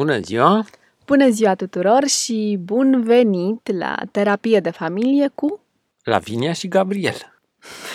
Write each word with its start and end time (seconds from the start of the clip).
Bună 0.00 0.20
ziua! 0.20 0.66
Bună 1.06 1.30
ziua 1.30 1.54
tuturor 1.54 2.06
și 2.06 2.58
bun 2.60 3.02
venit 3.02 3.76
la 3.78 3.96
terapie 4.10 4.60
de 4.60 4.70
familie 4.70 5.28
cu 5.34 5.60
Lavinia 6.02 6.52
și 6.52 6.68
Gabriel. 6.68 7.40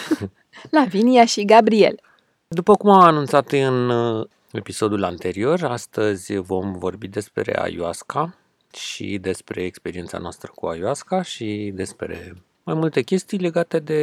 Lavinia 0.78 1.26
și 1.26 1.46
Gabriel. 1.46 2.00
După 2.48 2.76
cum 2.76 2.90
am 2.90 3.02
anunțat 3.02 3.52
în 3.52 3.90
uh, 3.90 4.28
episodul 4.52 5.04
anterior, 5.04 5.64
astăzi 5.64 6.36
vom 6.36 6.74
vorbi 6.78 7.08
despre 7.08 7.60
ayahuasca 7.60 8.38
și 8.74 9.18
despre 9.18 9.64
experiența 9.64 10.18
noastră 10.18 10.52
cu 10.56 10.66
ayahuasca 10.66 11.22
și 11.22 11.72
despre 11.76 12.34
mai 12.64 12.76
multe 12.76 13.02
chestii 13.02 13.38
legate 13.38 13.80
de 13.80 13.94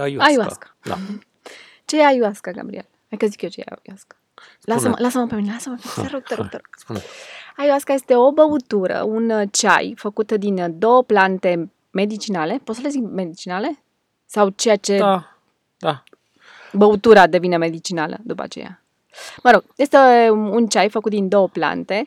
ayahuasca. 0.00 0.24
Ayahuasca. 0.24 0.76
Da. 0.82 0.98
Ce 1.84 1.98
e 2.00 2.06
ayahuasca, 2.06 2.50
Gabriel? 2.50 2.86
Hai 3.08 3.18
că 3.18 3.26
zic 3.26 3.42
eu 3.42 3.48
ce 3.48 3.60
e 3.60 3.64
ayahuasca. 3.66 4.19
Lasă-mă, 4.60 4.94
lasă-mă 4.98 5.26
pe 5.26 5.34
mine, 5.34 5.52
lasă-mă. 5.52 5.76
Te 6.02 6.08
rog, 6.12 6.22
te 6.22 6.34
rog, 6.34 6.48
te 6.48 6.56
rog. 6.56 6.68
Spune. 6.76 7.00
Ayahuasca 7.56 7.92
este 7.92 8.14
o 8.16 8.32
băutură, 8.32 9.02
un 9.02 9.30
uh, 9.30 9.48
ceai 9.50 9.94
făcut 9.96 10.32
din 10.32 10.58
uh, 10.58 10.66
două 10.68 11.02
plante 11.02 11.70
medicinale. 11.90 12.60
Poți 12.64 12.78
să 12.78 12.84
le 12.84 12.90
zic 12.90 13.02
medicinale? 13.02 13.82
Sau 14.26 14.48
ceea 14.48 14.76
ce 14.76 14.98
Da, 14.98 15.36
da. 15.78 16.02
băutura 16.72 17.26
devine 17.26 17.56
medicinală 17.56 18.18
după 18.22 18.42
aceea. 18.42 18.82
Mă 19.42 19.50
rog, 19.50 19.64
este 19.76 19.96
un 20.30 20.66
ceai 20.66 20.90
făcut 20.90 21.10
din 21.10 21.28
două 21.28 21.48
plante. 21.48 22.06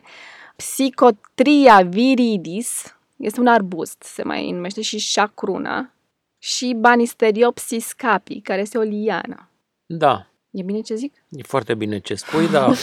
Psychotria 0.56 1.82
viridis 1.82 2.96
este 3.16 3.40
un 3.40 3.46
arbust, 3.46 4.02
se 4.02 4.22
mai 4.22 4.50
numește 4.50 4.80
și 4.80 5.12
chacruna, 5.14 5.90
și 6.38 6.76
Banisteriopsis 6.78 7.92
capi, 7.92 8.40
care 8.40 8.60
este 8.60 8.78
o 8.78 8.82
liană. 8.82 9.48
Da, 9.86 10.26
E 10.54 10.62
bine 10.62 10.80
ce 10.80 10.94
zic? 10.94 11.12
e 11.28 11.42
foarte 11.42 11.74
bine 11.74 11.98
ce 11.98 12.14
spui, 12.14 12.48
dar 12.48 12.74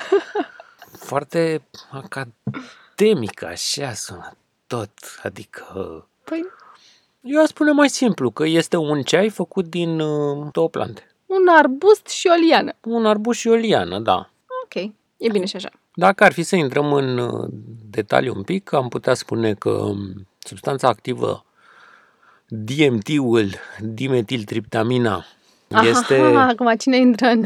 foarte 1.10 1.62
academic 1.90 3.42
așa 3.42 3.92
sună 3.92 4.36
tot. 4.66 4.90
Adică 5.22 5.64
Păi, 6.24 6.46
eu 7.20 7.40
aș 7.40 7.48
spune 7.48 7.70
mai 7.70 7.88
simplu, 7.88 8.30
că 8.30 8.46
este 8.46 8.76
un 8.76 9.02
ceai 9.02 9.28
făcut 9.28 9.66
din 9.66 10.00
uh, 10.00 10.48
două 10.52 10.68
plante. 10.68 11.14
un 11.26 11.48
arbust 11.48 12.06
și 12.06 12.26
o 12.26 12.34
liană. 12.34 12.72
Un 12.80 13.06
arbus 13.06 13.36
și 13.36 13.48
o 13.48 13.54
liană, 13.54 13.98
da. 13.98 14.30
Ok, 14.64 14.74
e 15.16 15.28
bine 15.32 15.44
și 15.44 15.56
așa. 15.56 15.70
Dacă 15.94 16.24
ar 16.24 16.32
fi 16.32 16.42
să 16.42 16.56
intrăm 16.56 16.92
în 16.92 17.18
uh, 17.18 17.48
detaliu 17.90 18.34
un 18.36 18.42
pic, 18.42 18.72
am 18.72 18.88
putea 18.88 19.14
spune 19.14 19.54
că 19.54 19.70
um, 19.70 20.28
substanța 20.38 20.88
activă 20.88 21.44
DMT-ul, 22.48 23.54
dimetiltriptamina, 23.80 25.24
este... 25.82 26.14
Aha, 26.14 26.46
acum 26.52 26.74
cine 26.78 26.96
intră 26.96 27.26
în 27.26 27.44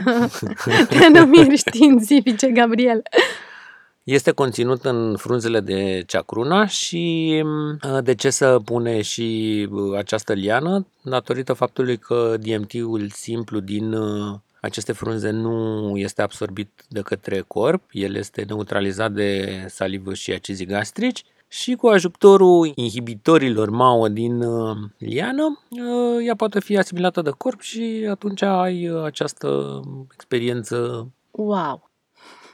denumiri 0.98 1.56
științifice, 1.56 2.50
Gabriel? 2.50 3.03
Este 4.03 4.30
conținut 4.30 4.84
în 4.84 5.17
frunzele 5.17 5.61
de 5.61 6.03
ceacruna 6.06 6.67
și 6.67 7.42
uh, 7.83 8.02
de 8.02 8.14
ce 8.14 8.30
să 8.30 8.61
pune 8.64 9.02
și 9.02 9.69
uh, 9.70 9.97
această 9.97 10.33
liană? 10.33 10.86
Datorită 11.02 11.52
faptului 11.52 11.98
că 11.98 12.36
DMT-ul 12.41 13.08
simplu 13.12 13.61
din 13.61 13.92
uh, 13.92 14.34
aceste 14.61 14.92
frunze 14.92 15.30
nu 15.30 15.92
este 15.97 16.22
absorbit 16.22 16.84
de 16.89 17.00
către 17.00 17.45
corp, 17.47 17.83
el 17.91 18.14
este 18.14 18.45
neutralizat 18.48 19.12
de 19.12 19.58
salivă 19.69 20.14
și 20.14 20.33
acizii 20.33 20.67
gastrici 20.67 21.25
și 21.60 21.74
cu 21.74 21.86
ajutorul 21.86 22.72
inhibitorilor 22.74 23.70
MAO 23.70 24.08
din 24.08 24.42
uh, 24.42 24.77
liană, 24.98 25.61
uh, 25.70 26.27
ea 26.27 26.34
poate 26.36 26.61
fi 26.61 26.77
asimilată 26.77 27.22
de 27.22 27.30
corp 27.30 27.61
și 27.61 28.06
atunci 28.11 28.42
ai 28.42 28.88
uh, 28.88 29.05
această 29.05 29.80
experiență 30.12 31.08
Wow! 31.30 31.91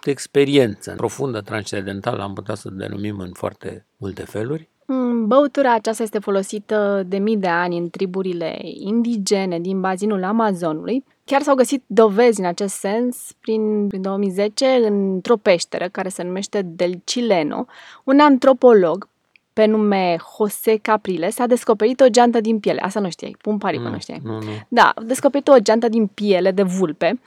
de 0.04 0.10
experiență 0.10 0.94
profundă 0.96 1.40
transcendentală, 1.40 2.22
am 2.22 2.34
putea 2.34 2.54
să 2.54 2.68
o 2.72 2.74
denumim 2.76 3.18
în 3.18 3.30
foarte 3.32 3.86
multe 3.96 4.22
feluri. 4.22 4.68
Mm, 4.86 5.26
Băutura 5.26 5.74
aceasta 5.74 6.02
este 6.02 6.18
folosită 6.18 7.02
de 7.06 7.18
mii 7.18 7.36
de 7.36 7.48
ani 7.48 7.78
în 7.78 7.90
triburile 7.90 8.58
indigene 8.62 9.60
din 9.60 9.80
bazinul 9.80 10.24
Amazonului. 10.24 11.04
Chiar 11.30 11.42
s-au 11.42 11.54
găsit 11.54 11.82
dovezi 11.86 12.40
în 12.40 12.46
acest 12.46 12.74
sens 12.74 13.32
prin, 13.40 13.86
prin 13.88 14.02
2010 14.02 14.66
într-o 14.66 15.36
peșteră 15.36 15.88
care 15.88 16.08
se 16.08 16.22
numește 16.22 16.62
Del 16.62 17.00
Chileno. 17.04 17.66
Un 18.04 18.20
antropolog 18.20 19.08
pe 19.52 19.64
nume 19.64 20.16
Jose 20.36 20.76
Capriles 20.76 21.38
a 21.38 21.46
descoperit 21.46 22.00
o 22.00 22.08
geantă 22.08 22.40
din 22.40 22.60
piele. 22.60 22.80
Asta 22.80 23.00
nu 23.00 23.10
știai, 23.10 23.36
pun 23.40 23.58
pariu 23.58 23.80
că 23.82 23.88
nu 23.88 23.98
știai. 23.98 24.20
Nu, 24.24 24.32
nu. 24.32 24.50
Da, 24.68 24.92
a 24.94 25.02
descoperit 25.02 25.48
o 25.48 25.58
geantă 25.58 25.88
din 25.88 26.06
piele 26.06 26.50
de 26.50 26.62
vulpe 26.62 27.20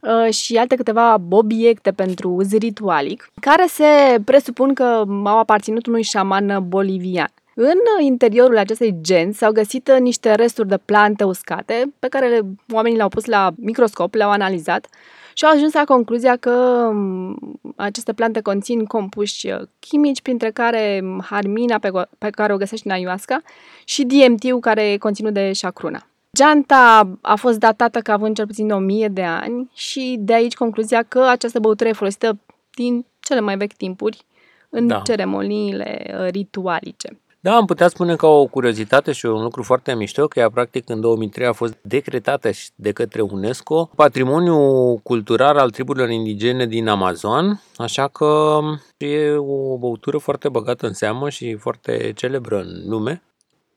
uh, 0.00 0.32
și 0.32 0.56
alte 0.56 0.76
câteva 0.76 1.20
obiecte 1.30 1.92
pentru 1.92 2.30
uz 2.30 2.52
ritualic, 2.52 3.30
care 3.40 3.66
se 3.68 4.20
presupun 4.24 4.74
că 4.74 5.04
au 5.24 5.38
aparținut 5.38 5.86
unui 5.86 6.02
șaman 6.02 6.68
bolivian. 6.68 7.32
În 7.54 8.04
interiorul 8.04 8.58
acestei 8.58 8.94
genți 9.00 9.38
s-au 9.38 9.52
găsit 9.52 9.88
uh, 9.88 10.00
niște 10.00 10.34
resturi 10.34 10.68
de 10.68 10.76
plante 10.84 11.24
uscate 11.24 11.92
pe 11.98 12.08
care 12.08 12.28
le- 12.28 12.54
oamenii 12.72 12.96
le-au 12.96 13.08
pus 13.08 13.24
la 13.24 13.50
microscop, 13.56 14.14
le-au 14.14 14.30
analizat 14.30 14.86
și 15.34 15.44
au 15.44 15.50
ajuns 15.54 15.72
la 15.72 15.84
concluzia 15.84 16.36
că 16.36 16.50
um, 16.90 17.36
aceste 17.76 18.12
plante 18.12 18.40
conțin 18.40 18.84
compuși 18.84 19.46
uh, 19.50 19.60
chimici, 19.78 20.22
printre 20.22 20.50
care 20.50 21.00
um, 21.02 21.20
harmina 21.30 21.78
pe, 21.78 21.88
go- 21.90 22.18
pe 22.18 22.30
care 22.30 22.52
o 22.52 22.56
găsești 22.56 22.86
în 22.86 22.92
ayahuasca 22.92 23.40
și 23.84 24.04
DMT-ul 24.04 24.60
care 24.60 24.90
e 24.92 24.96
conținut 24.96 25.32
de 25.32 25.52
șacruna. 25.52 26.06
Geanta 26.36 27.08
a 27.20 27.34
fost 27.34 27.58
datată 27.58 28.00
ca 28.00 28.12
având 28.12 28.34
cel 28.36 28.46
puțin 28.46 28.70
1000 28.70 29.08
de 29.08 29.22
ani 29.22 29.70
și 29.74 30.16
de 30.20 30.34
aici 30.34 30.54
concluzia 30.54 31.02
că 31.02 31.22
această 31.28 31.60
băutură 31.60 31.88
e 31.88 31.92
folosită 31.92 32.38
din 32.74 33.06
cele 33.20 33.40
mai 33.40 33.56
vechi 33.56 33.72
timpuri 33.76 34.24
în 34.68 34.86
Da. 34.86 35.00
ceremoniile 35.04 36.16
uh, 36.20 36.28
ritualice. 36.30 37.18
Da, 37.44 37.54
am 37.56 37.64
putea 37.66 37.88
spune 37.88 38.16
ca 38.16 38.26
o 38.26 38.46
curiozitate 38.46 39.12
și 39.12 39.26
un 39.26 39.42
lucru 39.42 39.62
foarte 39.62 39.94
mișto 39.94 40.26
că 40.26 40.38
ea 40.38 40.50
practic 40.50 40.88
în 40.88 41.00
2003 41.00 41.46
a 41.46 41.52
fost 41.52 41.76
decretată 41.80 42.50
și 42.50 42.70
de 42.74 42.92
către 42.92 43.20
UNESCO 43.20 43.90
patrimoniu 43.96 44.56
cultural 45.02 45.56
al 45.58 45.70
triburilor 45.70 46.10
indigene 46.10 46.66
din 46.66 46.88
Amazon, 46.88 47.60
așa 47.76 48.08
că 48.08 48.58
e 48.96 49.30
o 49.36 49.76
băutură 49.78 50.18
foarte 50.18 50.48
băgată 50.48 50.86
în 50.86 50.92
seamă 50.92 51.28
și 51.28 51.54
foarte 51.54 52.12
celebră 52.16 52.60
în 52.60 52.88
lume. 52.88 53.22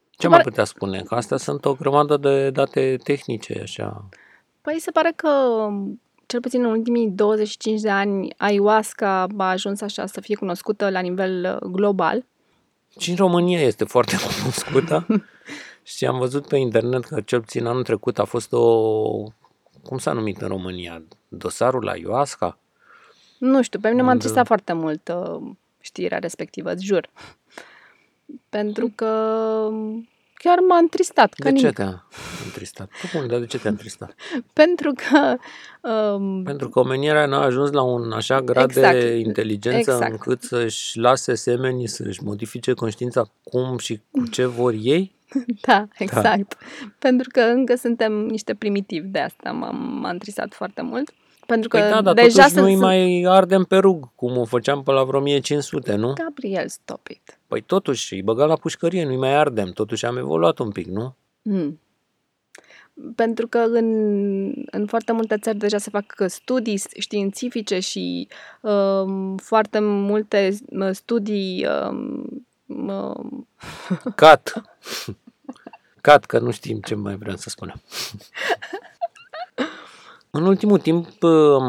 Ce 0.09 0.15
Se 0.21 0.27
mai 0.27 0.37
pare- 0.37 0.49
putea 0.49 0.63
spune? 0.63 1.01
Că 1.01 1.15
astea 1.15 1.37
sunt 1.37 1.65
o 1.65 1.73
grămadă 1.73 2.17
de 2.17 2.49
date 2.49 2.97
tehnice, 3.03 3.59
așa. 3.61 4.05
Păi 4.61 4.79
se 4.79 4.91
pare 4.91 5.13
că 5.15 5.29
um, 5.29 6.01
cel 6.25 6.39
puțin 6.39 6.63
în 6.63 6.69
ultimii 6.71 7.09
25 7.09 7.81
de 7.81 7.89
ani 7.89 8.33
ayahuasca 8.37 9.27
a 9.37 9.49
ajuns 9.49 9.81
așa 9.81 10.05
să 10.05 10.21
fie 10.21 10.35
cunoscută 10.35 10.89
la 10.89 10.99
nivel 10.99 11.59
uh, 11.61 11.69
global. 11.71 12.25
Și 12.99 13.09
în 13.09 13.15
România 13.15 13.61
este 13.61 13.83
foarte 13.83 14.15
cunoscută. 14.39 15.05
și 15.83 16.05
am 16.05 16.17
văzut 16.17 16.47
pe 16.47 16.57
internet 16.57 17.03
că 17.05 17.21
cel 17.21 17.39
puțin 17.39 17.65
anul 17.65 17.83
trecut 17.83 18.19
a 18.19 18.23
fost 18.23 18.53
o... 18.53 18.73
Cum 19.83 19.97
s-a 19.97 20.11
numit 20.11 20.41
în 20.41 20.47
România? 20.47 21.03
Dosarul 21.27 21.83
la 21.83 21.91
ayahuasca? 21.91 22.57
Nu 23.37 23.61
știu, 23.61 23.79
pe 23.79 23.89
mine 23.89 24.01
m-a 24.01 24.07
Da. 24.07 24.13
întristat 24.13 24.45
foarte 24.45 24.73
mult 24.73 25.11
uh, 25.15 25.41
știrea 25.79 26.19
respectivă, 26.19 26.71
îți 26.71 26.85
jur. 26.85 27.09
Pentru 28.49 28.91
că 28.95 29.05
um, 29.69 30.09
chiar 30.45 30.59
m-a 30.59 30.77
întristat. 30.77 31.33
Că 31.33 31.43
De 31.43 31.49
ce 31.49 31.55
nimic. 31.55 31.75
te-a 31.75 32.05
întristat? 32.45 32.89
Păi 33.01 33.19
bun, 33.19 33.27
dar 33.27 33.39
de 33.39 33.45
ce 33.45 33.59
te-a 33.59 33.69
întristat? 33.69 34.15
Pentru 34.61 34.93
că 34.93 35.35
um, 35.89 36.43
Pentru 36.43 36.69
că 36.69 36.79
omenirea 36.79 37.25
n-a 37.25 37.41
ajuns 37.41 37.71
la 37.71 37.81
un 37.81 38.11
așa 38.11 38.41
grad 38.41 38.69
Exact. 38.69 38.99
de 38.99 39.15
inteligență 39.15 39.91
Exact. 39.91 40.11
încât 40.11 40.41
să-și 40.41 40.99
lase 40.99 41.35
semenii, 41.35 41.87
să-și 41.87 42.23
modifice 42.23 42.73
conștiința 42.73 43.31
cum 43.43 43.77
și 43.77 44.01
cu 44.11 44.27
ce 44.27 44.45
vor 44.45 44.73
ei? 44.81 45.13
Da, 45.67 45.87
exact. 45.97 46.57
Pentru 46.99 47.29
că 47.31 47.39
încă 47.41 47.75
suntem 47.75 48.13
niște 48.13 48.53
primitivi, 48.53 49.07
de 49.07 49.19
asta 49.19 49.51
m-am, 49.51 49.99
m-a 50.01 50.09
întristat 50.09 50.53
foarte 50.53 50.81
mult. 50.81 51.13
Pentru 51.45 51.69
că 51.69 51.77
Păi 51.77 51.89
da, 51.89 52.01
dar 52.01 52.13
deja 52.13 52.27
totuși 52.27 52.53
sunt... 52.53 52.63
nu-i 52.63 52.71
sunt- 52.71 52.83
mai 52.83 53.23
ardem 53.27 53.63
pe 53.63 53.77
rug, 53.77 54.09
cum 54.15 54.37
o 54.37 54.45
făceam 54.45 54.83
pe 54.83 54.91
la 54.91 55.03
vreo 55.03 55.19
1500, 55.19 55.95
nu? 55.95 56.13
Gabriel, 56.13 56.67
stop 56.67 57.07
it. 57.07 57.39
Păi 57.47 57.61
totuși, 57.61 58.13
îi 58.13 58.21
băgam 58.21 58.47
la 58.47 58.55
pușcărie, 58.55 59.05
nu-i 59.05 59.17
mai 59.17 59.35
ardem, 59.35 59.71
totuși 59.71 60.05
am 60.05 60.17
evoluat 60.17 60.59
un 60.59 60.71
pic, 60.71 60.85
nu? 60.85 61.15
Mm. 61.41 61.79
Pentru 63.15 63.47
că 63.47 63.57
în, 63.57 63.87
în 64.71 64.85
foarte 64.87 65.11
multe 65.11 65.37
țări 65.37 65.57
deja 65.57 65.77
se 65.77 65.89
fac 65.89 66.15
studii 66.27 66.81
științifice 66.99 67.79
și 67.79 68.27
um, 68.61 69.37
foarte 69.37 69.79
multe 69.79 70.57
uh, 70.69 70.89
studii 70.91 71.67
um, 71.67 72.47
um, 72.65 73.47
Cat. 74.15 74.53
Cat, 76.01 76.25
că 76.25 76.39
nu 76.39 76.51
știm 76.51 76.79
ce 76.79 76.95
mai 76.95 77.15
vreau 77.15 77.35
să 77.35 77.49
spunem. 77.49 77.81
În 80.37 80.45
ultimul 80.45 80.79
timp, 80.79 81.07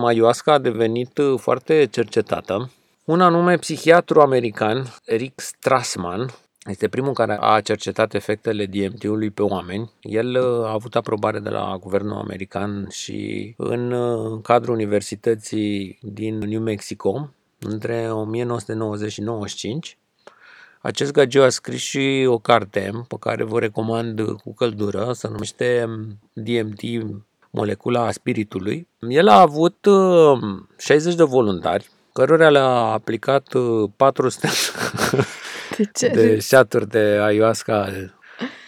ayahuasca 0.04 0.52
a 0.52 0.58
devenit 0.58 1.18
uh, 1.18 1.38
foarte 1.38 1.86
cercetată. 1.90 2.70
Un 3.04 3.20
anume 3.20 3.56
psihiatru 3.56 4.20
american, 4.20 4.86
Rick 5.04 5.40
Strassman, 5.40 6.34
este 6.64 6.88
primul 6.88 7.12
care 7.12 7.38
a 7.40 7.60
cercetat 7.60 8.14
efectele 8.14 8.66
DMT-ului 8.66 9.30
pe 9.30 9.42
oameni. 9.42 9.90
El 10.00 10.26
uh, 10.26 10.66
a 10.66 10.72
avut 10.72 10.96
aprobare 10.96 11.38
de 11.38 11.48
la 11.48 11.76
guvernul 11.80 12.16
american 12.16 12.88
și 12.90 13.54
în 13.56 13.92
uh, 13.92 14.40
cadrul 14.42 14.74
Universității 14.74 15.98
din 16.02 16.38
New 16.38 16.60
Mexico 16.60 17.30
între 17.58 18.10
1990 18.10 19.12
și 19.12 19.20
95. 19.20 19.98
Acest 20.80 21.12
gagiu 21.12 21.42
a 21.42 21.48
scris 21.48 21.80
și 21.80 22.24
o 22.28 22.38
carte 22.38 22.90
pe 23.08 23.16
care 23.20 23.44
vă 23.44 23.58
recomand 23.58 24.20
cu 24.30 24.54
căldură, 24.54 25.12
se 25.12 25.28
numește 25.28 25.86
DMT, 26.32 26.80
molecula 27.50 28.10
spiritului. 28.10 28.88
El 29.08 29.28
a 29.28 29.40
avut 29.40 29.86
60 30.78 31.12
uh, 31.12 31.18
de 31.18 31.22
voluntari, 31.22 31.88
cărora 32.12 32.50
le-a 32.50 32.92
aplicat 32.92 33.48
400 33.96 34.48
uh, 35.12 35.24
de, 36.00 36.08
de 36.08 36.38
șaturi 36.38 36.88
de 36.88 36.98
ayahuasca 36.98 37.88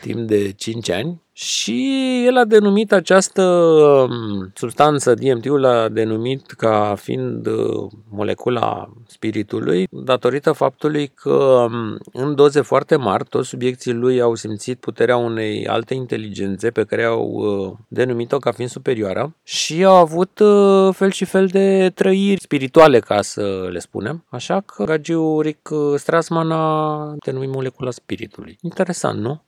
timp 0.01 0.29
de 0.29 0.53
5 0.53 0.91
ani 0.91 1.23
și 1.41 2.23
el 2.27 2.37
a 2.37 2.45
denumit 2.45 2.93
această 2.93 3.43
um, 3.43 4.51
substanță, 4.55 5.15
DMT-ul 5.15 5.65
a 5.65 5.89
denumit 5.89 6.51
ca 6.51 6.95
fiind 6.99 7.47
uh, 7.47 7.91
molecula 8.11 8.93
spiritului, 9.07 9.87
datorită 9.91 10.53
faptului 10.53 11.07
că 11.15 11.31
um, 11.31 11.99
în 12.13 12.35
doze 12.35 12.61
foarte 12.61 12.97
mari, 12.97 13.25
toți 13.25 13.49
subiecții 13.49 13.93
lui 13.93 14.21
au 14.21 14.35
simțit 14.35 14.81
puterea 14.81 15.17
unei 15.17 15.67
alte 15.67 15.95
inteligențe 15.95 16.71
pe 16.71 16.85
care 16.85 17.05
au 17.05 17.25
uh, 17.25 17.73
denumit-o 17.89 18.39
ca 18.39 18.53
fiind 18.53 18.71
superioară 18.71 19.37
și 19.43 19.85
au 19.85 19.95
avut 19.95 20.39
uh, 20.39 20.95
fel 20.95 21.11
și 21.11 21.25
fel 21.25 21.47
de 21.47 21.91
trăiri 21.95 22.41
spirituale, 22.41 22.99
ca 22.99 23.23
să 23.23 23.69
le 23.71 23.79
spunem. 23.79 24.25
Așa 24.29 24.61
că 24.61 24.85
Gagiu 24.85 25.41
Rick 25.41 25.71
Strassman 25.97 26.51
a 26.51 27.15
denumit 27.25 27.51
molecula 27.51 27.91
spiritului. 27.91 28.59
Interesant, 28.61 29.21
nu? 29.21 29.43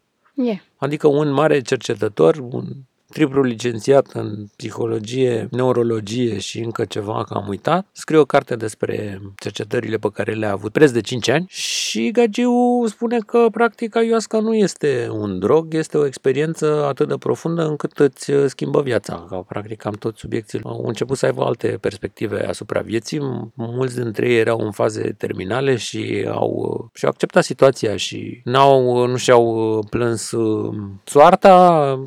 Yeah. 0.44 0.58
Adică 0.76 1.06
un 1.06 1.31
mare 1.31 1.60
cercetător, 1.60 2.37
un 2.37 2.64
triplu 3.12 3.42
licențiat 3.42 4.06
în 4.12 4.46
psihologie, 4.56 5.48
neurologie 5.50 6.38
și 6.38 6.58
încă 6.58 6.84
ceva 6.84 7.24
că 7.24 7.34
am 7.34 7.48
uitat, 7.48 7.86
scrie 7.92 8.18
o 8.18 8.24
carte 8.24 8.56
despre 8.56 9.20
cercetările 9.36 9.96
pe 9.96 10.08
care 10.12 10.32
le-a 10.32 10.52
avut 10.52 10.72
preț 10.72 10.90
de 10.90 11.00
5 11.00 11.28
ani 11.28 11.44
și 11.48 12.10
Gagiu 12.10 12.84
spune 12.86 13.18
că 13.18 13.46
practic 13.50 13.96
ayahuasca 13.96 14.40
nu 14.40 14.54
este 14.54 15.08
un 15.12 15.38
drog, 15.38 15.74
este 15.74 15.98
o 15.98 16.06
experiență 16.06 16.84
atât 16.88 17.08
de 17.08 17.16
profundă 17.16 17.66
încât 17.66 17.98
îți 17.98 18.32
schimbă 18.46 18.82
viața. 18.82 19.26
Că 19.28 19.44
practic 19.48 19.78
cam 19.78 19.94
toți 19.94 20.20
subiecții 20.20 20.60
au 20.64 20.84
început 20.86 21.16
să 21.16 21.26
aibă 21.26 21.44
alte 21.44 21.68
perspective 21.80 22.46
asupra 22.46 22.80
vieții. 22.80 23.20
Mulți 23.54 23.96
dintre 23.96 24.28
ei 24.28 24.38
erau 24.38 24.58
în 24.58 24.70
faze 24.70 25.14
terminale 25.18 25.76
și 25.76 26.26
au, 26.30 26.90
și 26.94 27.04
au 27.04 27.10
acceptat 27.10 27.44
situația 27.44 27.96
și 27.96 28.40
n-au, 28.44 29.06
nu 29.06 29.16
și-au 29.16 29.78
plâns 29.90 30.32
soarta, 31.04 32.04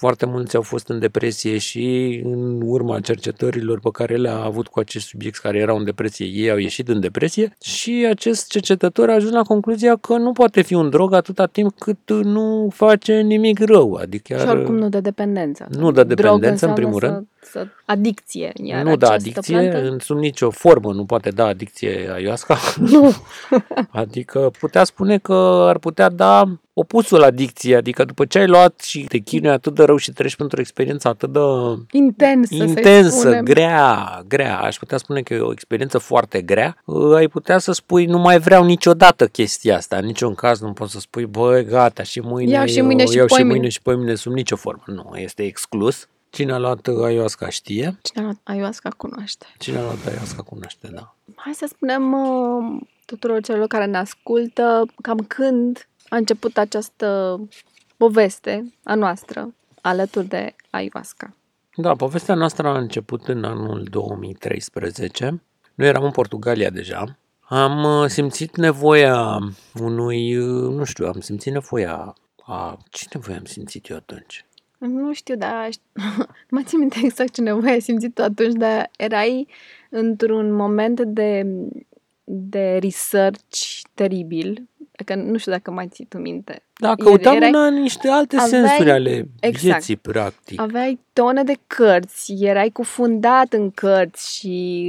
foarte 0.00 0.26
mulți 0.26 0.56
au 0.56 0.62
fost 0.62 0.88
în 0.88 0.98
depresie 0.98 1.58
și 1.58 2.20
în 2.24 2.60
urma 2.64 3.00
cercetărilor 3.00 3.80
pe 3.80 3.88
care 3.92 4.16
le-a 4.16 4.42
avut 4.42 4.66
cu 4.68 4.78
acest 4.78 5.06
subiect 5.06 5.38
care 5.38 5.58
erau 5.58 5.76
în 5.76 5.84
depresie, 5.84 6.26
ei 6.26 6.50
au 6.50 6.56
ieșit 6.56 6.88
în 6.88 7.00
depresie 7.00 7.56
și 7.62 8.06
acest 8.08 8.50
cercetător 8.50 9.10
a 9.10 9.14
ajuns 9.14 9.32
la 9.32 9.42
concluzia 9.42 9.96
că 9.96 10.16
nu 10.16 10.32
poate 10.32 10.62
fi 10.62 10.74
un 10.74 10.90
drog 10.90 11.14
atâta 11.14 11.46
timp 11.46 11.78
cât 11.78 12.10
nu 12.22 12.68
face 12.74 13.20
nimic 13.20 13.58
rău. 13.58 13.94
Adică 13.94 14.36
și 14.36 14.46
oricum 14.48 14.76
nu 14.76 14.88
de 14.88 15.00
dependență. 15.00 15.66
Nu 15.78 15.90
de 15.90 16.04
dependență, 16.04 16.66
în 16.66 16.72
primul 16.72 16.98
rând. 16.98 17.14
Să, 17.14 17.39
adicție. 17.84 18.52
Iar 18.62 18.82
nu 18.82 18.96
da 18.96 19.10
adicție, 19.10 19.56
plantă... 19.58 19.90
în 19.90 19.98
sub 19.98 20.18
nicio 20.18 20.50
formă 20.50 20.92
nu 20.92 21.04
poate 21.04 21.30
da 21.30 21.46
adicție 21.46 22.10
ayahuasca. 22.12 22.58
Nu. 22.90 23.14
adică 24.02 24.50
putea 24.58 24.84
spune 24.84 25.18
că 25.18 25.64
ar 25.68 25.78
putea 25.78 26.08
da 26.08 26.44
opusul 26.72 27.22
adicției, 27.22 27.74
adică 27.74 28.04
după 28.04 28.24
ce 28.24 28.38
ai 28.38 28.46
luat 28.46 28.80
și 28.80 29.04
te 29.04 29.18
chinui 29.18 29.50
atât 29.50 29.74
de 29.74 29.82
rău 29.82 29.96
și 29.96 30.12
treci 30.12 30.36
pentru 30.36 30.56
o 30.56 30.60
experiență 30.60 31.08
atât 31.08 31.32
de 31.32 31.38
intensă, 31.90 32.54
intensă 32.54 33.30
grea, 33.30 34.22
grea, 34.28 34.60
aș 34.60 34.76
putea 34.76 34.98
spune 34.98 35.22
că 35.22 35.34
e 35.34 35.38
o 35.38 35.52
experiență 35.52 35.98
foarte 35.98 36.42
grea, 36.42 36.76
ai 37.14 37.28
putea 37.28 37.58
să 37.58 37.72
spui 37.72 38.06
nu 38.06 38.18
mai 38.18 38.38
vreau 38.38 38.64
niciodată 38.64 39.26
chestia 39.26 39.76
asta, 39.76 39.96
în 39.96 40.04
niciun 40.04 40.34
caz 40.34 40.60
nu 40.60 40.72
poți 40.72 40.92
să 40.92 41.00
spui 41.00 41.26
băi 41.26 41.64
gata 41.64 42.02
și 42.02 42.20
mâine 42.20 42.52
iau 42.52 42.66
și 42.66 42.80
mâine, 42.80 43.02
eu, 43.02 43.08
și, 43.08 43.16
iau 43.16 43.26
și 43.26 43.42
mâine 43.42 43.68
și 43.68 43.82
pe 43.82 43.94
mine 43.94 44.14
sub 44.14 44.32
nicio 44.32 44.56
formă. 44.56 44.82
Nu, 44.86 45.16
este 45.16 45.42
exclus. 45.42 46.08
Cine 46.30 46.52
a 46.52 46.58
luat 46.58 46.86
ayahuasca 46.86 47.48
știe. 47.48 47.98
Cine 48.02 48.20
a 48.20 48.24
luat 48.24 48.40
ayahuasca 48.42 48.90
cunoaște. 48.90 49.46
Cine 49.58 49.78
a 49.78 49.82
luat 49.82 50.06
ayahuasca 50.06 50.42
cunoaște, 50.42 50.88
da. 50.88 51.14
Hai 51.36 51.54
să 51.54 51.66
spunem 51.68 52.12
uh, 52.12 52.80
tuturor 53.04 53.40
celor 53.42 53.66
care 53.66 53.84
ne 53.84 53.96
ascultă 53.96 54.84
cam 55.02 55.18
când 55.18 55.88
a 56.08 56.16
început 56.16 56.56
această 56.58 57.40
poveste 57.96 58.74
a 58.82 58.94
noastră 58.94 59.54
alături 59.80 60.26
de 60.26 60.54
ayahuasca. 60.70 61.34
Da, 61.76 61.94
povestea 61.94 62.34
noastră 62.34 62.68
a 62.68 62.78
început 62.78 63.28
în 63.28 63.44
anul 63.44 63.86
2013. 63.90 65.42
Noi 65.74 65.88
eram 65.88 66.04
în 66.04 66.10
Portugalia 66.10 66.70
deja. 66.70 67.18
Am 67.40 67.84
uh, 67.84 68.08
simțit 68.08 68.56
nevoia 68.56 69.38
unui, 69.80 70.36
uh, 70.36 70.74
nu 70.74 70.84
știu, 70.84 71.06
am 71.06 71.20
simțit 71.20 71.52
nevoia 71.52 72.14
a... 72.42 72.78
Ce 72.90 73.06
nevoie 73.12 73.36
am 73.36 73.44
simțit 73.44 73.88
eu 73.88 73.96
atunci? 73.96 74.44
Nu 74.80 75.12
știu, 75.12 75.36
dar 75.36 75.68
nu 75.92 76.24
mai 76.50 76.62
țin 76.62 76.78
minte 76.78 76.98
exact 77.02 77.32
ce 77.32 77.40
nevoie 77.40 77.72
ai 77.72 77.80
simțit 77.80 78.14
tu 78.14 78.22
atunci, 78.22 78.52
dar 78.52 78.90
erai 78.96 79.48
într-un 79.90 80.52
moment 80.52 81.00
de, 81.00 81.46
de 82.24 82.78
research 82.82 83.80
teribil 83.94 84.68
că 85.04 85.14
nu 85.14 85.36
știu 85.36 85.52
dacă 85.52 85.70
mai 85.70 85.88
ții 85.88 86.04
tu 86.04 86.18
minte. 86.18 86.62
Da, 86.78 86.94
căutam 86.94 87.34
erai, 87.34 87.50
în 87.52 87.74
niște 87.74 88.08
alte 88.08 88.36
aveai, 88.36 88.50
sensuri 88.50 88.90
ale 88.90 89.28
exact, 89.40 89.64
vieții, 89.64 89.96
practic. 89.96 90.60
Aveai 90.60 90.98
tone 91.12 91.42
de 91.42 91.54
cărți, 91.66 92.32
erai 92.32 92.70
cufundat 92.70 93.52
în 93.52 93.70
cărți 93.70 94.36
și 94.36 94.84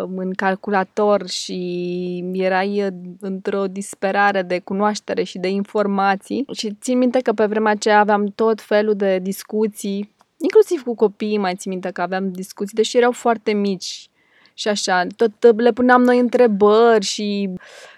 uh, 0.00 0.08
în 0.16 0.32
calculator 0.32 1.28
și 1.28 2.24
erai 2.32 2.82
uh, 2.82 2.92
într-o 3.20 3.66
disperare 3.66 4.42
de 4.42 4.58
cunoaștere 4.58 5.22
și 5.22 5.38
de 5.38 5.48
informații. 5.48 6.44
Și 6.52 6.76
țin 6.80 6.98
minte 6.98 7.18
că 7.18 7.32
pe 7.32 7.46
vremea 7.46 7.72
aceea 7.72 7.98
aveam 7.98 8.32
tot 8.34 8.60
felul 8.60 8.94
de 8.94 9.18
discuții, 9.18 10.14
inclusiv 10.36 10.82
cu 10.82 10.94
copiii, 10.94 11.38
mai 11.38 11.54
țin 11.54 11.70
minte 11.70 11.90
că 11.90 12.00
aveam 12.00 12.32
discuții, 12.32 12.76
deși 12.76 12.96
erau 12.96 13.12
foarte 13.12 13.52
mici 13.52 14.08
și 14.54 14.68
așa. 14.68 15.06
Tot 15.16 15.56
le 15.56 15.72
puneam 15.72 16.02
noi 16.02 16.18
întrebări 16.18 17.04
și 17.04 17.50
Uh, 17.52 17.95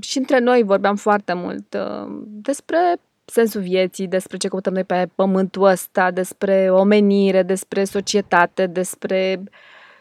și 0.00 0.18
între 0.18 0.38
noi 0.38 0.62
vorbeam 0.62 0.96
foarte 0.96 1.32
mult 1.32 1.74
uh, 1.74 2.22
despre 2.24 2.78
sensul 3.24 3.60
vieții, 3.60 4.06
despre 4.06 4.36
ce 4.36 4.48
căutăm 4.48 4.72
noi 4.72 4.84
pe 4.84 5.08
pământul 5.14 5.62
ăsta, 5.62 6.10
despre 6.10 6.68
omenire, 6.70 7.42
despre 7.42 7.84
societate, 7.84 8.66
despre 8.66 9.42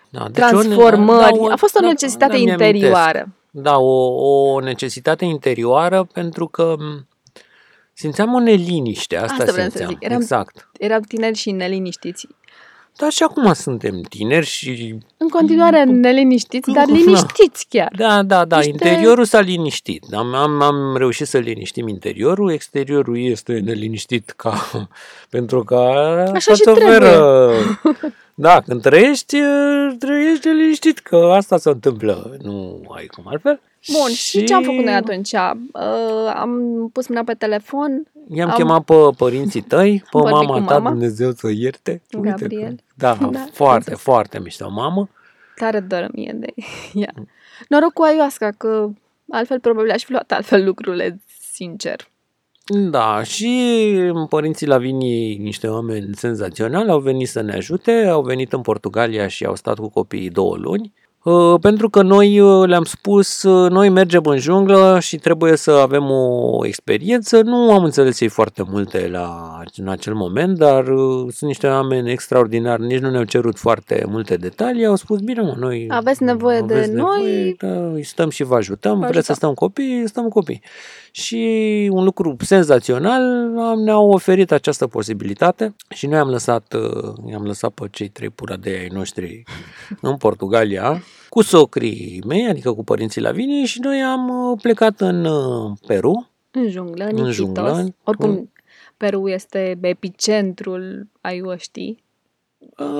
da, 0.10 0.24
deci 0.24 0.36
transformări. 0.36 1.40
O, 1.40 1.48
da, 1.48 1.54
A 1.54 1.56
fost 1.56 1.76
o 1.76 1.80
da, 1.80 1.88
necesitate 1.88 2.32
da, 2.32 2.52
interioară. 2.52 3.34
Da, 3.52 3.78
o, 3.78 4.06
o 4.54 4.60
necesitate 4.60 5.26
interioară 5.26 6.04
pentru 6.14 6.48
că 6.48 6.76
simțeam 7.94 8.34
o 8.34 8.40
neliniște, 8.40 9.18
asta, 9.18 9.44
asta 9.44 9.62
simțeam. 9.62 9.70
Să 9.70 9.86
zic. 9.88 10.04
Eram, 10.04 10.22
exact. 10.22 10.70
Eram 10.80 11.02
tineri 11.02 11.38
și 11.38 11.52
neliniștiți. 11.52 12.28
Da, 12.98 13.10
și 13.10 13.24
acum 13.24 13.54
suntem 13.54 14.02
tineri 14.02 14.46
și... 14.46 14.96
În 15.18 15.28
continuare 15.28 15.84
neliniștiți, 15.84 16.72
dar 16.72 16.86
liniștiți 16.98 17.66
chiar. 17.70 17.92
Da, 17.98 18.24
da, 18.24 18.46
da, 18.46 18.56
Niște... 18.58 18.72
interiorul 18.72 19.26
s-a 19.26 19.40
liniștit. 19.40 20.04
Am, 20.14 20.34
am, 20.34 20.62
am 20.62 20.98
reușit 20.98 21.28
să 21.28 21.38
liniștim 21.38 21.88
interiorul, 21.88 22.52
exteriorul 22.52 23.20
este 23.20 23.60
neliniștit 23.60 24.30
ca... 24.30 24.72
pentru 25.30 25.64
că... 25.64 25.76
Așa 26.34 26.54
și 26.54 26.62
trebuie. 26.62 27.00
Da, 28.40 28.62
când 28.62 28.82
trăiești, 28.82 29.38
trăiești 30.00 30.48
liniștit, 30.48 31.00
că 31.00 31.32
asta 31.36 31.58
se 31.58 31.70
întâmplă. 31.70 32.38
Nu 32.42 32.84
ai 32.96 33.06
cum 33.06 33.24
altfel. 33.28 33.60
Bun, 33.92 34.10
și, 34.10 34.16
și 34.16 34.44
ce 34.44 34.54
am 34.54 34.64
făcut 34.64 34.84
noi 34.84 34.94
atunci? 34.94 35.32
Uh, 35.32 36.34
am 36.36 36.62
pus 36.94 37.08
mâna 37.08 37.24
pe 37.24 37.34
telefon. 37.34 38.04
I-am 38.34 38.50
am... 38.50 38.56
chemat 38.56 38.84
pe 38.84 38.94
părinții 39.18 39.62
tăi, 39.62 40.04
pe 40.12 40.18
mama 40.18 40.62
ta, 40.62 40.74
mama. 40.74 40.90
Dumnezeu 40.90 41.32
să 41.32 41.48
o 41.48 41.50
ierte. 41.50 42.02
Gabriel. 42.10 42.62
Uite 42.62 42.76
că, 42.76 42.84
da, 42.96 43.18
da, 43.32 43.46
foarte, 43.52 43.90
exact. 43.90 44.00
foarte 44.00 44.40
mișto 44.40 44.70
mamă. 44.70 45.10
Tare 45.56 45.80
doră 45.80 46.10
mie 46.14 46.36
de 46.36 46.54
ea. 47.04 47.14
Noroc 47.68 47.94
cu 47.94 48.04
ayahuasca, 48.04 48.52
că 48.58 48.90
altfel 49.30 49.60
probabil 49.60 49.92
aș 49.92 50.04
fi 50.04 50.12
luat 50.12 50.32
altfel 50.32 50.66
lucrurile, 50.66 51.20
sincer. 51.52 52.08
Da, 52.90 53.24
și 53.24 53.92
părinții 54.30 54.68
Lavinii, 54.68 55.38
niște 55.38 55.68
oameni 55.68 56.16
senzaționali, 56.16 56.90
au 56.90 57.00
venit 57.00 57.28
să 57.28 57.42
ne 57.42 57.54
ajute, 57.54 57.92
au 57.92 58.22
venit 58.22 58.54
în 58.54 58.62
Portugalia 58.62 59.28
și 59.28 59.46
au 59.46 59.56
stat 59.56 59.78
cu 59.80 59.90
copiii 59.90 60.30
două 60.30 60.56
luni. 60.56 60.94
Uh, 61.28 61.60
pentru 61.62 61.90
că 61.90 62.02
noi 62.02 62.40
uh, 62.40 62.68
le-am 62.68 62.84
spus, 62.84 63.44
uh, 63.44 63.70
noi 63.70 63.90
mergem 63.90 64.26
în 64.26 64.38
junglă 64.38 64.98
și 65.02 65.18
trebuie 65.18 65.56
să 65.56 65.72
avem 65.72 66.10
o 66.10 66.66
experiență. 66.66 67.42
Nu 67.42 67.74
am 67.74 67.84
înțeles 67.84 68.20
ei 68.20 68.28
foarte 68.28 68.64
multe 68.70 69.08
la, 69.08 69.60
în 69.76 69.88
acel 69.88 70.14
moment, 70.14 70.58
dar 70.58 70.86
sunt 70.86 71.36
niște 71.40 71.68
oameni 71.68 72.12
extraordinari, 72.12 72.86
nici 72.86 73.00
nu 73.00 73.10
ne-au 73.10 73.24
cerut 73.24 73.58
foarte 73.58 74.06
multe 74.10 74.36
detalii. 74.38 74.86
Au 74.86 74.96
spus, 74.96 75.20
bine 75.20 75.42
mă, 75.42 75.56
noi 75.58 75.86
aveți 75.90 76.24
nevoie 76.24 76.58
aveți 76.58 76.90
de 76.90 76.96
nevoie, 76.96 77.24
noi, 77.24 77.56
da, 77.60 77.92
îi 77.94 78.04
stăm 78.04 78.30
și 78.30 78.44
vă 78.44 78.56
ajutăm, 78.56 79.00
vă 79.00 79.08
vreți 79.08 79.26
să 79.26 79.34
stăm 79.34 79.54
copii, 79.54 80.04
stăm 80.06 80.28
copii. 80.28 80.62
Și 81.12 81.90
un 81.92 82.04
lucru 82.04 82.36
senzațional, 82.40 83.24
ne-au 83.84 84.10
oferit 84.10 84.52
această 84.52 84.88
posibilitate 84.88 85.76
și 85.90 86.08
noi 86.08 86.20
am 86.20 86.30
lăsat, 86.30 86.76
i-am 87.30 87.44
lăsat 87.44 87.72
pe 87.72 87.88
cei 87.92 88.08
trei 88.08 88.30
puradei 88.30 88.78
ai 88.78 88.90
noștri 88.92 89.44
în 90.02 90.18
Portugalia 90.18 91.02
cu 91.30 91.42
socrii 91.42 92.22
mei, 92.28 92.48
adică 92.48 92.74
cu 92.74 92.84
părinții 92.84 93.22
Laviniei 93.22 93.66
și 93.66 93.80
noi 93.80 94.02
am 94.04 94.30
uh, 94.52 94.60
plecat 94.62 95.02
în 95.02 95.26
uh, 95.26 95.72
Peru. 95.88 96.30
În 96.52 96.70
junglă, 96.70 97.06
în, 97.06 97.18
În 97.20 97.26
în 97.26 97.32
junglă, 97.32 97.94
Oricum, 98.04 98.30
în- 98.30 98.50
Peru 98.98 99.28
este 99.30 99.78
epicentrul 99.82 101.08
aiuștii. 101.22 102.04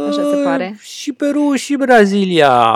Așa 0.10 0.30
se 0.30 0.36
Uh, 0.36 0.42
pare. 0.44 0.78
Și 0.82 1.12
Peru 1.14 1.54
și 1.56 1.76
Brazilia. 1.76 2.74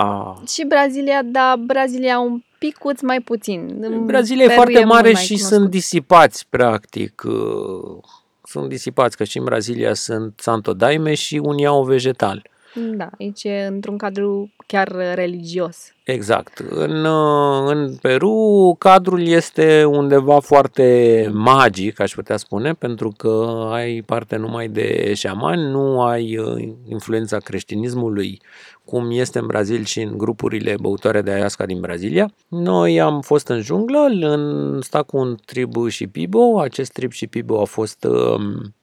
Și 0.47 0.65
Brazilia, 0.65 1.21
da, 1.23 1.55
Brazilia 1.65 2.19
un 2.19 2.41
picuț 2.59 3.01
mai 3.01 3.19
puțin. 3.19 3.77
În 3.81 4.05
Brazilia 4.05 4.43
e 4.43 4.47
Peru 4.47 4.59
foarte 4.61 4.77
mult 4.79 4.91
mare 4.91 5.11
mai 5.11 5.21
și 5.21 5.27
cunoscut. 5.33 5.57
sunt 5.57 5.69
disipați, 5.69 6.45
practic. 6.49 7.23
uh, 7.25 8.03
Sunt 8.43 8.69
disipați, 8.69 9.17
că 9.17 9.23
și 9.23 9.37
în 9.37 9.43
Brazilia 9.43 9.93
sunt 9.93 10.33
Santo 10.37 10.73
Daime 10.73 11.13
și 11.13 11.37
unii 11.43 11.65
au 11.65 11.83
vegetal. 11.83 12.49
Da, 12.73 13.09
aici 13.19 13.43
e 13.43 13.65
într-un 13.69 13.97
cadru 13.97 14.51
chiar 14.65 14.91
religios. 15.13 15.93
Exact. 16.03 16.57
În, 16.69 17.05
uh, 17.05 17.71
în 17.71 17.95
Peru 17.95 18.75
cadrul 18.79 19.27
este 19.27 19.83
undeva 19.83 20.39
foarte 20.39 21.29
magic, 21.33 21.99
aș 21.99 22.13
putea 22.13 22.37
spune, 22.37 22.73
pentru 22.73 23.13
că 23.17 23.67
ai 23.71 24.01
parte 24.05 24.35
numai 24.35 24.67
de 24.67 25.13
șamani, 25.13 25.71
nu 25.71 26.01
ai 26.01 26.37
uh, 26.37 26.73
influența 26.87 27.37
creștinismului 27.37 28.41
cum 28.85 29.11
este 29.11 29.39
în 29.39 29.45
Brazil 29.47 29.83
și 29.83 30.01
în 30.01 30.17
grupurile 30.17 30.75
băutoare 30.81 31.21
de 31.21 31.29
ayahuasca 31.29 31.65
din 31.65 31.79
Brazilia. 31.79 32.33
Noi 32.47 33.01
am 33.01 33.21
fost 33.21 33.47
în 33.47 33.61
junglă, 33.61 33.99
în 33.99 34.81
stat 34.81 35.05
cu 35.05 35.17
un 35.17 35.37
trib 35.45 35.87
și 35.87 36.07
Pibo. 36.07 36.59
Acest 36.59 36.91
trib 36.91 37.11
și 37.11 37.27
Pibo 37.27 37.61
a 37.61 37.65
fost 37.65 38.03
um, 38.03 38.73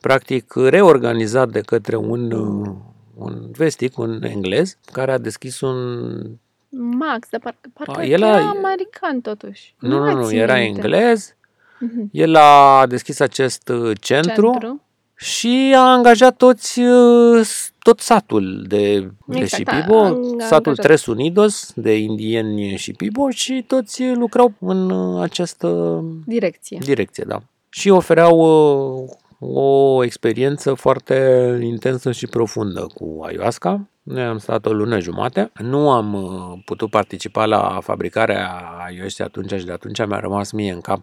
practic 0.00 0.52
reorganizat 0.54 1.48
de 1.48 1.60
către 1.60 1.96
un, 1.96 2.32
uh, 2.32 2.68
un 3.18 3.50
vestic, 3.56 3.98
un 3.98 4.22
englez, 4.22 4.76
care 4.92 5.12
a 5.12 5.18
deschis 5.18 5.60
un 5.60 5.76
Max, 6.70 7.28
dar 7.30 7.40
parcă, 7.40 7.68
parcă 7.74 8.00
A, 8.00 8.04
el 8.04 8.10
el 8.10 8.22
a- 8.22 8.28
era 8.28 8.48
american 8.48 9.20
totuși. 9.20 9.74
Nu, 9.78 9.98
mai 9.98 10.12
nu, 10.14 10.20
nu, 10.20 10.26
țin 10.26 10.38
era 10.38 10.54
minte. 10.56 10.80
englez. 10.80 11.34
Mhm. 11.80 12.08
El 12.12 12.34
a 12.34 12.86
deschis 12.86 13.20
acest 13.20 13.68
uh, 13.68 13.96
centru, 14.00 14.50
Centru. 14.50 14.82
și 15.14 15.72
a 15.76 15.80
angajat 15.92 16.36
toți, 16.36 16.80
uh, 16.80 17.44
s- 17.44 17.70
tot 17.78 18.00
satul 18.00 18.64
de, 18.66 19.00
de 19.26 19.38
Exact, 19.38 19.48
Shipibo, 19.48 19.98
a- 19.98 20.02
a 20.04 20.06
angajat. 20.06 20.48
satul 20.48 20.76
Tres 20.76 21.06
Unidos 21.06 21.72
de 21.74 21.96
indieni 21.96 22.78
Shipibo 22.78 23.30
și 23.30 23.64
toți 23.66 24.02
uh, 24.02 24.16
lucrau 24.16 24.52
în 24.60 24.90
uh, 24.90 25.22
această 25.22 26.00
Direcție. 26.26 26.78
direcție, 26.84 27.24
da. 27.28 27.42
Și 27.68 27.88
ofereau 27.88 28.38
uh, 29.04 29.10
o 29.38 30.04
experiență 30.04 30.74
foarte 30.74 31.58
intensă 31.62 32.12
și 32.12 32.26
profundă 32.26 32.86
cu 32.94 33.22
ayahuasca. 33.26 33.88
Noi 34.02 34.22
am 34.22 34.38
stat 34.38 34.66
o 34.66 34.72
lună 34.72 34.98
jumate. 34.98 35.52
Nu 35.62 35.90
am 35.90 36.14
uh, 36.14 36.58
putut 36.64 36.90
participa 36.90 37.46
la 37.46 37.80
fabricarea 37.82 38.48
ayahuasca 38.86 39.24
atunci 39.24 39.52
și 39.52 39.64
de 39.64 39.72
atunci 39.72 40.06
mi-a 40.06 40.20
rămas 40.20 40.50
mie 40.50 40.72
în 40.72 40.80
cap 40.80 41.00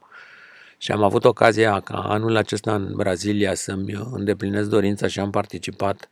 și 0.78 0.92
am 0.92 1.04
avut 1.04 1.26
ocazia 1.26 1.80
ca 1.80 1.98
anul 1.98 2.36
acesta 2.36 2.76
în 2.76 2.94
Brazilia 2.96 3.54
să-mi 3.54 3.94
îndeplinesc 4.12 4.70
dorința 4.70 5.08
și 5.08 5.20
am 5.20 5.30
participat 5.30 6.10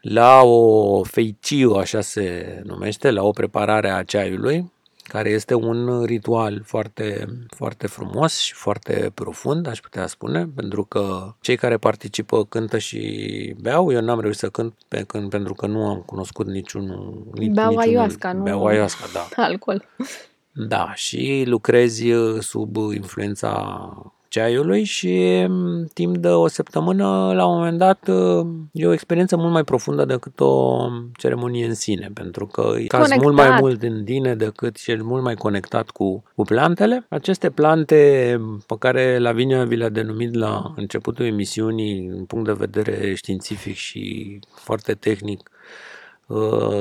la 0.00 0.42
o 0.42 1.02
feiciu, 1.02 1.74
așa 1.74 2.00
se 2.00 2.60
numește, 2.64 3.10
la 3.10 3.22
o 3.22 3.30
preparare 3.30 3.90
a 3.90 4.02
ceaiului, 4.02 4.72
care 5.08 5.28
este 5.30 5.54
un 5.54 6.02
ritual 6.04 6.62
foarte, 6.64 7.26
foarte 7.56 7.86
frumos 7.86 8.38
și 8.38 8.52
foarte 8.54 9.10
profund, 9.14 9.66
aș 9.66 9.80
putea 9.80 10.06
spune, 10.06 10.46
pentru 10.54 10.84
că 10.84 11.34
cei 11.40 11.56
care 11.56 11.76
participă 11.76 12.44
cântă 12.44 12.78
și 12.78 13.54
beau. 13.60 13.92
Eu 13.92 14.00
n-am 14.00 14.20
reușit 14.20 14.38
să 14.40 14.48
cânt 14.48 14.74
pe 14.88 15.02
când, 15.02 15.30
pentru 15.30 15.54
că 15.54 15.66
nu 15.66 15.86
am 15.88 15.98
cunoscut 16.06 16.46
niciunul. 16.46 17.26
nici- 17.34 17.52
Beau 17.52 17.68
niciunul- 17.68 17.78
ayahuasca, 17.88 18.32
nu- 18.32 18.42
Beau 18.42 18.66
ayahuasca, 18.66 19.04
da. 19.12 19.26
Alcool. 19.44 19.84
Da, 20.52 20.92
și 20.94 21.42
lucrezi 21.46 22.10
uh, 22.10 22.40
sub 22.40 22.76
influența 22.76 23.52
ceaiului 24.34 24.84
și 24.84 25.44
m, 25.48 25.84
timp 25.92 26.16
de 26.16 26.28
o 26.28 26.48
săptămână, 26.48 27.32
la 27.34 27.46
un 27.46 27.56
moment 27.56 27.78
dat, 27.78 28.08
uh, 28.08 28.46
e 28.72 28.86
o 28.86 28.92
experiență 28.92 29.36
mult 29.36 29.52
mai 29.52 29.64
profundă 29.64 30.04
decât 30.04 30.40
o 30.40 30.86
ceremonie 31.16 31.66
în 31.66 31.74
sine, 31.74 32.10
pentru 32.14 32.46
că 32.46 32.74
e 32.78 32.86
caz 32.86 33.00
Conectat. 33.00 33.22
mult 33.22 33.36
mai 33.36 33.58
mult 33.60 33.82
în 33.82 34.04
tine 34.04 34.34
decât 34.34 34.76
și 34.76 34.98
mult 35.02 35.22
mai 35.22 35.34
conectat 35.34 35.90
cu, 35.90 36.22
cu 36.34 36.42
plantele. 36.42 37.06
Aceste 37.08 37.50
plante 37.50 37.96
pe 38.66 38.74
care 38.78 39.18
Lavinia 39.18 39.64
vi 39.64 39.76
le-a 39.76 39.88
denumit 39.88 40.34
la 40.34 40.72
începutul 40.76 41.24
emisiunii, 41.24 42.06
în 42.06 42.24
punct 42.24 42.46
de 42.46 42.52
vedere 42.52 43.14
științific 43.14 43.74
și 43.74 44.38
foarte 44.54 44.92
tehnic, 44.92 45.38
uh, 45.38 45.53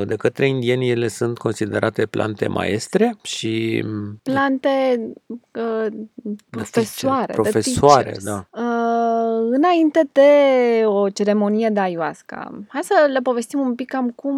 de 0.06 0.16
către 0.16 0.48
indieni 0.48 0.90
ele 0.90 1.08
sunt 1.08 1.38
considerate 1.38 2.06
plante 2.06 2.48
maestre 2.48 3.16
și 3.22 3.84
Plante 4.24 5.00
uh, 5.28 5.88
profesoare. 6.50 7.26
de 7.26 7.34
Profesoare, 7.34 8.04
teachers. 8.12 8.24
da. 8.24 8.48
Uh, 8.52 9.48
înainte 9.52 10.10
de 10.12 10.30
o 10.86 11.10
ceremonie 11.10 11.70
de 11.70 11.80
ayahuasca, 11.80 12.66
hai 12.68 12.84
să 12.84 13.10
le 13.12 13.20
povestim 13.20 13.60
un 13.60 13.76
pic 13.76 13.90
cam 13.90 14.10
cum 14.10 14.36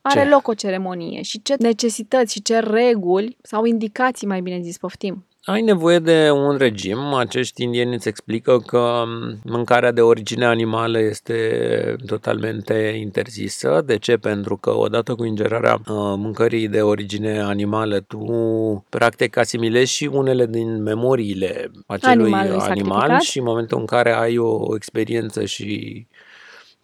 are 0.00 0.22
Ce? 0.22 0.28
loc 0.28 0.48
o 0.48 0.54
ceremonie 0.54 1.22
și 1.22 1.42
ce 1.42 1.54
necesități 1.58 2.32
și 2.32 2.42
ce 2.42 2.58
reguli 2.58 3.36
sau 3.42 3.64
indicații, 3.64 4.26
mai 4.26 4.40
bine 4.40 4.60
zis, 4.60 4.78
poftim. 4.78 5.24
Ai 5.48 5.62
nevoie 5.62 5.98
de 5.98 6.30
un 6.30 6.56
regim. 6.56 6.98
Acești 6.98 7.62
indieni 7.62 7.94
îți 7.94 8.08
explică 8.08 8.58
că 8.58 9.02
mâncarea 9.44 9.92
de 9.92 10.00
origine 10.00 10.44
animală 10.44 10.98
este 11.00 11.96
totalmente 12.06 12.74
interzisă. 13.00 13.82
De 13.86 13.98
ce? 13.98 14.16
Pentru 14.16 14.56
că 14.56 14.76
odată 14.76 15.14
cu 15.14 15.24
ingerarea 15.24 15.74
uh, 15.74 15.94
mâncării 15.96 16.68
de 16.68 16.82
origine 16.82 17.40
animală, 17.40 18.00
tu 18.00 18.84
practic 18.88 19.36
asimilezi 19.36 19.92
și 19.92 20.10
unele 20.12 20.46
din 20.46 20.82
memoriile 20.82 21.70
acelui 21.86 22.32
Animalului 22.32 22.60
animal 22.68 22.98
sacrificat. 22.98 23.20
și 23.20 23.38
în 23.38 23.44
momentul 23.44 23.78
în 23.78 23.86
care 23.86 24.12
ai 24.12 24.38
o 24.38 24.74
experiență 24.74 25.44
și 25.44 26.06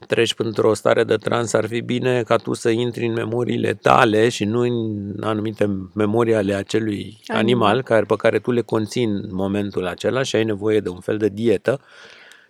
treci 0.06 0.34
într-o 0.37 0.75
stare 0.75 1.04
de 1.04 1.14
trans, 1.16 1.52
ar 1.52 1.66
fi 1.66 1.80
bine 1.80 2.23
ca 2.23 2.37
tu 2.37 2.52
să 2.54 2.70
intri 2.70 3.06
în 3.06 3.12
memoriile 3.12 3.75
tale 3.75 4.28
și 4.28 4.44
nu 4.44 4.61
în 4.61 5.12
anumite 5.20 5.88
memorii 5.94 6.34
ale 6.34 6.54
acelui 6.54 7.16
Animal. 7.26 7.42
animal 7.44 7.82
care, 7.82 8.04
pe 8.04 8.14
care 8.16 8.38
tu 8.38 8.50
le 8.50 8.61
conții 8.61 9.04
în 9.04 9.28
momentul 9.30 9.87
acela 9.87 10.23
și 10.23 10.37
ai 10.37 10.44
nevoie 10.44 10.80
de 10.80 10.88
un 10.88 11.00
fel 11.00 11.16
de 11.16 11.28
dietă 11.28 11.80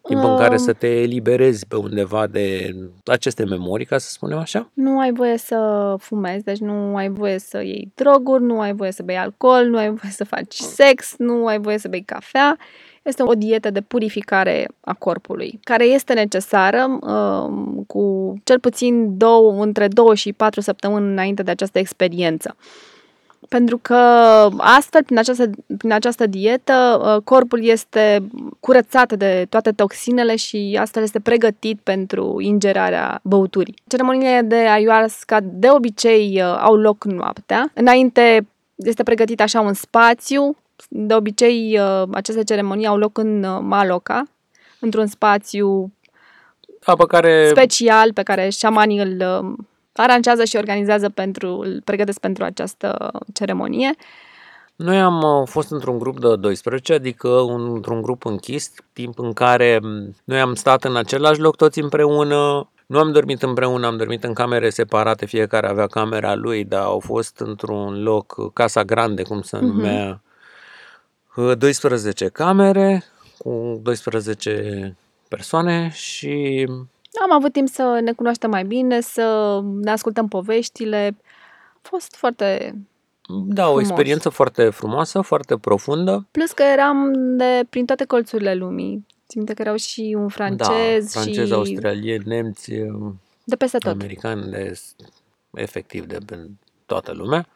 timp 0.08 0.22
în 0.22 0.30
Um. 0.30 0.36
care 0.36 0.56
să 0.56 0.72
te 0.72 0.86
eliberezi 1.00 1.66
pe 1.66 1.76
undeva 1.76 2.26
de 2.26 2.74
aceste 3.04 3.44
memorii, 3.44 3.86
ca 3.86 3.98
să 3.98 4.10
spunem 4.10 4.38
așa. 4.38 4.70
Nu 4.74 4.98
ai 4.98 5.12
voie 5.12 5.36
să 5.38 5.94
fumezi, 5.98 6.44
deci 6.44 6.58
nu 6.58 6.96
ai 6.96 7.08
voie 7.08 7.38
să 7.38 7.62
iei 7.62 7.92
droguri, 7.94 8.42
nu 8.42 8.60
ai 8.60 8.72
voie 8.74 8.92
să 8.92 9.02
bei 9.02 9.16
alcool, 9.16 9.66
nu 9.66 9.76
ai 9.78 9.86
voie 9.88 10.12
să 10.12 10.24
faci 10.24 10.54
sex, 10.54 11.14
nu 11.18 11.46
ai 11.46 11.58
voie 11.58 11.78
să 11.78 11.88
bei 11.88 12.02
cafea. 12.02 12.56
Este 13.04 13.22
o 13.22 13.34
dietă 13.34 13.70
de 13.70 13.80
purificare 13.80 14.68
a 14.80 14.94
corpului, 14.94 15.60
care 15.62 15.84
este 15.84 16.14
necesară 16.14 16.98
um, 17.00 17.84
cu 17.86 18.34
cel 18.44 18.58
puțin 18.60 19.18
două, 19.18 19.62
între 19.62 19.88
două 19.88 20.14
și 20.14 20.32
patru 20.32 20.60
săptămâni 20.60 21.10
înainte 21.10 21.42
de 21.42 21.50
această 21.50 21.78
experiență. 21.78 22.56
Pentru 23.48 23.78
că 23.82 23.94
astfel, 24.56 25.02
prin 25.04 25.18
această, 25.18 25.50
prin 25.76 25.92
această 25.92 26.26
dietă, 26.26 27.00
uh, 27.04 27.22
corpul 27.22 27.64
este 27.64 28.28
curățat 28.60 29.12
de 29.12 29.46
toate 29.48 29.70
toxinele 29.70 30.36
și 30.36 30.78
astfel 30.80 31.02
este 31.02 31.20
pregătit 31.20 31.80
pentru 31.82 32.40
ingerarea 32.40 33.20
băuturii. 33.22 33.74
Ceremoniile 33.86 34.40
de 34.44 34.56
ayahuasca 34.56 35.38
de 35.42 35.68
obicei 35.70 36.40
uh, 36.42 36.58
au 36.60 36.76
loc 36.76 37.04
noaptea. 37.04 37.70
Înainte 37.74 38.46
este 38.74 39.02
pregătit 39.02 39.40
așa 39.40 39.60
un 39.60 39.72
spațiu. 39.72 40.56
De 40.88 41.14
obicei, 41.14 41.78
uh, 41.78 42.02
aceste 42.12 42.44
ceremonii 42.44 42.86
au 42.86 42.96
loc 42.96 43.18
în 43.18 43.42
uh, 43.44 43.58
Maloca, 43.62 44.22
într-un 44.80 45.06
spațiu 45.06 45.92
Da, 46.86 46.94
pe 46.94 47.04
care 47.06 47.48
special 47.48 48.12
pe 48.12 48.22
care 48.22 48.48
șamanii 48.48 48.98
îl 49.00 49.44
uh, 49.44 49.52
aranjează 49.92 50.44
și 50.44 50.56
organizează 50.56 51.08
pentru, 51.08 51.48
îl 51.58 51.80
pregătesc 51.84 52.18
pentru 52.20 52.44
această 52.44 53.10
ceremonie. 53.32 53.90
Noi 54.76 55.00
am 55.00 55.22
uh, 55.22 55.48
fost 55.48 55.70
într-un 55.70 55.98
grup 55.98 56.20
de 56.20 56.36
12, 56.36 56.92
adică 56.94 57.28
un- 57.28 57.72
într-un 57.74 58.02
grup 58.02 58.24
închis, 58.26 58.70
timp 58.92 59.18
în 59.18 59.32
care 59.32 59.78
m, 59.82 60.14
noi 60.24 60.40
am 60.40 60.54
stat 60.54 60.84
în 60.84 60.96
același 60.96 61.40
loc 61.40 61.56
toți 61.56 61.80
împreună, 61.80 62.68
nu 62.86 62.98
am 62.98 63.12
dormit 63.12 63.42
împreună, 63.42 63.86
am 63.86 63.96
dormit 63.96 64.24
în 64.24 64.32
camere 64.32 64.70
separate, 64.70 65.26
fiecare 65.26 65.68
avea 65.68 65.86
camera 65.86 66.34
lui, 66.34 66.64
dar 66.64 66.82
au 66.82 66.98
fost 66.98 67.38
într-un 67.38 68.02
loc, 68.02 68.34
uh, 68.36 68.50
Casa 68.52 68.82
Grande, 68.84 69.22
cum 69.22 69.42
se 69.42 69.56
Mhm. 69.56 69.66
numea, 69.66 70.08
uh, 70.08 70.16
12 71.34 72.28
camere 72.28 73.04
cu 73.38 73.80
12 73.82 74.96
persoane 75.28 75.90
și 75.92 76.66
Am 77.22 77.32
avut 77.32 77.52
timp 77.52 77.68
să 77.68 78.00
ne 78.02 78.12
cunoaștem 78.12 78.50
mai 78.50 78.64
bine, 78.64 79.00
să 79.00 79.60
ne 79.80 79.90
ascultăm 79.90 80.28
poveștile. 80.28 81.16
A 81.74 81.78
fost 81.82 82.14
foarte... 82.16 82.74
da, 83.28 83.62
o 83.62 83.66
Frumos. 83.66 83.88
experiență 83.88 84.28
foarte 84.28 84.70
frumoasă, 84.70 85.20
foarte 85.20 85.56
profundă. 85.56 86.26
Plus 86.30 86.50
că 86.50 86.62
eram 86.62 87.12
de 87.36 87.64
prin 87.70 87.84
toate 87.84 88.04
colțurile 88.04 88.54
lumii. 88.54 89.06
Țin 89.28 89.40
minte 89.40 89.54
că 89.54 89.62
erau 89.62 89.76
și 89.76 90.16
un 90.18 90.28
francez, 90.28 91.12
da, 91.12 91.20
francezi, 91.20 91.46
și 91.46 91.52
australieni, 91.52 92.24
nemți, 92.26 92.72
uh, 92.72 93.12
de 93.44 93.56
peste 93.56 93.78
tot. 93.78 93.92
americani, 93.92 94.50
de 94.50 94.80
efectiv 95.54 96.04
de 96.04 96.18
toată 96.86 97.12
lumea, 97.12 97.48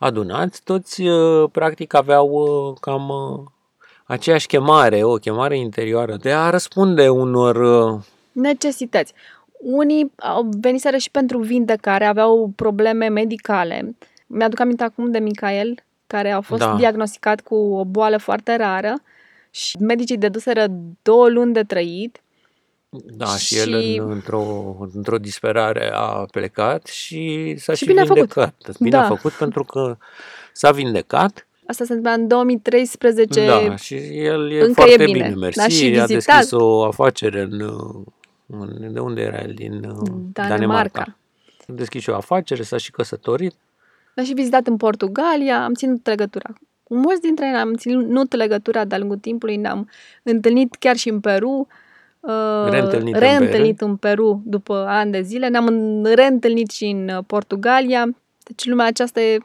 adunați, 0.00 0.62
toți 0.62 1.02
uh, 1.02 1.50
practic 1.52 1.94
aveau 1.94 2.28
uh, 2.28 2.76
cam 2.80 3.08
uh, 3.08 3.46
aceeași 4.04 4.46
chemare, 4.46 5.02
o 5.02 5.14
chemare 5.14 5.58
interioară 5.58 6.16
de 6.16 6.32
a 6.32 6.50
răspunde 6.50 7.08
unor 7.08 7.56
necesități. 8.32 9.12
Unii 9.58 10.12
au 10.16 10.48
veniseră 10.60 10.96
și 10.96 11.10
pentru 11.10 11.38
vindecare, 11.38 12.04
aveau 12.04 12.52
probleme 12.56 13.08
medicale. 13.08 13.96
Mi-aduc 14.26 14.60
aminte 14.60 14.84
acum 14.84 15.10
de 15.10 15.18
Micael, 15.18 15.74
care 16.06 16.30
a 16.30 16.40
fost 16.40 16.60
da. 16.60 16.74
diagnosticat 16.76 17.40
cu 17.40 17.54
o 17.54 17.84
boală 17.84 18.16
foarte 18.16 18.56
rară 18.56 19.02
și 19.50 19.76
medicii 19.80 20.16
deduseră 20.16 20.66
două 21.02 21.28
luni 21.28 21.52
de 21.52 21.62
trăit. 21.62 22.22
Da, 22.90 23.26
și, 23.26 23.54
și 23.54 23.58
el 23.58 23.72
în, 23.72 24.10
într-o, 24.10 24.76
într-o 24.94 25.18
disperare 25.18 25.90
a 25.94 26.26
plecat 26.30 26.86
și 26.86 27.54
s-a 27.58 27.72
și, 27.72 27.78
și 27.78 27.86
bine 27.86 28.04
vindecat. 28.04 28.54
Făcut. 28.58 28.78
Bine 28.78 28.96
da. 28.96 29.04
a 29.04 29.06
făcut 29.06 29.32
pentru 29.32 29.64
că 29.64 29.96
s-a 30.52 30.70
vindecat. 30.70 31.46
Asta 31.66 31.84
se 31.84 31.92
întâmplă 31.92 32.22
în 32.22 32.28
2013. 32.28 33.46
Da, 33.46 33.76
și 33.76 33.94
el 34.18 34.52
e 34.52 34.60
Încă 34.60 34.72
foarte 34.72 35.02
e 35.02 35.04
bine, 35.04 35.18
bine 35.18 35.34
mersi. 35.34 35.58
Da, 35.58 35.68
și 35.68 36.00
a 36.00 36.06
deschis 36.06 36.50
o 36.50 36.84
afacere 36.84 37.40
în, 37.40 37.60
în... 38.46 38.92
De 38.92 39.00
unde 39.00 39.20
era 39.20 39.40
el? 39.40 39.52
Din 39.54 39.80
Danemarca. 39.80 40.32
Danemarca. 40.32 41.16
A 41.68 41.72
deschis 41.72 42.02
și 42.02 42.10
o 42.10 42.14
afacere, 42.14 42.62
s-a 42.62 42.76
și 42.76 42.90
căsătorit. 42.90 43.54
L-am 44.14 44.24
și 44.24 44.32
vizitat 44.32 44.66
în 44.66 44.76
Portugalia, 44.76 45.64
am 45.64 45.74
ținut 45.74 46.06
legătura. 46.06 46.52
Cu 46.82 46.96
mulți 46.96 47.20
dintre 47.20 47.50
noi 47.50 47.60
am 47.60 47.74
ținut 47.74 48.34
legătura 48.34 48.84
de-a 48.84 48.98
lungul 48.98 49.18
timpului, 49.18 49.56
ne-am 49.56 49.90
întâlnit 50.22 50.74
chiar 50.74 50.96
și 50.96 51.08
în 51.08 51.20
Peru, 51.20 51.50
uh, 51.50 51.66
reîntâlnit, 52.70 53.16
reîntâlnit 53.16 53.80
în, 53.80 53.86
Peru. 53.86 53.90
în 53.90 53.96
Peru 53.96 54.42
după 54.44 54.84
ani 54.88 55.12
de 55.12 55.20
zile, 55.20 55.48
ne-am 55.48 56.02
reîntâlnit 56.04 56.70
și 56.70 56.84
în 56.84 57.22
Portugalia, 57.26 58.04
deci 58.44 58.66
lumea 58.66 58.86
aceasta 58.86 59.20
e 59.20 59.38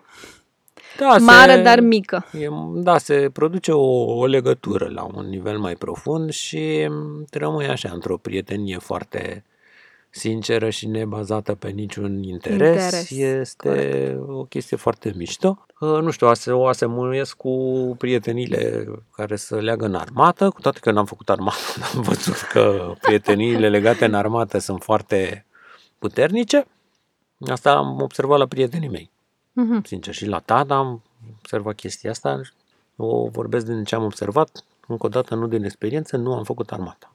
da, 0.98 1.18
mare, 1.20 1.54
se, 1.54 1.62
dar 1.62 1.80
mică. 1.80 2.26
E, 2.40 2.48
da, 2.74 2.98
se 2.98 3.30
produce 3.34 3.72
o, 3.72 4.18
o 4.18 4.26
legătură 4.26 4.90
la 4.94 5.08
un 5.16 5.30
nivel 5.30 5.58
mai 5.58 5.74
profund 5.74 6.32
și 6.32 6.90
rămâi 7.32 7.68
așa 7.68 7.90
într-o 7.94 8.18
prietenie 8.18 8.78
foarte 8.78 9.44
sinceră 10.18 10.70
și 10.70 10.88
nebazată 10.88 11.56
pe 11.56 11.70
niciun 11.70 12.24
interes. 12.24 12.84
interes. 12.84 13.10
Este 13.10 13.68
Corect. 13.68 14.20
o 14.28 14.44
chestie 14.44 14.78
foarte 14.78 15.14
mișto. 15.16 15.66
Uh, 15.80 16.02
nu 16.02 16.12
știu, 16.12 16.28
o 16.48 16.68
asemănuiesc 16.68 17.38
cu 17.38 17.52
prietenile 17.98 18.86
care 19.16 19.36
să 19.36 19.56
leagă 19.60 19.86
în 19.86 19.96
armată, 19.96 20.50
cu 20.50 20.62
toate 20.62 20.80
că 20.80 20.92
n-am 20.92 21.06
făcut 21.06 21.30
armată, 21.30 21.58
am 21.96 22.02
văzut 22.02 22.36
că 22.36 22.94
prieteniile 23.02 23.70
legate 23.70 24.06
în 24.06 24.14
armată 24.14 24.58
sunt 24.58 24.84
foarte 24.84 25.46
puternice. 26.00 26.66
Asta 27.48 27.72
am 27.72 28.02
observat 28.02 28.38
la 28.38 28.46
prietenii 28.46 28.90
mei. 28.90 29.12
Uh-huh. 29.50 29.82
Sincer, 29.84 30.14
și 30.14 30.26
la 30.26 30.40
tata 30.40 30.76
am 30.76 31.04
observat 31.40 31.76
chestia 31.76 32.10
asta. 32.10 32.42
O 32.96 33.28
vorbesc 33.28 33.66
din 33.66 33.84
ce 33.84 33.96
am 33.96 34.04
observat. 34.04 34.64
Încă 34.88 35.06
o 35.06 35.10
dată, 35.10 35.36
nu 35.36 35.48
din 35.48 35.64
experiență, 35.64 36.18
nu 36.18 36.34
am 36.34 36.44
făcut 36.44 36.72
armata. 36.72 37.14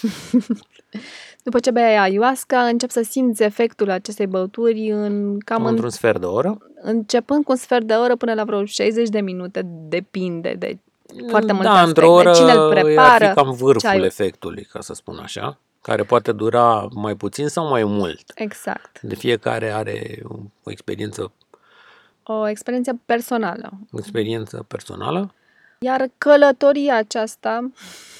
După 1.46 1.58
ce 1.60 1.70
bei 1.70 1.98
ayahuasca, 1.98 2.60
încep 2.60 2.90
să 2.90 3.02
simți 3.02 3.42
efectul 3.42 3.90
acestei 3.90 4.26
băuturi 4.26 4.90
în 4.90 5.38
cam 5.38 5.64
într-un 5.66 5.84
în, 5.84 5.90
sfert 5.90 6.20
de 6.20 6.26
oră. 6.26 6.58
Începând 6.80 7.44
cu 7.44 7.50
un 7.50 7.56
sfert 7.56 7.84
de 7.84 7.94
oră 7.94 8.16
până 8.16 8.34
la 8.34 8.44
vreo 8.44 8.64
60 8.64 9.08
de 9.08 9.20
minute, 9.20 9.62
depinde 9.64 10.54
de 10.58 10.78
foarte 11.28 11.52
multe 11.52 11.68
da, 11.68 11.82
într-o 11.82 12.12
oră 12.12 12.32
cine 12.32 12.52
îl 12.52 12.68
prepară, 12.70 13.24
ar 13.24 13.28
fi 13.28 13.34
cam 13.34 13.52
vârful 13.52 14.02
efectului, 14.02 14.68
ca 14.72 14.80
să 14.80 14.94
spun 14.94 15.18
așa, 15.18 15.58
care 15.82 16.02
poate 16.02 16.32
dura 16.32 16.88
mai 16.94 17.14
puțin 17.14 17.48
sau 17.48 17.68
mai 17.68 17.84
mult. 17.84 18.32
Exact. 18.34 19.00
De 19.00 19.14
fiecare 19.14 19.72
are 19.72 20.22
o 20.62 20.70
experiență 20.70 21.32
o 22.22 22.48
experiență 22.48 22.98
personală. 23.04 23.70
O 23.92 23.98
experiență 23.98 24.64
personală. 24.68 25.34
Iar 25.78 26.08
călătoria 26.18 26.96
aceasta, 26.96 27.70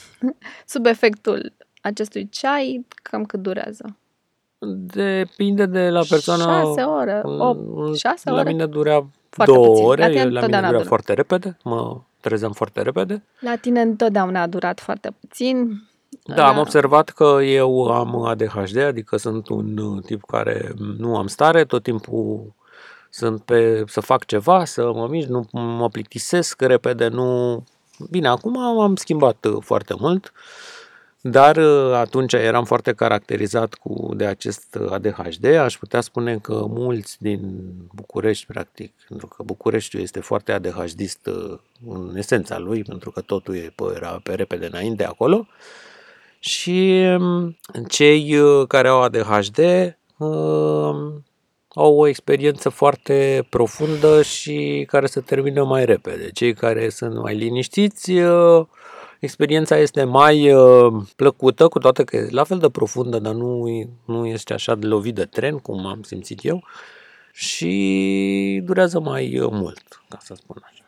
sub 0.72 0.86
efectul 0.86 1.52
acestui 1.86 2.28
ceai, 2.28 2.86
cam 3.02 3.24
cât 3.24 3.40
durează? 3.40 3.96
Depinde 4.94 5.66
de 5.66 5.88
la 5.88 6.02
persoană. 6.08 6.42
Șase 6.42 6.82
ore, 6.82 7.20
opt, 7.24 7.96
șase 7.96 8.30
ore. 8.30 8.42
La 8.42 8.50
mine 8.50 8.66
durea 8.66 9.06
foarte 9.30 9.52
două 9.52 9.66
puțin. 9.66 9.84
ore, 9.84 10.00
la, 10.00 10.08
tine 10.08 10.24
la 10.30 10.46
mine 10.46 10.60
durea 10.60 10.84
foarte 10.84 11.12
repede, 11.12 11.56
mă 11.62 12.00
trezeam 12.20 12.52
foarte 12.52 12.82
repede. 12.82 13.22
La 13.38 13.56
tine 13.56 13.80
întotdeauna 13.80 14.42
a 14.42 14.46
durat 14.46 14.80
foarte 14.80 15.14
puțin. 15.20 15.82
Da, 16.24 16.34
la... 16.34 16.48
am 16.48 16.58
observat 16.58 17.08
că 17.08 17.38
eu 17.42 17.86
am 17.86 18.24
ADHD, 18.24 18.76
adică 18.76 19.16
sunt 19.16 19.48
un 19.48 20.00
tip 20.06 20.24
care 20.24 20.72
nu 20.98 21.16
am 21.16 21.26
stare, 21.26 21.64
tot 21.64 21.82
timpul 21.82 22.54
sunt 23.10 23.42
pe 23.42 23.84
să 23.86 24.00
fac 24.00 24.24
ceva, 24.24 24.64
să 24.64 24.92
mă 24.94 25.06
mișc, 25.10 25.28
nu 25.28 25.46
mă 25.52 25.88
plictisesc 25.88 26.60
repede, 26.60 27.08
nu... 27.08 27.62
Bine, 28.10 28.28
acum 28.28 28.58
am 28.58 28.96
schimbat 28.96 29.46
foarte 29.60 29.94
mult. 29.98 30.32
Uh, 30.34 30.75
dar 31.30 31.56
uh, 31.56 31.92
atunci 31.92 32.32
eram 32.32 32.64
foarte 32.64 32.92
caracterizat 32.92 33.74
cu 33.74 34.10
de 34.16 34.26
acest 34.26 34.78
ADHD. 34.90 35.44
Aș 35.44 35.76
putea 35.76 36.00
spune 36.00 36.38
că 36.38 36.64
mulți 36.68 37.16
din 37.20 37.40
București, 37.94 38.46
practic, 38.46 38.92
pentru 39.08 39.26
că 39.26 39.42
Bucureștiul 39.42 40.02
este 40.02 40.20
foarte 40.20 40.52
ADHDist 40.52 41.26
uh, 41.26 41.58
în 41.86 42.16
esența 42.16 42.58
lui, 42.58 42.82
pentru 42.82 43.10
că 43.10 43.20
totul 43.20 43.56
e 43.56 43.72
pe, 43.74 43.84
era 43.94 44.20
pe 44.22 44.34
repede 44.34 44.66
înainte 44.66 45.04
acolo. 45.04 45.46
Și 46.38 47.04
um, 47.18 47.56
cei 47.88 48.38
uh, 48.38 48.66
care 48.66 48.88
au 48.88 49.02
ADHD 49.02 49.58
uh, 50.16 51.12
au 51.68 51.96
o 51.96 52.06
experiență 52.06 52.68
foarte 52.68 53.46
profundă 53.50 54.22
și 54.22 54.84
care 54.86 55.06
se 55.06 55.20
termină 55.20 55.64
mai 55.64 55.84
repede. 55.84 56.30
Cei 56.30 56.54
care 56.54 56.88
sunt 56.88 57.14
mai 57.22 57.34
liniștiți 57.34 58.12
uh, 58.12 58.66
experiența 59.20 59.76
este 59.76 60.04
mai 60.04 60.52
uh, 60.52 61.02
plăcută, 61.16 61.68
cu 61.68 61.78
toate 61.78 62.04
că 62.04 62.16
e 62.16 62.28
la 62.30 62.44
fel 62.44 62.58
de 62.58 62.70
profundă, 62.70 63.18
dar 63.18 63.34
nu, 63.34 63.64
nu 64.04 64.26
este 64.26 64.52
așa 64.52 64.74
de 64.74 64.86
lovit 64.86 65.14
de 65.14 65.24
tren, 65.24 65.58
cum 65.58 65.86
am 65.86 66.02
simțit 66.02 66.44
eu, 66.44 66.64
și 67.32 68.60
durează 68.64 69.00
mai 69.00 69.38
uh, 69.38 69.48
mult, 69.50 70.02
ca 70.08 70.18
să 70.20 70.34
spun 70.34 70.62
așa. 70.64 70.84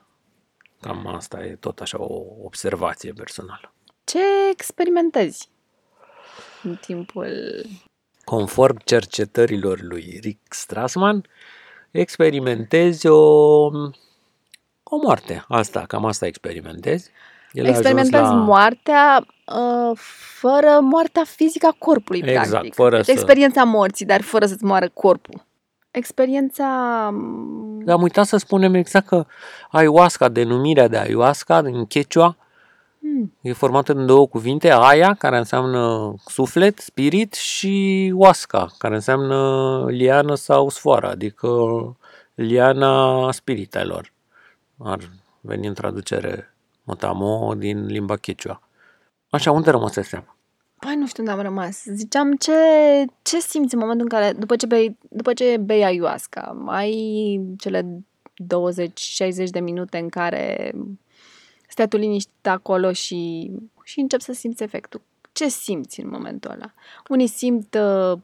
Cam 0.80 1.06
asta 1.06 1.44
e 1.44 1.56
tot 1.60 1.80
așa 1.80 2.00
o 2.00 2.22
observație 2.42 3.12
personală. 3.12 3.72
Ce 4.04 4.18
experimentezi 4.50 5.48
în 6.62 6.76
timpul... 6.80 7.64
Conform 8.24 8.76
cercetărilor 8.84 9.80
lui 9.80 10.18
Rick 10.22 10.52
Strassman, 10.52 11.24
experimentezi 11.90 13.06
o, 13.06 13.16
o 14.82 14.96
moarte. 15.02 15.44
Asta, 15.48 15.84
cam 15.86 16.04
asta 16.04 16.26
experimentezi. 16.26 17.10
El 17.52 17.64
Experimentezi 17.64 18.22
la... 18.22 18.32
moartea 18.32 19.26
uh, 19.46 19.98
fără 20.40 20.78
moartea 20.80 21.22
fizică 21.24 21.66
a 21.66 21.76
corpului, 21.78 22.20
exact, 22.20 22.48
practic. 22.50 22.74
Fără 22.74 22.96
deci 22.96 23.04
să... 23.04 23.11
experiența 23.11 23.64
morții, 23.64 24.06
dar 24.06 24.20
fără 24.22 24.46
să-ți 24.46 24.64
moară 24.64 24.88
corpul. 24.88 25.46
Experiența... 25.90 26.64
Dar 27.84 27.94
am 27.94 28.02
uitat 28.02 28.26
să 28.26 28.37
spunem 28.37 28.74
exact 28.74 29.06
că 29.06 29.26
ayahuasca, 29.70 30.28
denumirea 30.28 30.88
de 30.88 30.96
ayahuasca 30.96 31.58
în 31.58 31.84
Quechua, 31.84 32.37
hmm. 33.00 33.32
e 33.40 33.52
formată 33.52 33.92
în 33.92 34.06
două 34.06 34.26
cuvinte, 34.26 34.72
aia, 34.72 35.14
care 35.14 35.37
înseamnă 35.37 36.14
suflet, 36.26 36.78
spirit, 36.78 37.34
și 37.34 38.12
huasca, 38.16 38.66
care 38.78 38.94
înseamnă 38.94 39.84
liană 39.88 40.34
sau 40.34 40.68
sfoară, 40.68 41.11
adică 41.11 41.48
liana 42.34 43.32
spiritelor. 43.32 44.12
Ar 44.78 44.98
veni 45.40 45.66
în 45.66 45.74
traducere 45.74 46.54
Motamo 46.88 47.55
din 47.55 47.87
limba 47.87 48.16
Quechua. 48.16 48.62
Așa, 49.31 49.51
unde 49.51 49.70
rămăsesem? 49.70 50.37
Păi 50.79 50.96
nu 50.96 51.07
știu 51.07 51.22
unde 51.22 51.35
am 51.35 51.40
rămas. 51.40 51.85
Ziceam, 51.85 52.33
ce, 52.37 52.53
ce 53.22 53.40
simți 53.40 53.74
în 53.74 53.81
momentul 53.81 54.07
în 54.11 54.18
care, 54.18 54.33
după 54.33 54.57
ce 54.57 54.66
bei, 54.66 54.98
după 55.09 55.33
ce 55.33 55.57
bei 55.57 55.85
ayahuasca, 55.85 56.64
ai 56.66 57.40
cele 57.59 58.05
20-60 59.44 59.48
de 59.51 59.61
minute 59.61 59.98
în 59.98 60.09
care 60.09 60.72
stai 61.68 61.88
tu 61.88 61.96
liniștit 61.96 62.46
acolo 62.46 62.92
și, 62.92 63.51
și 63.83 64.01
încep 64.01 64.20
să 64.20 64.33
simți 64.33 64.62
efectul. 64.62 65.01
Ce 65.33 65.48
simți 65.48 66.01
în 66.01 66.09
momentul 66.09 66.51
ăla? 66.51 66.72
Unii 67.09 67.27
simt 67.27 67.79
uh, 67.81 68.18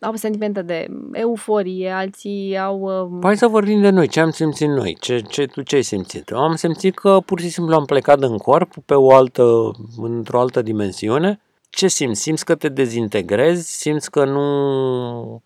au 0.00 0.14
sentimente 0.14 0.62
de 0.62 0.86
euforie, 1.12 1.90
alții 1.90 2.58
au... 2.58 2.80
Uh... 2.80 3.18
Hai 3.22 3.36
să 3.36 3.46
vorbim 3.46 3.80
de 3.80 3.90
noi, 3.90 4.08
ce 4.08 4.20
am 4.20 4.30
simțit 4.30 4.68
noi, 4.68 4.96
ce, 5.00 5.20
ce, 5.20 5.46
tu 5.46 5.62
ce 5.62 5.74
ai 5.74 5.82
simțit? 5.82 6.30
Eu 6.30 6.38
am 6.38 6.54
simțit 6.54 6.98
că 6.98 7.20
pur 7.26 7.40
și 7.40 7.48
simplu 7.48 7.74
am 7.74 7.84
plecat 7.84 8.22
în 8.22 8.36
corp 8.36 8.72
pe 8.84 8.94
o 8.94 9.12
altă, 9.12 9.70
într-o 9.96 10.40
altă 10.40 10.62
dimensiune. 10.62 11.40
Ce 11.70 11.88
simți? 11.88 12.20
Simți 12.20 12.44
că 12.44 12.54
te 12.54 12.68
dezintegrezi, 12.68 13.78
simți 13.78 14.10
că 14.10 14.24
nu 14.24 15.42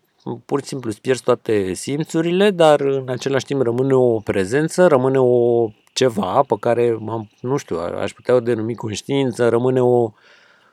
pur 0.46 0.60
și 0.60 0.66
simplu 0.66 0.90
îți 0.90 1.00
pierzi 1.00 1.22
toate 1.22 1.72
simțurile, 1.72 2.50
dar 2.50 2.80
în 2.80 3.08
același 3.08 3.44
timp 3.44 3.62
rămâne 3.62 3.94
o 3.94 4.18
prezență, 4.18 4.86
rămâne 4.86 5.18
o 5.18 5.68
ceva 5.92 6.42
pe 6.48 6.54
care, 6.60 6.98
nu 7.40 7.56
știu, 7.56 7.76
aș 7.78 8.12
putea 8.12 8.34
o 8.34 8.40
denumi 8.40 8.74
conștiință, 8.74 9.48
rămâne 9.48 9.82
o, 9.82 10.10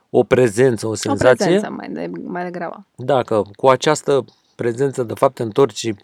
o 0.09 0.23
prezență, 0.23 0.87
o 0.87 0.93
senzație. 0.95 1.45
O 1.45 1.49
prezență 1.49 1.69
mai, 1.69 1.89
de, 1.89 2.11
mai 2.23 2.43
degrabă. 2.43 2.85
Dacă 2.95 3.45
cu 3.55 3.67
această 3.67 4.25
prezență, 4.55 5.03
de 5.03 5.13
fapt 5.13 5.33
te 5.35 5.43
întorci 5.43 5.77
și 5.77 5.95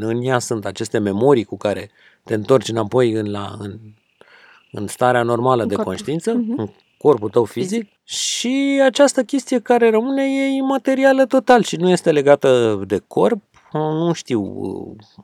în 0.00 0.22
ea 0.22 0.38
sunt 0.38 0.64
aceste 0.66 0.98
memorii 0.98 1.44
cu 1.44 1.56
care 1.56 1.90
te 2.24 2.34
întorci 2.34 2.68
înapoi 2.68 3.12
în, 3.12 3.30
la, 3.30 3.54
în, 3.58 3.78
în 4.72 4.86
starea 4.86 5.22
normală 5.22 5.62
În 5.62 5.68
de 5.68 5.74
corp. 5.74 5.86
conștiință, 5.86 6.32
Mhm. 6.32 6.54
în 6.58 6.68
corpul 6.98 7.30
tău 7.30 7.44
fizic 7.44 7.88
și 8.04 8.80
această 8.84 9.22
chestie 9.22 9.58
care 9.60 9.90
rămâne 9.90 10.22
e 10.22 10.46
imaterială 10.56 11.26
total 11.26 11.62
și 11.62 11.76
nu 11.76 11.88
este 11.88 12.12
legată 12.12 12.80
de 12.86 13.02
corp. 13.06 13.42
Nu 13.72 14.12
știu, 14.12 14.40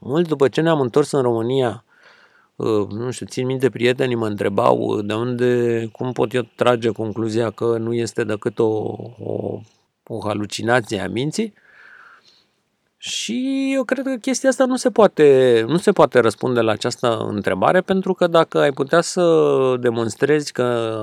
mult 0.00 0.28
după 0.28 0.48
ce 0.48 0.60
ne-am 0.60 0.80
întors 0.80 1.10
în 1.10 1.22
România, 1.22 1.84
uh, 1.86 1.89
nu 2.90 3.10
știu, 3.10 3.26
țin 3.26 3.46
minte, 3.46 3.70
prietenii 3.70 4.16
mă 4.16 4.26
întrebau 4.26 4.78
uh, 4.78 5.04
de 5.04 5.14
unde, 5.14 5.88
cum 5.92 6.12
pot 6.12 6.34
eu 6.34 6.42
trage 6.56 6.88
concluzia 6.88 7.50
că 7.50 7.76
nu 7.78 7.94
este 7.94 8.24
decât 8.24 8.58
o, 8.58 8.94
o, 9.18 9.60
o 10.06 10.18
halucinație 10.24 11.00
a 11.00 11.08
minții. 11.08 11.54
Și 13.02 13.70
eu 13.74 13.84
cred 13.84 14.04
că 14.04 14.14
chestia 14.14 14.48
asta 14.48 14.64
nu 14.64 14.76
se 14.76 14.90
poate, 14.90 15.64
nu 15.68 15.76
se 15.76 15.92
poate 15.92 16.18
răspunde 16.18 16.60
la 16.60 16.72
această 16.72 17.26
întrebare 17.28 17.80
pentru 17.80 18.14
că 18.14 18.26
dacă 18.26 18.58
ai 18.58 18.72
putea 18.72 19.00
să 19.00 19.24
demonstrezi 19.80 20.52
că 20.52 21.00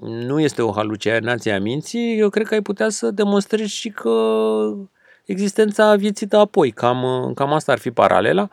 nu 0.00 0.40
este 0.40 0.62
o 0.62 0.72
halucinație 0.72 1.52
a 1.52 1.60
minții, 1.60 2.18
eu 2.18 2.28
cred 2.28 2.46
că 2.46 2.54
ai 2.54 2.62
putea 2.62 2.88
să 2.88 3.10
demonstrezi 3.10 3.74
și 3.74 3.90
că 3.90 4.14
existența 5.24 5.94
vieții 5.94 6.26
ta 6.26 6.38
apoi. 6.38 6.70
Cam, 6.70 7.32
cam 7.34 7.52
asta 7.52 7.72
ar 7.72 7.78
fi 7.78 7.90
paralela 7.90 8.48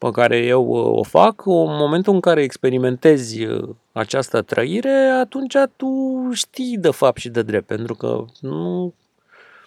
pe 0.00 0.10
care 0.10 0.36
eu 0.36 0.66
uh, 0.66 0.98
o 0.98 1.02
fac. 1.02 1.46
În 1.46 1.76
momentul 1.76 2.14
în 2.14 2.20
care 2.20 2.42
experimentezi 2.42 3.44
uh, 3.44 3.68
această 3.92 4.42
trăire, 4.42 4.94
atunci 5.20 5.56
tu 5.76 5.88
știi 6.32 6.76
de 6.78 6.90
fapt 6.90 7.18
și 7.18 7.28
de 7.28 7.42
drept, 7.42 7.66
pentru 7.66 7.94
că 7.94 8.24
nu 8.40 8.94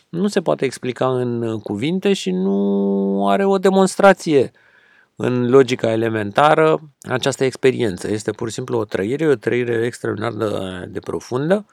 nu 0.09 0.27
se 0.27 0.41
poate 0.41 0.65
explica 0.65 1.19
în 1.19 1.59
cuvinte 1.59 2.13
și 2.13 2.31
nu 2.31 3.27
are 3.27 3.45
o 3.45 3.57
demonstrație 3.57 4.51
în 5.15 5.49
logica 5.49 5.91
elementară 5.91 6.81
această 7.01 7.43
experiență. 7.43 8.11
Este 8.11 8.31
pur 8.31 8.47
și 8.47 8.53
simplu 8.53 8.77
o 8.77 8.85
trăire, 8.85 9.27
o 9.27 9.35
trăire 9.35 9.85
extraordinar 9.85 10.33
de, 10.33 10.45
de 10.89 10.99
profundă 10.99 11.65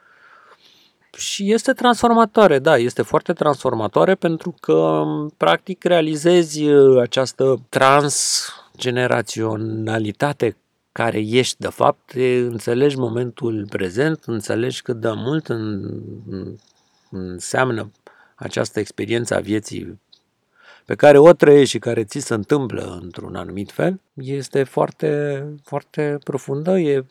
și 1.16 1.52
este 1.52 1.72
transformatoare, 1.72 2.58
da, 2.58 2.76
este 2.76 3.02
foarte 3.02 3.32
transformatoare 3.32 4.14
pentru 4.14 4.54
că 4.60 5.02
practic 5.36 5.84
realizezi 5.84 6.62
această 7.00 7.60
transgeneraționalitate 7.68 10.56
care 10.92 11.18
ești 11.18 11.56
de 11.58 11.68
fapt, 11.68 12.12
înțelegi 12.48 12.96
momentul 12.96 13.66
prezent, 13.68 14.22
înțelegi 14.26 14.82
cât 14.82 15.00
de 15.00 15.10
mult 15.14 15.48
în, 15.48 15.82
în, 16.30 16.56
înseamnă 17.10 17.90
această 18.34 18.80
experiență 18.80 19.36
a 19.36 19.40
vieții 19.40 20.00
pe 20.84 20.94
care 20.94 21.18
o 21.18 21.32
trăiești 21.32 21.70
și 21.70 21.78
care 21.78 22.04
ți 22.04 22.18
se 22.18 22.34
întâmplă 22.34 22.98
într-un 23.02 23.34
anumit 23.34 23.72
fel, 23.72 24.00
este 24.14 24.62
foarte, 24.62 25.44
foarte 25.62 26.18
profundă, 26.24 26.78
e 26.78 27.04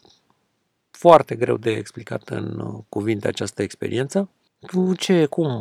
foarte 1.00 1.36
greu 1.36 1.58
de 1.58 1.72
explicat 1.72 2.30
în 2.30 2.62
cuvinte 2.90 3.28
această 3.28 3.62
experiență. 3.62 4.30
Tu 4.68 4.96
ce, 4.96 5.26
cum, 5.26 5.52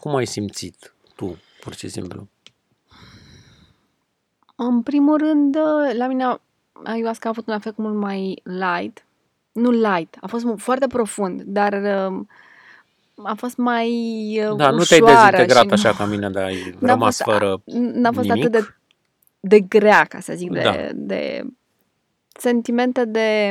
cum 0.00 0.14
ai 0.14 0.26
simțit 0.26 0.94
tu, 1.16 1.38
pur 1.60 1.74
și 1.74 1.88
simplu? 1.88 2.28
În 4.56 4.82
primul 4.82 5.16
rând, 5.16 5.56
la 5.96 6.06
mine 6.06 6.40
ayahuasca 6.84 7.28
a 7.28 7.30
avut 7.30 7.46
un 7.46 7.54
efect 7.54 7.76
mult 7.76 7.94
mai 7.94 8.42
light. 8.42 9.04
Nu 9.52 9.70
light, 9.70 10.16
a 10.20 10.26
fost 10.26 10.46
foarte 10.56 10.86
profund, 10.86 11.42
dar 11.42 11.72
uh, 11.72 12.26
a 13.22 13.34
fost 13.34 13.56
mai 13.56 13.90
uh, 14.48 14.56
Da, 14.56 14.70
nu 14.70 14.82
te-ai 14.82 15.00
ușoară 15.00 15.36
dezintegrat 15.36 15.78
și 15.78 15.86
așa 15.86 15.96
ca 15.98 16.04
mine, 16.04 16.30
dar 16.30 16.44
ai 16.44 16.76
n-a 16.78 16.92
rămas 16.92 17.16
fost, 17.16 17.30
fără 17.30 17.62
n-a 17.74 18.12
fost 18.12 18.28
nimic. 18.28 18.44
atât 18.44 18.60
de, 18.60 18.74
de 19.40 19.60
grea, 19.60 20.04
ca 20.04 20.20
să 20.20 20.32
zic, 20.36 20.50
de, 20.50 20.60
Da. 20.60 20.88
de 20.94 21.44
sentimente 22.38 23.04
de... 23.04 23.50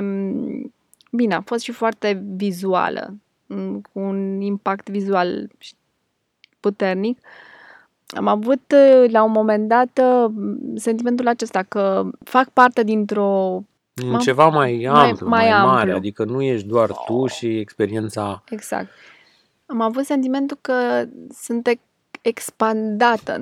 Bine, 1.17 1.34
a 1.36 1.41
fost 1.41 1.63
și 1.63 1.71
foarte 1.71 2.23
vizuală, 2.36 3.13
m, 3.45 3.82
cu 3.82 3.99
un 3.99 4.41
impact 4.41 4.89
vizual 4.89 5.49
și 5.58 5.73
puternic. 6.60 7.19
Am 8.08 8.27
avut 8.27 8.73
uh, 8.75 9.12
la 9.12 9.23
un 9.23 9.32
moment 9.32 9.67
dat 9.67 10.01
uh, 10.01 10.32
sentimentul 10.75 11.27
acesta 11.27 11.63
că 11.63 12.10
fac 12.23 12.49
parte 12.49 12.84
dintr-o 12.84 13.62
În 13.93 14.10
M-am- 14.10 14.19
ceva 14.19 14.47
mai 14.47 14.84
amplu, 14.84 15.27
mai, 15.27 15.43
mai 15.49 15.51
mai 15.51 15.65
mare, 15.65 15.80
amplu. 15.80 15.95
adică 15.95 16.23
nu 16.23 16.41
ești 16.41 16.67
doar 16.67 16.91
tu 17.06 17.25
și 17.25 17.60
experiența 17.60 18.43
Exact. 18.49 18.88
Am 19.65 19.82
avut 19.82 20.03
sentimentul 20.06 20.58
că 20.62 21.06
sunt 21.34 21.67
ex- 21.67 21.82
expandată 22.21 23.41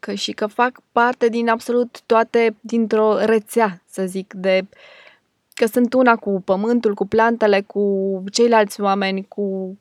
că 0.00 0.12
și 0.14 0.32
că 0.32 0.46
fac 0.46 0.80
parte 0.92 1.28
din 1.28 1.48
absolut 1.48 2.00
toate, 2.06 2.56
dintr-o 2.60 3.18
rețea, 3.24 3.82
să 3.86 4.04
zic, 4.06 4.32
de 4.32 4.66
că 5.54 5.66
sunt 5.66 5.92
una 5.92 6.16
cu 6.16 6.42
pământul, 6.44 6.94
cu 6.94 7.06
plantele, 7.06 7.60
cu 7.60 8.24
ceilalți 8.32 8.80
oameni, 8.80 9.24
cu... 9.28 9.76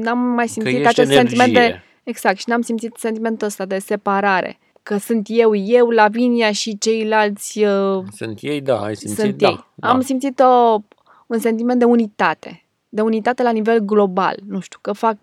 N-am 0.00 0.18
mai 0.18 0.44
că 0.44 0.50
simțit 0.50 0.74
ești 0.74 0.86
acest 0.86 1.10
energie. 1.10 1.36
sentiment 1.36 1.52
de... 1.52 1.82
Exact, 2.02 2.38
și 2.38 2.48
n-am 2.48 2.60
simțit 2.60 2.92
sentimentul 2.96 3.46
ăsta 3.46 3.64
de 3.64 3.78
separare. 3.78 4.58
Că 4.82 4.96
sunt 4.96 5.26
eu, 5.30 5.54
eu, 5.54 5.90
Lavinia 5.90 6.52
și 6.52 6.78
ceilalți 6.78 7.64
uh, 7.64 8.04
Sunt 8.16 8.38
ei, 8.40 8.60
da, 8.60 8.80
ai 8.80 8.96
simțit, 8.96 9.18
sunt 9.18 9.34
da. 9.34 9.48
ei. 9.48 9.64
da. 9.74 9.88
Am 9.88 10.00
simțit 10.00 10.40
o, 10.40 10.78
un 11.26 11.38
sentiment 11.38 11.78
de 11.78 11.84
unitate. 11.84 12.64
De 12.88 13.00
unitate 13.00 13.42
la 13.42 13.50
nivel 13.50 13.78
global. 13.78 14.36
Nu 14.46 14.60
știu, 14.60 14.78
că 14.82 14.92
fac 14.92 15.16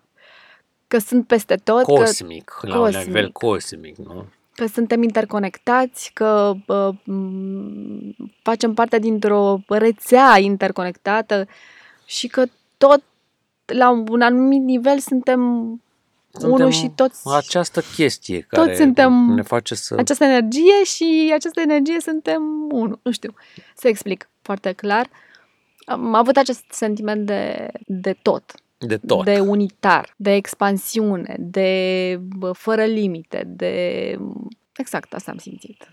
că 0.86 0.98
sunt 0.98 1.26
peste 1.26 1.54
tot, 1.54 1.84
că, 1.84 1.92
cosmic, 1.92 2.58
la 2.60 2.78
un 2.78 2.84
cosmic. 2.84 3.06
nivel 3.06 3.30
cosmic, 3.32 3.96
nu? 3.96 4.26
Că 4.58 4.66
suntem 4.66 5.02
interconectați, 5.02 6.10
că 6.14 6.54
uh, 6.66 6.94
m, 7.04 8.14
facem 8.42 8.74
parte 8.74 8.98
dintr-o 8.98 9.60
rețea 9.68 10.38
interconectată 10.38 11.46
și 12.04 12.26
că 12.26 12.44
tot 12.76 13.02
la 13.64 13.90
un 13.90 14.20
anumit 14.20 14.62
nivel 14.62 14.98
suntem, 14.98 15.40
Suntem 16.30 16.50
unul 16.50 16.70
și 16.70 16.90
toți 16.94 17.20
Această 17.36 17.80
chestie 17.94 18.40
care 18.40 18.76
suntem 18.76 19.12
ne 19.12 19.42
face 19.42 19.74
să... 19.74 19.94
această 19.98 20.24
energie 20.24 20.84
și 20.84 21.30
această 21.34 21.60
energie 21.60 22.00
suntem 22.00 22.42
unul. 22.70 23.00
Nu 23.02 23.10
știu 23.10 23.34
să 23.74 23.88
explic 23.88 24.28
foarte 24.42 24.72
clar. 24.72 25.10
Am 25.84 26.14
avut 26.14 26.36
acest 26.36 26.64
sentiment 26.70 27.26
de, 27.26 27.68
de 27.86 28.12
tot, 28.22 28.52
De 28.78 28.96
tot. 28.98 29.24
de 29.24 29.40
unitar, 29.40 30.14
de 30.16 30.34
expansiune, 30.34 31.36
de 31.38 32.20
bă, 32.36 32.52
fără 32.52 32.84
limite, 32.84 33.44
de... 33.46 34.18
Exact, 34.76 35.14
asta 35.14 35.30
am 35.30 35.38
simțit. 35.38 35.88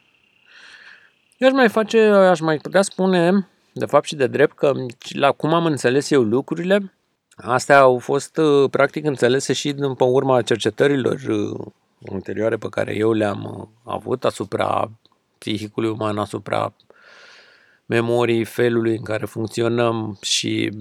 Eu 1.37 1.47
aș 1.47 1.53
mai 1.53 1.69
face, 1.69 1.99
aș 2.07 2.39
mai 2.39 2.57
putea 2.57 2.81
spune, 2.81 3.47
de 3.73 3.85
fapt 3.85 4.05
și 4.05 4.15
de 4.15 4.27
drept, 4.27 4.55
că 4.55 4.73
la 5.09 5.31
cum 5.31 5.53
am 5.53 5.65
înțeles 5.65 6.11
eu 6.11 6.21
lucrurile, 6.21 6.93
astea 7.35 7.79
au 7.79 7.97
fost 7.97 8.37
uh, 8.37 8.69
practic 8.69 9.05
înțelese 9.05 9.53
și 9.53 9.71
din 9.73 9.93
pe 9.93 10.03
urma 10.03 10.41
cercetărilor 10.41 11.21
uh, 11.29 11.65
anterioare 12.11 12.57
pe 12.57 12.69
care 12.69 12.95
eu 12.95 13.11
le-am 13.11 13.43
uh, 13.59 13.93
avut 13.93 14.25
asupra 14.25 14.91
psihicului 15.37 15.89
uman, 15.89 16.17
asupra 16.17 16.73
memoriei, 17.85 18.43
felului 18.43 18.95
în 18.95 19.03
care 19.03 19.25
funcționăm 19.25 20.17
și 20.21 20.71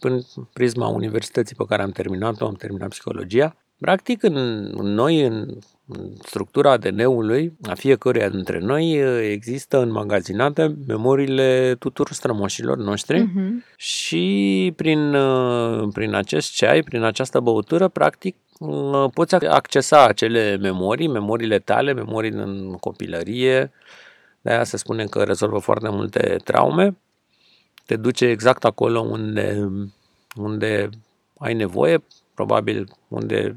prin 0.00 0.20
prisma 0.52 0.86
universității 0.88 1.56
pe 1.56 1.64
care 1.68 1.82
am 1.82 1.90
terminat-o, 1.90 2.46
am 2.46 2.54
terminat 2.54 2.88
psihologia. 2.88 3.56
Practic, 3.80 4.22
în, 4.22 4.36
în 4.76 4.86
noi, 4.94 5.22
în, 5.22 5.48
în 5.86 6.10
structura 6.22 6.70
ADN-ului, 6.70 7.52
a 7.62 7.74
fiecăruia 7.74 8.28
dintre 8.28 8.58
noi, 8.58 8.92
există 9.32 9.78
înmagazinate 9.82 10.76
memoriile 10.86 11.76
tuturor 11.78 12.12
strămoșilor 12.12 12.76
noștri 12.76 13.20
Mhm. 13.20 13.64
și 13.76 14.72
prin, 14.76 15.14
uh, 15.14 15.88
prin 15.92 16.14
acest 16.14 16.52
ceai, 16.52 16.82
prin 16.82 17.02
această 17.02 17.40
băutură, 17.40 17.88
practic, 17.88 18.36
uh, 18.58 19.04
poți 19.14 19.36
ac- 19.36 19.48
accesa 19.48 20.04
acele 20.06 20.56
memorii, 20.60 21.08
memoriile 21.08 21.58
tale, 21.58 21.92
memorii 21.92 22.30
din 22.30 22.72
copilărie, 22.72 23.70
de 24.40 24.50
aia 24.50 24.64
se 24.64 24.76
spune 24.76 25.06
că 25.06 25.22
rezolvă 25.22 25.58
foarte 25.58 25.88
multe 25.88 26.36
traume, 26.44 26.96
te 27.86 27.96
duce 27.96 28.26
exact 28.26 28.64
acolo 28.64 29.00
unde, 29.00 29.68
unde 30.36 30.88
ai 31.38 31.54
nevoie, 31.54 32.02
probabil 32.34 32.88
unde 33.08 33.56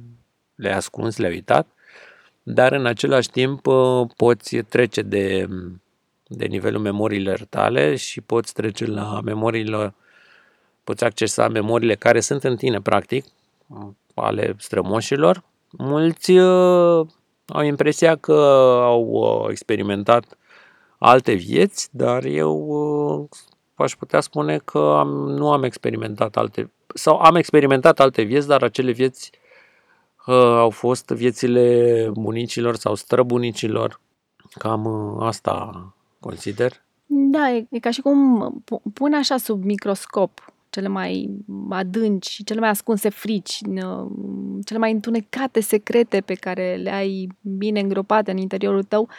le-ai 0.56 0.76
ascuns, 0.76 1.18
le-ai 1.18 1.32
uitat, 1.32 1.68
dar 2.44 2.72
în 2.72 2.86
același 2.86 3.30
timp 3.30 3.66
uh, 3.66 4.08
poți 4.18 4.58
trece 4.58 5.02
de, 5.02 5.48
de 6.28 6.46
nivelul 6.46 6.82
memoriilor 6.82 7.46
tale 7.50 7.96
și 7.96 8.22
poți 8.22 8.54
trece 8.54 8.86
la 8.86 9.20
memoriile, 9.24 9.94
poți 10.84 11.04
accesa 11.04 11.48
memoriile 11.48 11.96
care 11.96 12.20
sunt 12.20 12.44
în 12.44 12.56
tine, 12.56 12.82
practic, 12.82 13.26
ale 14.16 14.56
strămoșilor. 14.58 15.44
Mulți 15.72 16.32
uh, 16.32 17.08
au 17.48 17.62
impresia 17.64 18.16
că 18.16 18.34
au 18.84 19.02
uh, 19.02 19.46
experimentat 19.50 20.38
alte 21.04 21.34
vieți, 21.34 21.90
dar 21.92 22.26
eu 22.26 22.66
uh, 22.68 23.28
aș 23.76 23.96
putea 23.96 24.20
spune 24.20 24.58
că 24.58 24.96
am, 25.00 25.10
nu 25.10 25.52
am 25.52 25.64
experimentat 25.64 26.38
alte 26.38 26.72
sau 26.94 27.18
am 27.18 27.36
experimentat 27.36 28.00
alte 28.00 28.22
vieți, 28.22 28.48
dar 28.48 28.64
acele 28.64 28.92
vieți 28.92 29.32
uh, 30.28 30.36
au 30.36 30.70
fost 30.70 31.08
viețile 31.08 32.10
bunicilor 32.14 32.76
sau 32.76 32.96
străbunicilor. 32.96 34.00
Cam 34.52 34.86
uh, 34.86 35.26
asta 35.26 35.86
consider. 36.20 36.72
Da, 37.06 37.52
e, 37.52 37.68
e 37.70 37.80
ca 37.80 37.92
și 37.92 38.02
cum 38.02 38.52
pu- 38.66 38.82
pune 38.94 39.18
așa 39.18 39.38
sub 39.38 39.64
microscop 39.64 40.54
cele 40.70 40.88
mai 40.88 41.30
adânci 41.70 42.30
și 42.30 42.44
cele 42.44 42.60
mai 42.60 42.70
ascunse 42.70 43.10
frici, 43.10 43.60
n- 43.70 44.06
cele 44.66 44.80
mai 44.80 44.92
întunecate 44.92 45.60
secrete 45.60 46.22
pe 46.22 46.34
care 46.34 46.76
le 46.76 46.92
ai 46.92 47.28
bine 47.42 47.80
îngropate 47.80 48.32
în 48.32 48.38
interiorul 48.38 48.84
tău. 48.84 49.10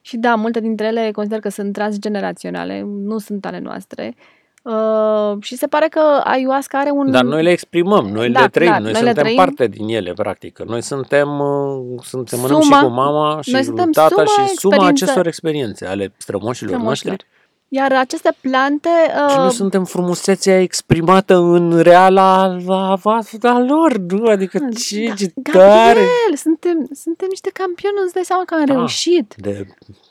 Și 0.00 0.16
da, 0.16 0.34
multe 0.34 0.60
dintre 0.60 0.86
ele 0.86 1.10
consider 1.10 1.40
că 1.40 1.48
sunt 1.48 1.72
transgeneraționale, 1.72 2.82
nu 2.86 3.18
sunt 3.18 3.46
ale 3.46 3.58
noastre. 3.58 4.14
Uh, 4.62 5.36
și 5.42 5.56
se 5.56 5.66
pare 5.66 5.86
că 5.88 6.00
ayahuasca 6.24 6.78
are 6.78 6.90
un... 6.90 7.10
Dar 7.10 7.24
noi 7.24 7.42
le 7.42 7.50
exprimăm, 7.50 8.06
noi 8.08 8.30
Da, 8.30 8.40
le 8.40 8.48
trăim, 8.48 8.68
clar, 8.70 8.80
noi, 8.82 8.92
noi 8.92 9.00
le 9.00 9.06
suntem 9.06 9.22
trăim. 9.24 9.36
parte 9.36 9.66
din 9.66 9.88
ele, 9.88 10.12
practic. 10.12 10.58
Noi 10.58 10.82
suntem, 10.82 11.38
uh, 11.38 12.00
suntem 12.02 12.38
semănăm 12.38 12.60
și 12.60 12.68
Suma- 12.68 12.80
cu 12.82 12.88
mama 12.88 13.38
și 13.42 13.50
noi 13.50 13.60
cu 13.60 13.66
suntem 13.66 13.90
tata 13.90 14.08
suma 14.08 14.24
și 14.24 14.32
suma 14.34 14.74
experiență- 14.74 14.86
acestor 15.04 15.26
experiențe 15.26 15.86
ale 15.86 16.12
strămoșilor 16.16 16.72
Strămoșilor. 16.72 17.12
noștri. 17.12 17.28
Iar 17.72 17.92
aceste 17.92 18.36
plante... 18.40 18.88
Și 19.28 19.34
Uh, 19.34 19.36
noi 19.36 19.50
suntem 19.52 19.84
frumusețea 19.84 20.60
exprimată 20.60 21.34
în 21.36 21.78
reala 21.78 22.42
a, 22.68 22.98
a, 23.04 23.20
a 23.42 23.58
lor, 23.58 23.96
nu? 23.96 24.26
Adică 24.26 24.58
ce, 24.78 25.04
da, 25.08 25.14
ce 25.14 25.32
tare! 25.52 25.58
Gabriel, 25.58 26.36
suntem, 26.36 26.88
suntem 26.92 27.26
niște 27.28 27.50
campioni, 27.52 27.94
nu-ți 28.00 28.14
dai 28.14 28.24
seama 28.24 28.42
că 28.44 28.54
am 28.54 28.64
Da. 28.64 28.72
reușit. 28.74 29.34
De 29.36 29.66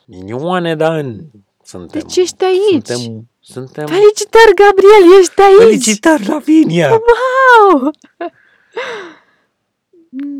milioane 0.06 0.76
de 0.76 0.84
ani 0.84 1.20
suntem. 1.64 2.00
Deci 2.00 2.16
ești 2.16 2.44
aici. 2.44 2.86
Suntem, 2.86 3.28
suntem 3.40 3.86
Felicitări, 3.86 4.54
Gabriel, 4.54 5.18
ești 5.20 5.40
aici! 5.40 5.58
felicitări, 5.58 6.28
Lavinia! 6.28 6.88
Wow! 6.90 7.90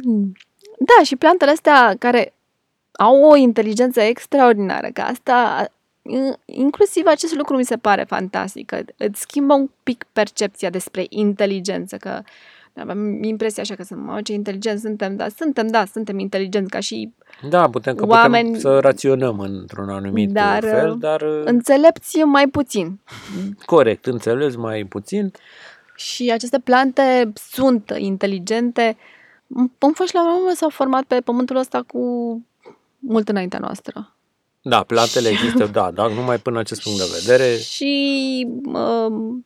Mm. 0.04 0.33
Da, 0.78 1.02
și 1.04 1.16
plantele 1.16 1.50
astea 1.50 1.94
care 1.98 2.35
au 2.92 3.22
o 3.22 3.37
inteligență 3.37 4.00
extraordinară, 4.00 4.88
că 4.92 5.00
asta, 5.00 5.64
in- 5.66 5.72
inclusiv 6.44 7.06
acest 7.06 7.34
lucru 7.34 7.56
mi 7.56 7.64
se 7.64 7.76
pare 7.76 8.04
fantastic, 8.04 8.66
că 8.66 8.80
îți 8.96 9.20
schimbă 9.20 9.54
un 9.54 9.70
pic 9.82 10.04
percepția 10.12 10.70
despre 10.70 11.06
inteligență, 11.08 11.96
că 11.96 12.22
avem 12.76 13.22
impresia 13.22 13.62
așa 13.62 13.74
că 13.74 13.82
sunt, 13.82 14.00
mă, 14.04 14.20
ce 14.22 14.32
inteligenți 14.32 14.82
suntem, 14.82 15.16
dar 15.16 15.28
suntem, 15.28 15.66
da, 15.66 15.84
suntem 15.84 16.18
inteligenți 16.18 16.70
ca 16.70 16.80
și 16.80 17.12
Da, 17.48 17.68
putem 17.70 17.94
că 17.94 18.06
Oameni- 18.06 18.44
putem 18.46 18.60
să 18.60 18.78
raționăm 18.78 19.38
într-un 19.38 19.88
anumit 19.88 20.30
Dar, 20.30 20.62
fel, 20.62 20.90
uh, 20.90 20.96
dar 20.98 21.20
uh, 21.22 21.42
înțelepți 21.44 22.18
mai 22.18 22.46
puțin. 22.48 22.98
corect, 23.66 24.06
înțeles 24.06 24.56
mai 24.56 24.84
puțin. 24.84 25.32
Și 25.96 26.30
aceste 26.32 26.58
plante 26.58 27.32
sunt 27.34 27.92
inteligente. 27.96 28.96
Pomfoși 29.78 30.14
la 30.14 30.22
un 30.26 30.34
moment 30.38 30.56
s-au 30.56 30.68
format 30.68 31.02
pe 31.02 31.20
pământul 31.20 31.56
ăsta 31.56 31.82
cu 31.86 31.98
mult 32.98 33.28
înaintea 33.28 33.58
noastră. 33.58 34.14
Da, 34.62 34.83
plantele 34.83 35.29
există, 35.29 35.66
da, 35.73 35.90
dar 35.94 36.11
numai 36.11 36.38
până 36.38 36.59
acest 36.59 36.83
punct 36.83 36.99
de 36.99 37.05
vedere 37.20 37.57
Și 37.59 38.46
um, 38.64 38.75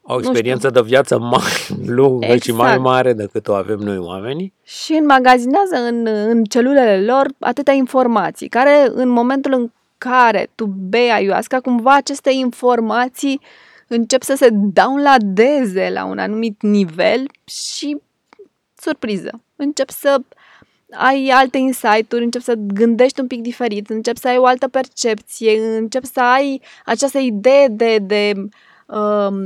au 0.03 0.17
nu 0.17 0.19
știu, 0.19 0.19
experiență 0.19 0.71
de 0.71 0.81
viață 0.83 1.19
mai 1.19 1.53
lungă 1.97 2.37
și 2.37 2.53
mai 2.53 2.67
Exact. 2.67 2.81
mare 2.81 3.13
decât 3.13 3.49
o 3.49 3.53
avem 3.55 3.79
noi 3.79 3.99
oamenii. 3.99 4.53
și 4.63 4.93
înmagazinează 4.93 5.77
în, 5.89 6.07
în 6.07 6.45
celulele 6.45 7.05
lor 7.05 7.27
atâtea 7.39 7.75
informații, 7.75 8.49
care 8.49 8.91
în 8.95 9.09
momentul 9.09 9.53
în 9.53 9.71
care 9.99 10.51
tu 10.55 10.67
bei 10.67 11.11
ayahuasca, 11.11 11.61
cumva 11.61 11.95
aceste 11.95 12.31
informații 12.33 13.41
încep 13.89 14.23
să 14.23 14.35
se 14.37 14.49
downloadeze 14.53 15.91
la 15.93 16.05
un 16.05 16.19
anumit 16.19 16.63
nivel 16.63 17.27
și 17.45 17.97
surpriză. 18.79 19.41
Încep 19.57 19.91
să 19.91 20.17
ai 20.97 21.29
alte 21.29 21.59
insight-uri, 21.59 22.25
încep 22.25 22.43
să 22.43 22.55
gândești 22.75 23.21
un 23.21 23.27
pic 23.27 23.41
diferit, 23.41 23.91
încep 23.91 24.17
să 24.17 24.29
ai 24.29 24.37
o 24.37 24.47
altă 24.47 24.69
percepție, 24.69 25.77
încep 25.79 26.05
să 26.05 26.21
ai 26.21 26.61
această 26.85 27.19
idee 27.19 27.69
de, 27.69 27.99
de 27.99 28.33
um, 28.87 29.37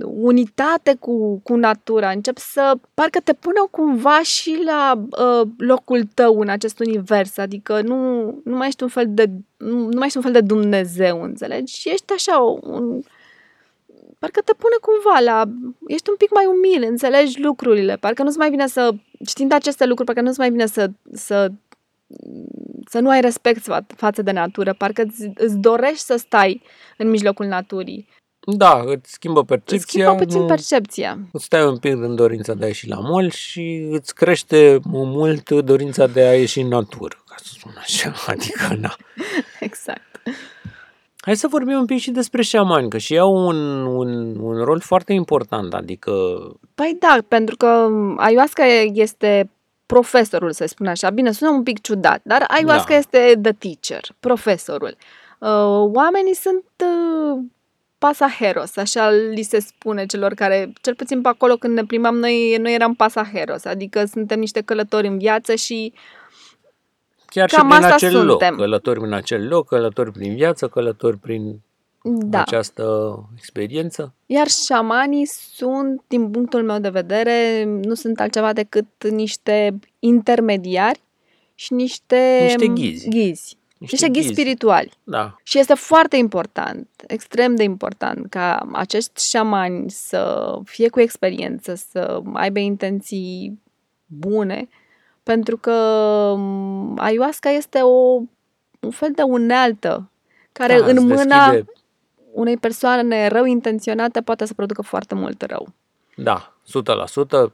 unitate 0.00 0.96
cu, 1.00 1.40
cu 1.42 1.56
natura, 1.56 2.10
încep 2.10 2.38
să 2.38 2.78
parcă 2.94 3.20
te 3.24 3.32
pune 3.32 3.60
cumva 3.70 4.22
și 4.22 4.62
la 4.64 5.06
uh, 5.10 5.48
locul 5.58 6.08
tău 6.14 6.40
în 6.40 6.48
acest 6.48 6.80
univers, 6.80 7.36
adică 7.36 7.80
nu, 7.80 8.24
nu 8.44 8.56
mai 8.56 8.66
ești 8.66 8.82
un 8.82 8.88
fel 8.88 9.06
de 9.08 9.30
nu, 9.56 9.78
nu 9.78 9.98
mai 9.98 10.06
ești 10.06 10.16
un 10.16 10.22
fel 10.22 10.32
de 10.32 10.40
Dumnezeu, 10.40 11.22
înțelegi? 11.22 11.78
Și 11.78 11.88
ești 11.88 12.12
așa 12.12 12.38
un 12.62 13.00
parcă 14.18 14.40
te 14.40 14.52
pune 14.52 14.74
cumva 14.80 15.18
la... 15.32 15.44
Ești 15.86 16.10
un 16.10 16.16
pic 16.16 16.30
mai 16.30 16.44
umil, 16.46 16.88
înțelegi 16.90 17.40
lucrurile. 17.40 17.96
Parcă 17.96 18.22
nu-ți 18.22 18.38
mai 18.38 18.50
vine 18.50 18.66
să... 18.66 18.90
Știind 19.26 19.52
aceste 19.52 19.84
lucruri, 19.86 20.06
parcă 20.12 20.20
nu-ți 20.26 20.38
mai 20.38 20.50
vine 20.50 20.66
să... 20.66 20.90
să 21.12 21.48
să 22.88 22.98
nu 23.00 23.08
ai 23.10 23.20
respect 23.20 23.60
fa- 23.60 23.86
față 23.96 24.22
de 24.22 24.30
natură, 24.30 24.72
parcă 24.74 25.02
îți, 25.02 25.30
îți 25.34 25.56
dorești 25.56 25.98
să 26.04 26.16
stai 26.16 26.62
în 26.96 27.08
mijlocul 27.10 27.46
naturii. 27.46 28.08
Da, 28.56 28.82
îți 28.86 29.12
schimbă 29.12 29.38
Îți 29.40 29.48
percepția, 29.48 30.04
schimbă 30.04 30.24
puțin 30.24 30.40
nu- 30.40 30.46
percepția. 30.46 31.18
îți 31.32 31.44
stai 31.44 31.64
un 31.66 31.78
pic 31.78 31.92
în 31.92 32.14
dorința 32.14 32.54
de 32.54 32.64
a 32.64 32.66
ieși 32.66 32.88
la 32.88 32.98
mol 33.00 33.30
și 33.30 33.86
îți 33.90 34.14
crește 34.14 34.78
mult 34.84 35.50
dorința 35.50 36.06
de 36.06 36.20
a 36.26 36.34
ieși 36.36 36.60
în 36.60 36.68
natură, 36.68 37.22
ca 37.28 37.34
să 37.38 37.44
spun 37.58 37.72
așa. 37.78 38.12
Adică, 38.32 38.74
na. 38.80 38.96
Exact. 39.60 40.22
Hai 41.26 41.36
să 41.36 41.46
vorbim 41.48 41.78
un 41.78 41.84
pic 41.84 41.98
și 41.98 42.10
despre 42.10 42.42
șamani, 42.42 42.90
că 42.90 42.98
și 42.98 43.12
ei 43.12 43.18
au 43.18 43.46
un, 43.46 43.84
un, 43.84 44.38
un 44.40 44.64
rol 44.64 44.80
foarte 44.80 45.12
important, 45.12 45.74
adică 45.74 46.12
Păi 46.74 46.96
da, 47.00 47.18
pentru 47.28 47.56
că 47.56 47.88
ayahuasca 48.16 48.64
este 48.92 49.50
profesorul, 49.86 50.52
să 50.52 50.66
spun 50.66 50.86
așa. 50.86 51.10
Bine, 51.10 51.32
sună 51.32 51.50
un 51.50 51.62
pic 51.62 51.80
ciudat, 51.80 52.20
dar 52.22 52.44
ayahuasca 52.48 52.88
Da. 52.88 52.96
este 52.96 53.38
the 53.42 53.52
teacher, 53.52 54.02
profesorul. 54.20 54.96
Uh, 55.38 55.90
Oamenii 55.94 56.34
sunt 56.34 56.64
uh, 56.84 57.42
pasajeros, 57.98 58.76
așa 58.76 59.10
li 59.10 59.42
se 59.42 59.60
spune 59.60 60.06
celor 60.06 60.34
care, 60.34 60.72
cel 60.82 60.94
puțin 60.94 61.20
pe 61.20 61.28
acolo 61.28 61.54
când 61.54 61.74
ne 61.74 61.84
plimbam 61.84 62.16
noi, 62.16 62.56
noi 62.60 62.74
eram 62.74 62.94
pasajeros, 62.94 63.64
adică 63.64 64.04
suntem 64.04 64.38
niște 64.38 64.60
călători 64.60 65.06
în 65.06 65.18
viață 65.18 65.54
și 65.54 65.92
chiar 67.26 67.48
Cam 67.48 67.60
și 67.70 67.74
prin 67.74 67.84
asta 67.84 67.94
acel 67.94 68.24
loc, 68.24 68.28
suntem. 68.40 68.56
călători 68.56 69.00
prin 69.00 69.12
acel 69.12 69.48
loc, 69.48 69.68
călători 69.68 70.12
prin 70.12 70.34
viață, 70.34 70.68
călători 70.68 71.16
prin 71.18 71.60
da. 72.02 72.40
această 72.40 73.18
experiență. 73.36 74.12
Iar 74.26 74.46
șamanii 74.48 75.26
sunt, 75.26 76.02
din 76.06 76.30
punctul 76.30 76.62
meu 76.62 76.78
de 76.78 76.88
vedere, 76.88 77.64
nu 77.64 77.94
sunt 77.94 78.20
altceva 78.20 78.52
decât 78.52 78.86
niște 79.10 79.78
intermediari 79.98 81.00
și 81.54 81.72
niște, 81.72 82.38
Niște 82.42 82.66
ghizi. 82.66 83.08
ghizi. 83.08 83.56
Niște 83.78 84.08
ghizi 84.08 84.28
spirituali. 84.28 84.92
Da, 85.04 85.36
Și 85.42 85.58
este 85.58 85.74
foarte 85.74 86.16
important, 86.16 86.88
extrem 87.06 87.54
de 87.54 87.62
important, 87.62 88.26
ca 88.30 88.68
acești 88.72 89.28
șamani 89.28 89.90
să 89.90 90.52
fie 90.64 90.88
cu 90.88 91.00
experiență, 91.00 91.74
să 91.74 92.20
aibă 92.32 92.58
intenții 92.58 93.60
bune, 94.06 94.68
pentru 95.26 95.56
că 95.56 95.72
m, 96.36 96.98
ayahuasca 96.98 97.50
este 97.50 97.78
o, 97.78 98.20
un 98.80 98.90
fel 98.90 99.12
de 99.14 99.22
unealtă 99.22 100.10
care 100.52 100.78
da, 100.80 100.86
în 100.86 100.96
îți 100.96 101.04
mâna 101.04 101.50
deschide- 101.50 101.72
unei 102.32 102.56
persoane 102.56 103.28
rău 103.28 103.44
intenționate 103.44 104.20
poate 104.20 104.44
să 104.44 104.54
producă 104.54 104.82
foarte 104.82 105.14
mult 105.14 105.42
rău. 105.42 105.68
Da, 106.16 106.52
100%. 107.48 107.52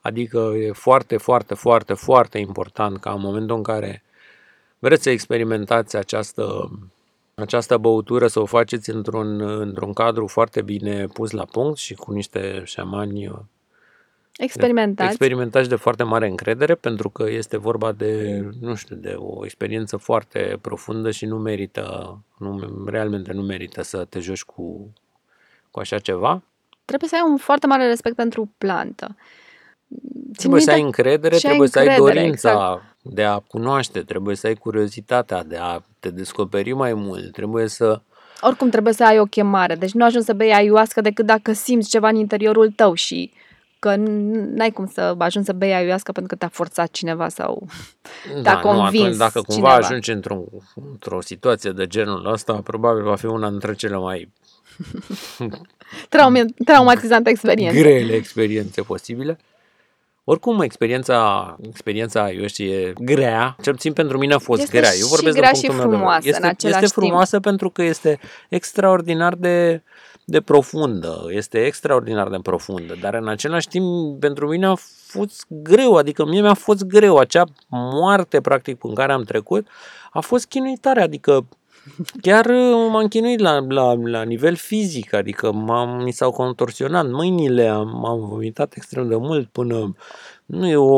Adică 0.00 0.38
e 0.38 0.72
foarte, 0.72 1.16
foarte, 1.16 1.54
foarte, 1.54 1.94
foarte 1.94 2.38
important 2.38 3.00
ca 3.00 3.12
în 3.12 3.20
momentul 3.20 3.56
în 3.56 3.62
care 3.62 4.02
vreți 4.78 5.02
să 5.02 5.10
experimentați 5.10 5.96
această, 5.96 6.70
această 7.34 7.76
băutură, 7.76 8.26
să 8.26 8.40
o 8.40 8.44
faceți 8.44 8.90
într-un, 8.90 9.40
într-un 9.40 9.92
cadru 9.92 10.26
foarte 10.26 10.62
bine 10.62 11.06
pus 11.06 11.30
la 11.30 11.44
punct 11.44 11.76
și 11.76 11.94
cu 11.94 12.12
niște 12.12 12.62
șamani 12.64 13.30
Experimentați. 14.38 15.08
experimentați 15.08 15.68
de 15.68 15.74
foarte 15.74 16.02
mare 16.02 16.26
încredere, 16.28 16.74
pentru 16.74 17.08
că 17.08 17.30
este 17.30 17.56
vorba 17.56 17.92
de, 17.92 18.42
nu 18.60 18.74
știu, 18.74 18.96
de 18.96 19.14
o 19.16 19.44
experiență 19.44 19.96
foarte 19.96 20.58
profundă 20.60 21.10
și 21.10 21.26
nu 21.26 21.38
merită, 21.38 22.18
nu, 22.38 22.60
realmente 22.86 23.32
nu 23.32 23.42
merită 23.42 23.82
să 23.82 24.04
te 24.04 24.20
joci 24.20 24.42
cu, 24.42 24.92
cu 25.70 25.80
așa 25.80 25.98
ceva. 25.98 26.42
trebuie 26.84 27.08
să 27.08 27.14
ai 27.14 27.30
un 27.30 27.36
foarte 27.36 27.66
mare 27.66 27.86
respect 27.86 28.16
pentru 28.16 28.50
plantă. 28.58 29.16
Trebuie 30.36 30.60
să 30.60 30.70
ai 30.70 30.80
minte- 30.80 30.98
încredere, 30.98 31.36
și 31.36 31.46
ai 31.46 31.50
trebuie 31.50 31.68
să 31.68 31.78
ai 31.78 31.86
încredere, 31.86 32.14
dorința 32.14 32.50
exact. 32.50 32.96
de 33.02 33.24
a 33.24 33.38
cunoaște, 33.38 34.00
trebuie 34.00 34.36
să 34.36 34.46
ai 34.46 34.54
curiozitatea 34.54 35.44
de 35.44 35.56
a 35.60 35.80
te 36.00 36.10
descoperi 36.10 36.72
mai 36.72 36.94
mult, 36.94 37.32
trebuie 37.32 37.68
să... 37.68 38.00
Oricum 38.40 38.68
trebuie 38.68 38.92
să 38.92 39.04
ai 39.04 39.18
o 39.18 39.24
chemare, 39.24 39.74
deci 39.74 39.92
nu 39.92 40.04
ajungi 40.04 40.26
să 40.26 40.32
bei 40.32 40.52
ayahuasca 40.52 41.00
decât 41.00 41.26
dacă 41.26 41.52
simți 41.52 41.88
ceva 41.88 42.08
în 42.08 42.16
interiorul 42.16 42.70
tău 42.70 42.94
și 42.94 43.32
că 43.88 43.96
n- 43.96 44.54
n-ai 44.54 44.70
cum 44.70 44.86
să 44.92 45.14
ajungi 45.18 45.48
să 45.48 45.54
bei 45.54 45.72
ayahuasca 45.74 46.12
pentru 46.12 46.32
că 46.32 46.38
te-a 46.38 46.48
forțat 46.52 46.90
cineva 46.90 47.28
sau 47.28 47.66
te-a 48.42 48.54
nu, 48.54 48.60
convins 48.60 49.02
atunci, 49.04 49.16
dacă 49.16 49.40
cumva 49.40 49.68
cineva. 49.68 49.86
ajungi 49.86 50.10
într-o, 50.10 50.42
într-o 50.92 51.20
situație 51.20 51.70
de 51.70 51.86
genul 51.86 52.26
ăsta, 52.32 52.52
probabil 52.52 53.02
va 53.02 53.16
fi 53.16 53.26
una 53.26 53.50
dintre 53.50 53.74
cele 53.74 53.96
mai 53.96 54.32
Traume, 56.08 56.44
traumatizantă 56.64 57.30
experiență. 57.30 57.78
grele 57.78 58.12
experiențe 58.12 58.82
posibile. 58.82 59.38
Oricum, 60.24 60.60
experiența, 60.60 61.56
experiența, 61.68 62.30
eu 62.30 62.46
știu, 62.46 62.64
e 62.64 62.92
grea, 63.00 63.56
cel 63.62 63.72
puțin 63.72 63.92
pentru 63.92 64.18
mine 64.18 64.34
a 64.34 64.38
fost 64.38 64.60
Este 64.62 64.78
grea. 64.78 64.90
și 64.90 65.00
Eu 65.00 65.06
vorbesc 65.06 65.36
grea 65.36 65.50
din 65.50 65.60
și 65.60 65.66
punctul 65.66 65.88
meu 65.88 65.90
de 65.90 65.96
frumoasă 65.96 66.20
vedere. 66.24 66.42
în 66.42 66.48
Este, 66.50 66.56
același 66.66 66.84
este 66.84 66.94
timp. 66.94 67.06
frumoasă 67.06 67.40
pentru 67.40 67.70
că 67.70 67.82
este 67.82 68.18
extraordinar 68.48 69.34
de, 69.34 69.82
de 70.28 70.40
profundă, 70.40 71.26
este 71.28 71.64
extraordinar 71.64 72.28
de 72.28 72.38
profundă, 72.42 72.96
dar 73.00 73.14
în 73.14 73.28
același 73.28 73.68
timp 73.68 74.20
pentru 74.20 74.48
mine 74.48 74.66
a 74.66 74.74
fost 75.06 75.46
greu, 75.48 75.94
adică 75.94 76.24
mie 76.24 76.40
mi-a 76.40 76.54
fost 76.54 76.84
greu, 76.84 77.16
acea 77.16 77.44
moarte 77.68 78.40
practic 78.40 78.84
în 78.84 78.94
care 78.94 79.12
am 79.12 79.22
trecut 79.22 79.66
a 80.10 80.20
fost 80.20 80.46
chinuitare, 80.46 81.02
adică 81.02 81.46
Chiar 82.20 82.46
uh, 82.46 82.88
m-am 82.90 83.08
chinuit 83.08 83.40
la, 83.40 83.64
la, 83.68 83.94
la 84.04 84.22
nivel 84.22 84.54
fizic, 84.54 85.12
adică 85.12 85.52
m-am, 85.52 86.02
mi 86.02 86.12
s-au 86.12 86.30
contorsionat 86.30 87.10
mâinile, 87.10 87.66
am, 87.66 88.04
am 88.04 88.28
vomitat 88.28 88.74
extrem 88.76 89.08
de 89.08 89.16
mult 89.16 89.48
până... 89.48 89.96
Nu 90.46 90.66
e 90.66 90.76
o, 90.76 90.94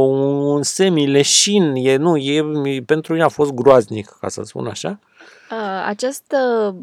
un 0.53 0.63
semi-leșin, 0.63 1.75
e, 1.77 1.97
nu, 1.97 2.17
e, 2.17 2.45
e, 2.65 2.83
pentru 2.83 3.13
mine 3.13 3.25
a 3.25 3.29
fost 3.29 3.53
groaznic, 3.53 4.17
ca 4.21 4.29
să 4.29 4.43
spun 4.43 4.67
așa. 4.67 4.99
Uh, 5.51 5.85
acest 5.87 6.35
uh, 6.67 6.75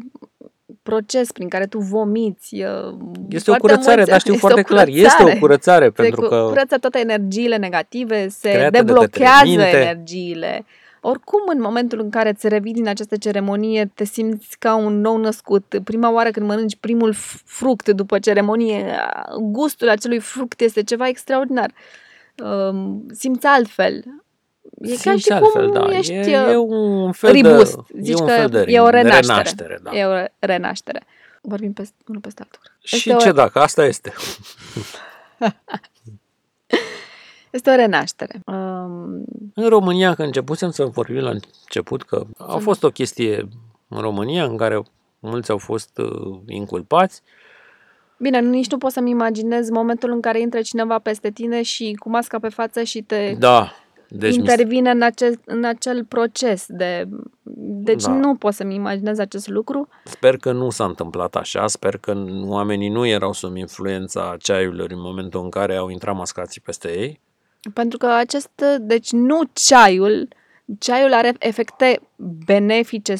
proces 0.90 1.32
prin 1.32 1.48
care 1.48 1.66
tu 1.66 1.78
vomiți 1.78 2.54
uh, 2.54 2.94
Este 3.28 3.50
o 3.50 3.54
foarte 3.54 3.60
curățare, 3.60 3.94
mulți- 3.96 4.10
dar 4.10 4.20
știu 4.20 4.32
este 4.34 4.46
foarte 4.46 4.60
o 4.60 4.74
clar, 4.74 4.86
este 4.88 5.00
curățare. 5.08 5.34
o 5.36 5.38
curățare, 5.38 5.84
Se 5.84 5.90
pentru 5.90 6.20
cu- 6.20 6.28
că 6.28 6.44
curăță 6.48 6.78
toate 6.78 6.98
energiile 6.98 7.56
negative, 7.56 8.28
se 8.28 8.50
create 8.50 8.70
de 8.70 8.78
deblochează 8.78 9.38
către 9.44 9.48
minte. 9.48 9.76
energiile. 9.76 10.64
Oricum, 11.00 11.40
în 11.54 11.60
momentul 11.60 12.00
în 12.00 12.10
care 12.10 12.32
ți 12.32 12.48
revii 12.48 12.72
din 12.72 12.88
această 12.88 13.16
ceremonie, 13.16 13.90
te 13.94 14.04
simți 14.04 14.56
ca 14.58 14.74
un 14.76 15.00
nou 15.00 15.16
născut. 15.16 15.74
Prima 15.84 16.12
oară 16.12 16.30
când 16.30 16.46
mănânci 16.46 16.76
primul 16.80 17.14
f- 17.14 17.40
fruct 17.44 17.88
după 17.88 18.18
ceremonie, 18.18 18.84
gustul 19.40 19.88
acelui 19.88 20.18
fruct 20.18 20.60
este 20.60 20.82
ceva 20.82 21.08
extraordinar. 21.08 21.70
Um, 22.44 23.06
simți 23.12 23.46
altfel. 23.46 24.02
E 24.80 24.88
ca 24.90 24.96
simți 24.96 25.22
și 25.22 25.32
altfel, 25.32 25.70
cum 25.70 25.88
da. 25.88 25.96
ești 25.96 26.12
e, 26.12 26.30
e 26.30 26.56
un 26.56 27.12
fel 27.12 27.32
reboost. 27.32 27.76
de, 27.76 28.00
Zici 28.00 28.18
e 28.18 28.22
un 28.22 28.26
că 28.26 28.32
fel 28.32 28.48
de 28.48 28.64
e 28.66 28.80
o 28.80 28.84
de 28.84 28.90
renaștere. 28.90 29.26
renaștere 29.26 29.78
da. 29.82 29.90
E 29.96 30.04
o 30.04 30.24
renaștere. 30.38 31.02
Vorbim 31.42 31.72
pe, 31.72 31.88
unul 32.08 32.20
peste 32.20 32.42
altul. 32.42 32.60
Și 32.82 32.94
Este 32.94 33.14
ce 33.24 33.28
o, 33.28 33.32
dacă 33.32 33.58
asta 33.58 33.84
este? 33.84 34.12
este 37.50 37.70
o 37.70 37.74
renaștere. 37.74 38.40
Um, 38.46 39.24
În 39.54 39.68
România, 39.68 40.14
când 40.14 40.26
începusem 40.26 40.70
să 40.70 40.84
vorbim 40.84 41.16
la 41.22 41.30
început, 41.30 42.02
că 42.02 42.26
a 42.38 42.50
Sunt- 42.50 42.62
fost 42.62 42.82
o 42.82 42.90
chestie 42.90 43.48
în 43.88 44.00
România 44.00 44.44
în 44.44 44.56
care 44.56 44.82
mulți 45.18 45.50
au 45.50 45.58
fost 45.58 45.98
uh, 45.98 46.38
inculpați, 46.46 47.22
Bine, 48.18 48.40
nici 48.40 48.70
nu 48.70 48.78
pot 48.78 48.92
să-mi 48.92 49.10
imaginez 49.10 49.68
momentul 49.70 50.10
în 50.10 50.20
care 50.20 50.40
intră 50.40 50.60
cineva 50.60 50.98
peste 50.98 51.30
tine 51.30 51.62
și 51.62 51.96
cu 51.98 52.08
masca 52.10 52.38
pe 52.38 52.48
față 52.48 52.82
și 52.82 53.02
te 53.02 53.34
da, 53.38 53.72
deci 54.08 54.36
mi 54.36 54.46
se- 54.46 54.50
intervine 54.52 54.90
în 54.90 55.02
acel, 55.02 55.40
în 55.44 55.64
acel 55.64 56.04
proces 56.04 56.64
de... 56.68 57.08
Deci 57.58 58.02
Da. 58.02 58.12
nu 58.12 58.34
pot 58.34 58.54
să-mi 58.54 58.74
imaginez 58.74 59.18
acest 59.18 59.48
lucru. 59.48 59.88
sper 60.04 60.36
că 60.36 60.52
nu 60.52 60.70
s-a 60.70 60.84
întâmplat 60.84 61.36
așa, 61.36 61.66
sper 61.66 61.96
că 61.96 62.24
oamenii 62.44 62.88
nu 62.88 63.06
erau 63.06 63.32
sub 63.32 63.56
influența 63.56 64.36
ceaiurilor 64.38 64.90
în 64.90 65.00
momentul 65.00 65.42
în 65.42 65.50
care 65.50 65.76
au 65.76 65.88
intrat 65.88 66.14
mascații 66.14 66.60
peste 66.60 66.98
ei. 66.98 67.20
Pentru 67.74 67.98
că 67.98 68.06
acest... 68.06 68.50
Deci 68.80 69.10
nu 69.10 69.40
ceaiul... 69.52 70.28
Ceaiul 70.78 71.12
are 71.12 71.34
efecte 71.38 72.00
benefice 72.46 73.14
100%, 73.14 73.18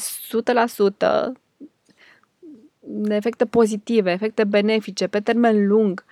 efecte 3.09 3.45
pozitive, 3.45 4.11
efecte 4.11 4.43
benefice 4.43 5.07
pe 5.07 5.19
termen 5.19 5.67
lung. 5.67 6.05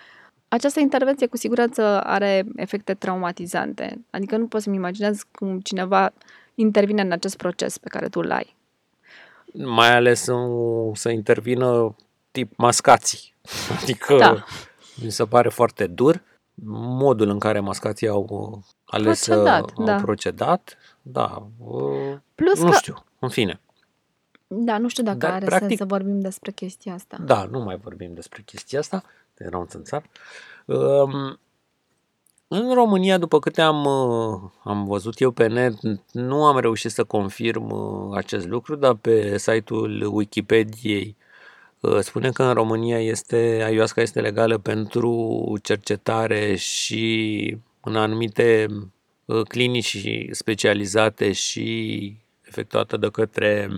Această 0.55 0.79
intervenție 0.79 1.27
cu 1.27 1.37
siguranță 1.37 2.01
are 2.01 2.45
efecte 2.55 2.93
traumatizante. 2.93 4.05
Adică 4.09 4.37
nu 4.37 4.47
pot 4.47 4.61
să-mi 4.61 4.75
imaginez 4.75 5.21
cum 5.31 5.59
cineva 5.59 6.13
intervine 6.55 7.01
în 7.01 7.11
acest 7.11 7.37
proces 7.37 7.77
pe 7.77 7.87
care 7.89 8.07
tu 8.09 8.19
îl 8.19 8.31
ai. 8.31 8.55
Mai 9.53 9.95
ales 9.95 10.25
în, 10.25 10.93
să 10.93 11.09
intervină 11.09 11.95
tip 12.31 12.57
mascații. 12.57 13.33
Adică 13.81 14.17
Da. 14.17 14.43
mi 15.03 15.09
se 15.11 15.25
pare 15.25 15.49
foarte 15.49 15.87
dur 15.87 16.21
modul 16.73 17.29
în 17.29 17.39
care 17.39 17.59
mascații 17.59 18.07
au 18.07 18.27
uh, 18.29 18.63
ales 18.85 19.19
să 19.19 19.31
Procedat, 19.31 19.71
au 19.75 19.85
da. 19.85 19.95
procedat. 19.95 20.77
Da, 21.01 21.47
uh, 21.57 22.15
Plus 22.35 22.59
nu 22.61 22.69
că, 22.69 22.75
știu, 22.77 23.03
în 23.19 23.29
fine. 23.29 23.59
Da, 24.63 24.77
nu 24.77 24.87
știu 24.87 25.03
dacă 25.03 25.17
Dar, 25.17 25.31
are 25.31 25.45
practic- 25.45 25.67
sens 25.67 25.79
să 25.79 25.85
vorbim 25.85 26.19
despre 26.19 26.51
chestia 26.51 26.93
asta. 26.93 27.17
Da, 27.25 27.47
nu 27.51 27.59
mai 27.59 27.77
vorbim 27.77 28.13
despre 28.13 28.41
chestia 28.45 28.79
asta, 28.79 29.03
te 29.33 29.49
rău 29.49 29.67
în 29.73 29.83
țar. 29.83 30.03
Um, 30.65 31.39
în 32.47 32.73
România, 32.73 33.17
după 33.17 33.39
câte 33.39 33.61
am, 33.61 33.85
uh, 33.85 34.51
am 34.63 34.85
văzut 34.85 35.19
eu 35.19 35.31
pe 35.31 35.47
net, 35.47 35.73
nu 36.11 36.45
am 36.45 36.59
reușit 36.59 36.91
să 36.91 37.03
confirm 37.03 37.69
uh, 37.69 38.15
acest 38.17 38.47
lucru, 38.47 38.75
dar 38.75 38.93
pe 38.93 39.37
site-ul 39.37 40.09
Wikipediei 40.13 41.15
uh, 41.79 41.99
spune 41.99 42.31
că 42.31 42.43
în 42.43 42.53
România 42.53 42.99
este, 43.01 43.61
ayahuasca 43.65 44.01
este 44.01 44.21
legală 44.21 44.57
pentru 44.57 45.53
cercetare 45.63 46.55
și 46.55 47.57
în 47.81 47.95
anumite 47.95 48.67
uh, 49.25 49.41
clinici 49.41 50.07
specializate 50.31 51.31
și 51.31 52.17
efectuată 52.41 52.97
de 52.97 53.09
către 53.09 53.69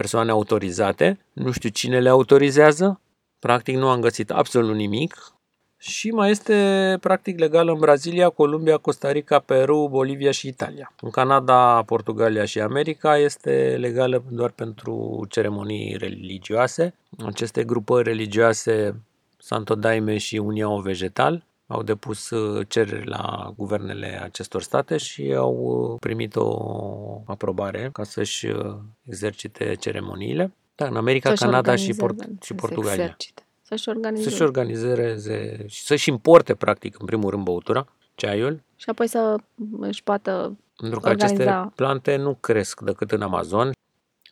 persoane 0.00 0.30
autorizate. 0.30 1.18
Nu 1.32 1.50
știu 1.50 1.68
cine 1.68 2.00
le 2.00 2.08
autorizează, 2.08 3.00
practic 3.38 3.76
nu 3.76 3.88
am 3.88 4.00
găsit 4.00 4.30
absolut 4.30 4.74
nimic. 4.74 5.32
Și 5.78 6.10
mai 6.10 6.30
este 6.30 6.96
practic 7.00 7.38
legală 7.38 7.72
în 7.72 7.78
Brazilia, 7.78 8.28
Columbia, 8.28 8.76
Costa 8.76 9.12
Rica, 9.12 9.38
Peru, 9.38 9.88
Bolivia 9.90 10.30
și 10.30 10.48
Italia. 10.48 10.92
În 11.00 11.10
Canada, 11.10 11.82
Portugalia 11.86 12.44
și 12.44 12.60
America 12.60 13.16
este 13.16 13.76
legală 13.80 14.24
doar 14.30 14.50
pentru 14.50 15.26
ceremonii 15.28 15.96
religioase. 15.98 16.94
Aceste 17.26 17.64
grupări 17.64 18.08
religioase, 18.08 19.00
Santo 19.38 19.74
Daime 19.74 20.18
și 20.18 20.36
Uniao 20.36 20.78
Vegetal, 20.78 21.44
au 21.72 21.82
depus 21.82 22.30
uh, 22.30 22.66
cereri 22.68 23.06
la 23.06 23.52
guvernele 23.56 24.20
acestor 24.22 24.62
state 24.62 24.96
și 24.96 25.34
au 25.36 25.54
uh, 25.92 25.96
primit 26.00 26.36
o 26.36 27.22
aprobare 27.26 27.90
ca 27.92 28.02
să-și 28.04 28.46
uh, 28.46 28.74
exercite 29.06 29.74
ceremoniile. 29.74 30.52
Da, 30.74 30.86
în 30.86 30.96
America, 30.96 31.28
Să-și 31.28 31.42
Canada 31.42 31.76
și, 31.76 31.94
organizeze, 32.00 32.00
Port- 32.06 32.18
să 32.18 32.44
și 32.44 32.46
se 32.46 32.54
Portugalia. 32.54 33.02
exercite, 33.02 33.42
Să-și 33.62 33.88
organizeze. 33.88 34.28
Să-și 34.28 34.42
organizeze 34.42 35.64
și 35.66 35.82
să-și 35.82 36.08
importe, 36.08 36.54
practic, 36.54 37.00
în 37.00 37.06
primul 37.06 37.30
rând, 37.30 37.44
băutura, 37.44 37.86
ceaiul, 38.14 38.62
Și 38.76 38.90
apoi 38.90 39.06
să 39.06 39.36
își 39.80 40.02
poată... 40.02 40.56
pentru 40.76 41.00
că 41.00 41.08
Organiza. 41.08 41.34
aceste 41.44 41.72
plante 41.74 42.16
nu 42.16 42.34
cresc 42.34 42.80
decât 42.80 43.10
în 43.12 43.22
Amazon. 43.22 43.70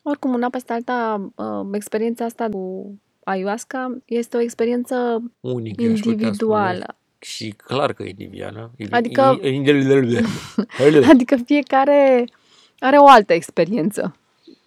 Oricum, 0.03 0.33
una 0.33 0.49
peste 0.49 0.73
alta, 0.73 1.29
uh, 1.35 1.67
experiența 1.71 2.25
asta 2.25 2.47
cu 2.49 2.93
ayahuasca 3.23 3.97
este 4.05 4.37
o 4.37 4.39
experiență 4.39 5.21
Unic, 5.39 5.81
eu 5.81 5.91
aș 5.91 5.99
putea 5.99 6.11
individuală. 6.11 6.95
Spune. 7.19 7.49
Și 7.49 7.53
clar 7.65 7.93
că 7.93 8.03
e 8.03 8.09
individuală. 8.09 8.71
Adică- 8.91 9.21
Adică... 9.21 9.39
Adică 11.13 11.35
fiecare 11.45 12.27
are 12.79 12.97
o 12.97 13.07
altă 13.07 13.33
experiență 13.33 14.15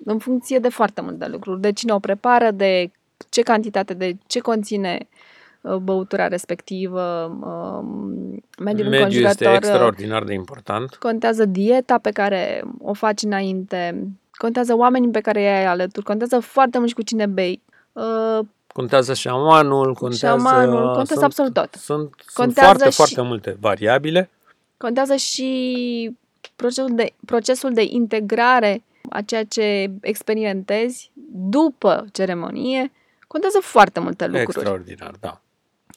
în 0.05 0.19
funcție 0.19 0.59
de 0.59 0.69
foarte 0.69 1.01
multe 1.01 1.29
lucruri. 1.29 1.61
De 1.61 1.73
cine 1.73 1.93
o 1.93 1.99
prepară, 1.99 2.51
de 2.51 2.91
ce 3.31 3.41
cantitate, 3.43 3.95
de 3.95 4.17
ce 4.27 4.39
conține 4.41 5.09
uh, 5.61 5.77
băutura 5.77 6.29
respectivă, 6.29 7.03
um, 7.41 8.43
mediul 8.59 8.89
Mediul 8.89 8.89
este 8.89 8.95
înconjurător. 8.95 9.47
uh, 9.49 9.55
extraordinar 9.57 10.25
de 10.25 10.33
important. 10.33 10.95
Contează 10.95 11.45
dieta 11.45 11.99
pe 11.99 12.11
care 12.11 12.63
o 12.79 12.93
faci 12.93 13.23
înainte, 13.23 14.07
contează 14.33 14.77
oamenii 14.77 15.11
pe 15.11 15.21
care 15.21 15.41
i-ai 15.41 15.65
alături, 15.67 16.05
contează 16.05 16.39
foarte 16.39 16.77
mult 16.79 16.89
și 16.89 16.95
cu 16.95 17.03
cine 17.03 17.27
bei. 17.27 17.63
Uh, 18.73 18.79
Contează 18.79 19.15
șamanul, 19.15 19.95
contează... 19.95 20.27
Șamanul, 20.27 20.85
contează 20.85 21.13
sunt, 21.13 21.23
absolut 21.25 21.53
tot. 21.53 21.75
Sunt, 21.75 21.99
sunt 22.17 22.35
Contează 22.35 22.69
foarte, 22.69 22.91
și- 22.91 22.97
foarte 22.97 23.21
multe 23.21 23.57
variabile. 23.61 24.31
Contează 24.77 25.15
și 25.17 26.17
procesul 26.57 26.95
de, 26.95 27.13
procesul 27.27 27.73
de 27.73 27.83
integrare 27.83 28.83
a 29.11 29.21
ceea 29.23 29.45
ce 29.45 29.91
experimentezi 30.01 31.11
după 31.33 32.07
ceremonie. 32.13 32.93
Contează 33.27 33.59
foarte 33.61 34.01
multe 34.01 34.27
lucruri. 34.27 34.47
Extraordinar, 34.49 35.15
da. 35.21 35.41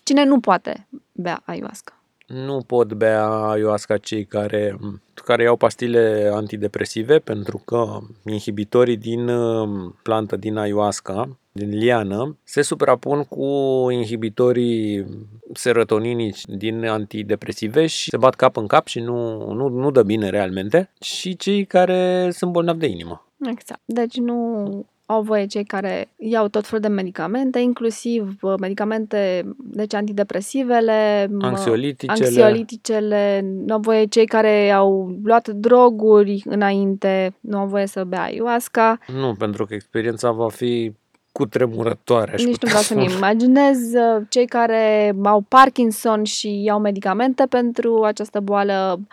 Cine 0.04 0.24
nu 0.24 0.40
poate 0.40 0.88
bea 1.12 1.42
ayahuasca? 1.46 2.00
Nu 2.28 2.62
pot 2.68 2.94
bea 2.94 3.28
ayahuasca 3.28 3.98
cei 3.98 4.26
care, 4.26 4.78
care 5.14 5.44
iau 5.44 5.56
pastile 5.56 6.32
antidepresive 6.34 7.20
pentru 7.20 7.62
că 7.66 7.98
inhibitorii 8.26 8.98
din 8.98 9.28
uh, 9.28 9.92
plantă, 10.04 10.36
din 10.36 10.58
ayahuasca, 10.58 11.38
din 11.52 11.70
liană, 11.70 12.38
se 12.44 12.62
suprapun 12.62 13.24
cu 13.24 13.46
inhibitorii 13.92 15.06
serotoninici 15.54 16.46
din 16.46 16.86
antidepresive 16.86 17.86
și 17.86 18.10
se 18.10 18.18
bat 18.18 18.36
cap 18.36 18.58
în 18.58 18.68
cap 18.68 18.88
și 18.88 19.00
nu, 19.00 19.52
nu, 19.54 19.68
nu 19.68 19.92
dă 19.92 20.04
bine 20.04 20.30
realmente. 20.30 20.92
Și 21.02 21.36
cei 21.36 21.66
care 21.66 22.30
sunt 22.32 22.52
bolnavi 22.52 22.80
de 22.80 22.88
inimă. 22.88 23.28
Exact. 23.40 23.82
Deci 23.86 24.16
nu, 24.16 24.86
au 25.06 25.22
voie 25.22 25.46
cei 25.46 25.64
care 25.64 26.10
iau 26.18 26.48
tot 26.48 26.66
felul 26.66 26.82
de 26.82 26.88
medicamente, 26.88 27.60
inclusiv 27.60 28.38
uh, 28.42 28.54
medicamente, 28.60 29.44
deci 29.58 29.94
antidepresivele, 29.94 31.26
m- 31.28 31.42
Anxioliticele. 31.42 32.12
anxioliticele, 32.26 33.42
nu 33.66 33.74
au 33.74 33.80
voie 33.80 34.06
cei 34.06 34.26
care 34.26 34.72
au 34.72 35.16
luat 35.24 35.48
droguri 35.48 36.42
înainte, 36.46 37.36
nu 37.40 37.58
au 37.58 37.68
voie 37.68 37.86
să 37.88 38.04
bea 38.04 38.22
ayahuasca. 38.24 38.98
Nu, 39.20 39.34
pentru 39.34 39.66
că 39.66 39.74
experiența 39.74 40.32
va 40.32 40.50
fi 40.50 40.92
cutremurătoare. 41.32 42.34
Aș 42.34 42.44
Nici 42.44 42.46
nu 42.48 42.52
putea 42.52 42.68
vreau 42.68 42.84
să-mi 42.84 43.02
spune. 43.02 43.16
imaginez 43.18 43.78
uh, 43.94 44.26
cei 44.30 44.46
care 44.46 45.16
au 45.24 45.42
Parkinson 45.42 46.24
și 46.24 46.64
iau 46.64 46.80
medicamente 46.80 47.46
pentru 47.50 48.04
această 48.04 48.40
boală, 48.40 48.96
uh, 49.00 49.06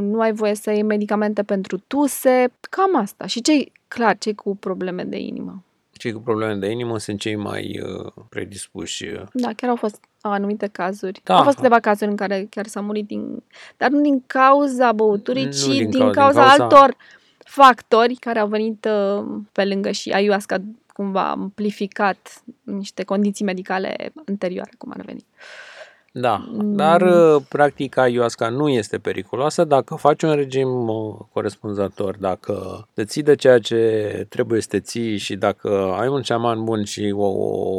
nu 0.00 0.20
ai 0.20 0.32
voie 0.32 0.54
să 0.54 0.70
iei 0.70 0.82
medicamente 0.82 1.42
pentru 1.42 1.78
tuse, 1.86 2.52
cam 2.70 2.96
asta. 2.96 3.26
Și 3.26 3.40
cei, 3.40 3.72
clar, 3.88 4.18
cei 4.18 4.34
cu 4.34 4.56
probleme 4.56 5.04
de 5.04 5.18
inimă. 5.18 5.62
Cei 5.92 6.12
cu 6.12 6.20
probleme 6.20 6.54
de 6.54 6.70
inimă 6.70 6.98
sunt 6.98 7.20
cei 7.20 7.36
mai 7.36 7.80
uh, 7.84 8.12
predispuși. 8.28 9.04
uh, 9.04 9.22
Da, 9.32 9.52
chiar 9.56 9.70
au 9.70 9.76
fost 9.76 10.00
anumite 10.20 10.66
cazuri. 10.66 11.20
Da. 11.24 11.36
Au 11.36 11.42
fost 11.42 11.56
câteva 11.56 11.78
cazuri 11.80 12.10
în 12.10 12.16
care 12.16 12.46
chiar 12.50 12.66
s-a 12.66 12.80
murit 12.80 13.06
din... 13.06 13.42
Dar 13.76 13.90
nu 13.90 14.00
din 14.00 14.22
cauza 14.26 14.92
băuturii, 14.92 15.44
Nu 15.44 15.50
ci 15.50 15.64
din 15.66 15.90
din, 15.90 16.00
cau- 16.00 16.10
din 16.10 16.12
cauza, 16.12 16.40
cauza- 16.44 16.62
altor 16.62 16.96
factori 17.38 18.14
care 18.14 18.38
au 18.38 18.46
venit 18.48 18.88
uh, 18.90 19.24
pe 19.52 19.64
lângă 19.64 19.90
și 19.90 20.10
ayahuasca 20.10 20.56
cumva 20.92 21.22
a 21.26 21.30
amplificat 21.30 22.42
niște 22.62 23.04
condiții 23.04 23.44
medicale 23.44 24.12
anterioare, 24.28 24.70
cum 24.78 24.92
ar 24.96 25.00
veni. 25.04 25.24
Da, 26.18 26.44
Mm. 26.52 26.76
dar 26.76 27.02
uh, 27.02 27.42
practica 27.48 28.02
ayahuasca 28.02 28.48
nu 28.48 28.68
este 28.68 28.98
periculoasă 28.98 29.64
dacă 29.64 29.94
faci 29.94 30.22
un 30.22 30.34
regim 30.34 30.88
uh, 30.88 31.14
corespunzător, 31.32 32.16
dacă 32.18 32.86
te 32.94 33.04
ții 33.04 33.22
de 33.22 33.34
ceea 33.34 33.58
ce 33.58 34.26
trebuie 34.28 34.60
să 34.60 34.68
te 34.70 34.80
ții 34.80 35.16
și 35.16 35.36
dacă 35.36 35.94
ai 35.98 36.08
un 36.08 36.22
șaman 36.22 36.64
bun 36.64 36.84
și 36.84 37.12
o, 37.16 37.26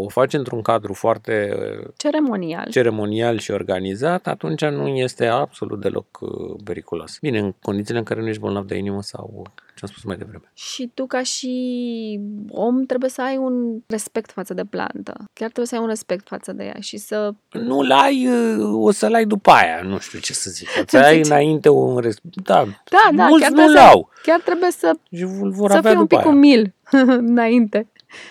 o 0.03 0.07
faci 0.09 0.33
într-un 0.33 0.61
cadru 0.61 0.93
foarte 0.93 1.57
uh, 1.81 1.87
Ceremonial. 1.97 2.67
ceremonial 2.69 3.37
și 3.37 3.51
organizat, 3.51 4.27
atunci 4.27 4.65
nu 4.65 4.87
este 4.87 5.25
absolut 5.25 5.79
deloc 5.81 6.19
uh, 6.19 6.29
periculos. 6.63 7.17
Bine, 7.21 7.39
în 7.39 7.53
condițiile 7.61 7.99
în 7.99 8.05
care 8.05 8.21
nu 8.21 8.27
ești 8.27 8.41
bolnav 8.41 8.65
de 8.65 8.77
inimă 8.77 9.01
sau 9.01 9.43
ce 9.77 9.83
am 9.85 9.89
spus 9.91 10.03
mai 10.03 10.17
devreme. 10.17 10.51
Și 10.53 10.91
tu, 10.93 11.05
ca 11.05 11.23
și 11.23 12.19
om, 12.49 12.85
trebuie 12.85 13.09
să 13.09 13.21
ai 13.21 13.37
un 13.37 13.79
respect 13.87 14.31
față 14.31 14.53
de 14.53 14.63
plantă. 14.65 15.13
Chiar 15.33 15.47
trebuie 15.47 15.65
să 15.65 15.75
ai 15.75 15.81
un 15.81 15.87
respect 15.87 16.27
față 16.27 16.51
de 16.53 16.63
ea 16.63 16.75
și 16.79 16.97
să... 16.97 17.31
Nu-l 17.51 17.91
ai, 17.91 18.27
uh, 18.27 18.83
o 18.85 18.91
să-l 18.91 19.13
ai 19.13 19.25
după 19.25 19.51
aia, 19.51 19.81
nu 19.83 19.99
știu 19.99 20.19
ce 20.19 20.33
să 20.33 20.49
zic. 20.49 20.67
Să 20.87 20.97
ai 20.97 21.21
înainte 21.21 21.69
un 21.69 21.97
respect. 21.99 22.35
Da, 22.43 22.65
Da, 22.89 23.09
da, 23.15 23.27
mulți 23.27 23.41
chiar 23.43 23.51
nu 23.51 23.57
trebuie 23.57 23.75
l-au. 23.81 24.09
să, 24.13 24.21
chiar 24.23 24.39
trebuie 24.39 24.71
să, 24.71 24.91
Și 25.11 25.21
îl 25.23 25.51
vor 25.51 25.69
să 25.71 25.77
avea 25.77 25.91
fii 25.91 25.99
un 25.99 26.05
după 26.07 26.15
pic 26.15 26.25
aia. 26.25 26.35
umil 26.35 26.73
înainte. 27.31 27.87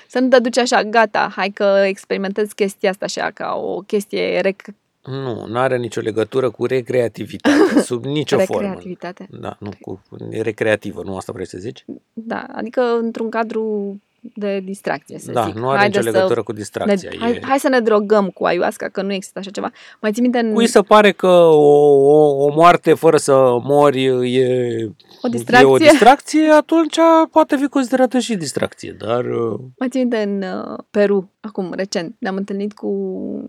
Să 0.09 0.19
nu 0.19 0.29
te 0.29 0.39
duci 0.39 0.59
așa, 0.59 0.83
gata, 0.85 1.33
hai 1.37 1.51
că 1.51 1.83
experimentezi 1.87 2.55
chestia 2.55 2.91
asta 2.91 3.05
așa, 3.05 3.31
ca 3.35 3.55
o 3.55 3.79
chestie 3.81 4.41
rec- 4.41 4.75
Nu, 5.07 5.47
nu 5.47 5.59
are 5.59 5.77
nicio 5.77 6.01
legătură 6.01 6.51
cu 6.51 6.67
recreativitate, 6.67 7.81
sub 7.91 8.05
nicio 8.05 8.39
formă. 8.39 8.63
recreativitate. 8.63 9.29
Da, 9.41 9.57
nu, 9.61 9.71
cu 9.81 10.03
e 10.31 10.41
recreativă, 10.41 11.03
nu 11.05 11.17
asta 11.17 11.33
vrei 11.33 11.47
să 11.47 11.59
zici? 11.59 11.85
Da, 12.13 12.47
adică 12.53 12.81
într-un 13.01 13.29
cadru 13.29 13.97
de 14.35 14.61
distracție, 14.65 15.19
să 15.19 15.33
da, 15.33 15.45
zic. 15.45 15.55
nu 15.55 15.69
are 15.69 15.79
Haide 15.79 15.99
nicio 15.99 16.11
să 16.11 16.17
legătură 16.17 16.43
cu 16.43 16.53
ne, 16.53 16.59
distracția. 16.59 17.11
hai, 17.19 17.33
e... 17.33 17.41
hai 17.43 17.59
să 17.59 17.69
ne 17.69 17.81
drogăm 17.81 18.29
cu 18.29 18.45
ayahuasca, 18.45 18.89
că 18.89 19.03
nu 19.03 19.13
există 19.13 19.39
așa 19.39 19.51
ceva. 19.51 19.71
Mai 20.01 20.13
ții 20.13 20.23
minte 20.23 20.39
în 20.39 20.53
Cui 20.53 20.67
se 20.67 20.81
pare 20.81 21.13
că 21.13 21.27
o, 21.27 21.91
o, 21.91 22.45
o 22.45 22.53
moarte 22.55 22.95
fără 22.95 23.17
să 23.17 23.59
mori 23.63 24.05
e 24.05 24.91
o 25.23 25.27
e 25.27 25.31
distracție? 25.31 25.69
o 25.69 25.77
distracție, 25.77 26.51
atunci 26.51 26.97
poate 27.31 27.57
fi 27.57 27.67
considerată 27.67 28.19
și 28.19 28.35
distracție, 28.35 28.97
dar 28.99 29.25
uh, 29.25 29.59
Mai 29.79 29.89
țin 29.89 30.01
minte 30.01 30.17
în 30.17 30.43
uh, 30.43 30.79
Peru, 30.91 31.31
acum, 31.47 31.73
recent, 31.77 32.15
ne-am 32.19 32.37
întâlnit 32.37 32.73
cu 32.73 32.91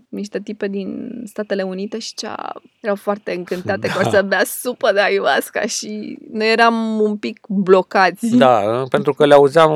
niște 0.08 0.40
tipe 0.40 0.68
din 0.68 1.10
Statele 1.24 1.62
Unite 1.62 1.98
și 1.98 2.14
cea, 2.14 2.52
erau 2.80 2.94
foarte 2.96 3.32
încântate 3.34 3.86
Da. 3.86 3.92
că 3.92 4.06
o 4.06 4.10
să 4.10 4.22
bea 4.22 4.42
supă 4.44 4.92
de 4.92 5.00
ayahuasca 5.00 5.60
și 5.60 6.18
noi 6.32 6.52
eram 6.52 7.00
un 7.00 7.16
pic 7.16 7.38
blocați. 7.48 8.36
da, 8.36 8.82
pentru 8.90 9.14
că 9.14 9.26
le 9.26 9.34
auzeam 9.34 9.72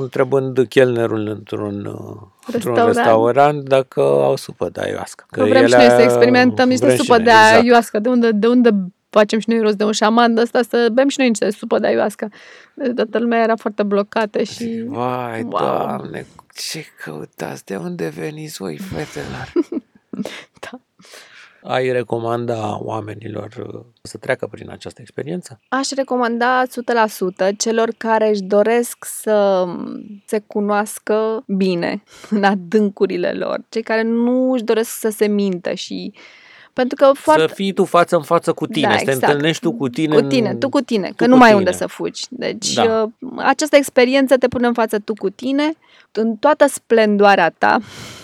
întrebând 0.00 0.66
chelnerul 0.68 1.26
într-un, 1.26 1.84
uh, 1.84 2.16
într-un 2.52 2.74
Restaurant. 2.74 2.94
restaurant 2.96 3.62
dacă 3.68 4.00
au 4.00 4.36
supă 4.36 4.68
de 4.72 4.80
ayahuasca. 4.80 5.24
Că 5.30 5.44
vrem 5.44 5.66
și 5.66 5.74
noi 5.74 5.88
să 5.88 6.00
experimentăm 6.02 6.68
niște 6.68 6.84
vrem 6.84 6.96
și 6.96 7.02
supă 7.02 7.16
noi, 7.16 7.24
de 7.24 7.30
exact. 7.30 7.60
ayahuasca. 7.60 7.98
De 7.98 8.08
unde, 8.08 8.30
de 8.30 8.46
unde 8.46 8.70
facem 9.10 9.38
și 9.38 9.48
noi 9.50 9.60
rost 9.60 9.76
de 9.76 9.84
un 9.84 9.92
șaman 9.92 10.34
de 10.34 10.40
ăsta 10.40 10.60
să 10.68 10.88
bem 10.92 11.08
și 11.08 11.18
noi 11.18 11.28
niște 11.28 11.50
supă 11.50 11.78
de 11.78 11.86
ayahuasca. 11.86 12.28
Deci 12.74 12.92
toată 12.94 13.18
lumea 13.18 13.42
era 13.42 13.56
foarte 13.56 13.82
blocată 13.82 14.42
și... 14.42 14.84
Vai, 14.86 15.40
Wow. 15.42 15.50
doamne, 15.50 16.26
ce 16.56 16.84
căutați? 17.04 17.64
De 17.64 17.76
unde 17.76 18.08
veniți 18.08 18.56
voi, 18.56 18.78
fetelor? 18.78 19.52
Da. 20.60 20.80
Ai 21.62 21.92
recomanda 21.92 22.78
oamenilor 22.82 23.66
uh, 23.74 23.80
să 24.02 24.18
treacă 24.18 24.46
prin 24.46 24.70
această 24.70 25.00
experiență? 25.00 25.60
Aș 25.68 25.90
recomanda 25.90 26.62
100% 27.52 27.56
celor 27.56 27.90
care 27.96 28.28
își 28.28 28.42
doresc 28.42 29.04
să 29.04 29.66
se 30.26 30.38
cunoască 30.46 31.44
bine 31.46 32.02
în 32.30 32.44
adâncurile 32.44 33.32
lor, 33.32 33.64
cei 33.68 33.82
care 33.82 34.02
nu 34.02 34.52
își 34.52 34.62
doresc 34.62 34.90
să 34.90 35.08
se 35.08 35.26
mintă 35.26 35.74
și 35.74 36.12
pentru 36.76 36.96
că 36.96 37.10
foarte 37.14 37.46
Să 37.46 37.54
fii 37.54 37.72
tu 37.72 37.84
față 37.84 38.16
în 38.16 38.22
față 38.22 38.52
cu 38.52 38.66
tine, 38.66 38.86
Da, 38.86 38.96
să 38.98 39.04
te 39.04 39.10
exact. 39.10 39.32
întâlnești 39.32 39.62
tu 39.62 39.72
cu 39.72 39.88
tine. 39.88 40.14
cu 40.14 40.20
în- 40.22 40.28
tine, 40.28 40.54
tu 40.54 40.68
cu 40.68 40.80
tine, 40.80 41.06
că 41.16 41.24
tu 41.24 41.30
nu 41.30 41.32
cu 41.32 41.38
mai 41.38 41.48
ai 41.50 41.54
tine. 41.56 41.64
unde 41.66 41.76
să 41.78 41.86
fugi. 41.86 42.24
Deci 42.30 42.72
Da. 42.72 43.02
uh, 43.02 43.30
această 43.36 43.76
experiență 43.76 44.36
te 44.36 44.48
pune 44.48 44.66
în 44.66 44.72
față 44.72 44.98
tu 44.98 45.14
cu 45.14 45.28
tine, 45.30 45.72
în 46.12 46.36
toată 46.36 46.66
splendoarea 46.68 47.54
ta, 47.58 47.78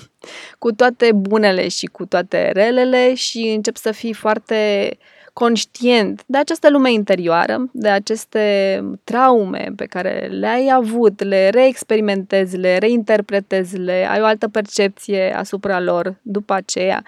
cu 0.58 0.72
toate 0.72 1.12
bunele 1.12 1.68
și 1.68 1.86
cu 1.86 2.04
toate 2.06 2.50
relele 2.52 3.14
și 3.14 3.52
începi 3.56 3.78
să 3.78 3.90
fii 3.92 4.12
foarte 4.12 4.90
conștient 5.32 6.22
de 6.26 6.38
această 6.38 6.70
lume 6.70 6.92
interioară, 6.92 7.68
de 7.72 7.88
aceste 7.88 8.80
traume 9.04 9.72
pe 9.76 9.84
care 9.84 10.28
le-ai 10.30 10.68
avut, 10.74 11.22
le 11.22 11.48
reexperimentezi, 11.48 12.56
le 12.56 12.78
reinterpretezi, 12.78 13.76
le 13.76 14.06
ai 14.10 14.20
o 14.20 14.24
altă 14.24 14.48
percepție 14.48 15.34
asupra 15.36 15.80
lor 15.80 16.14
după 16.22 16.52
aceea. 16.54 17.02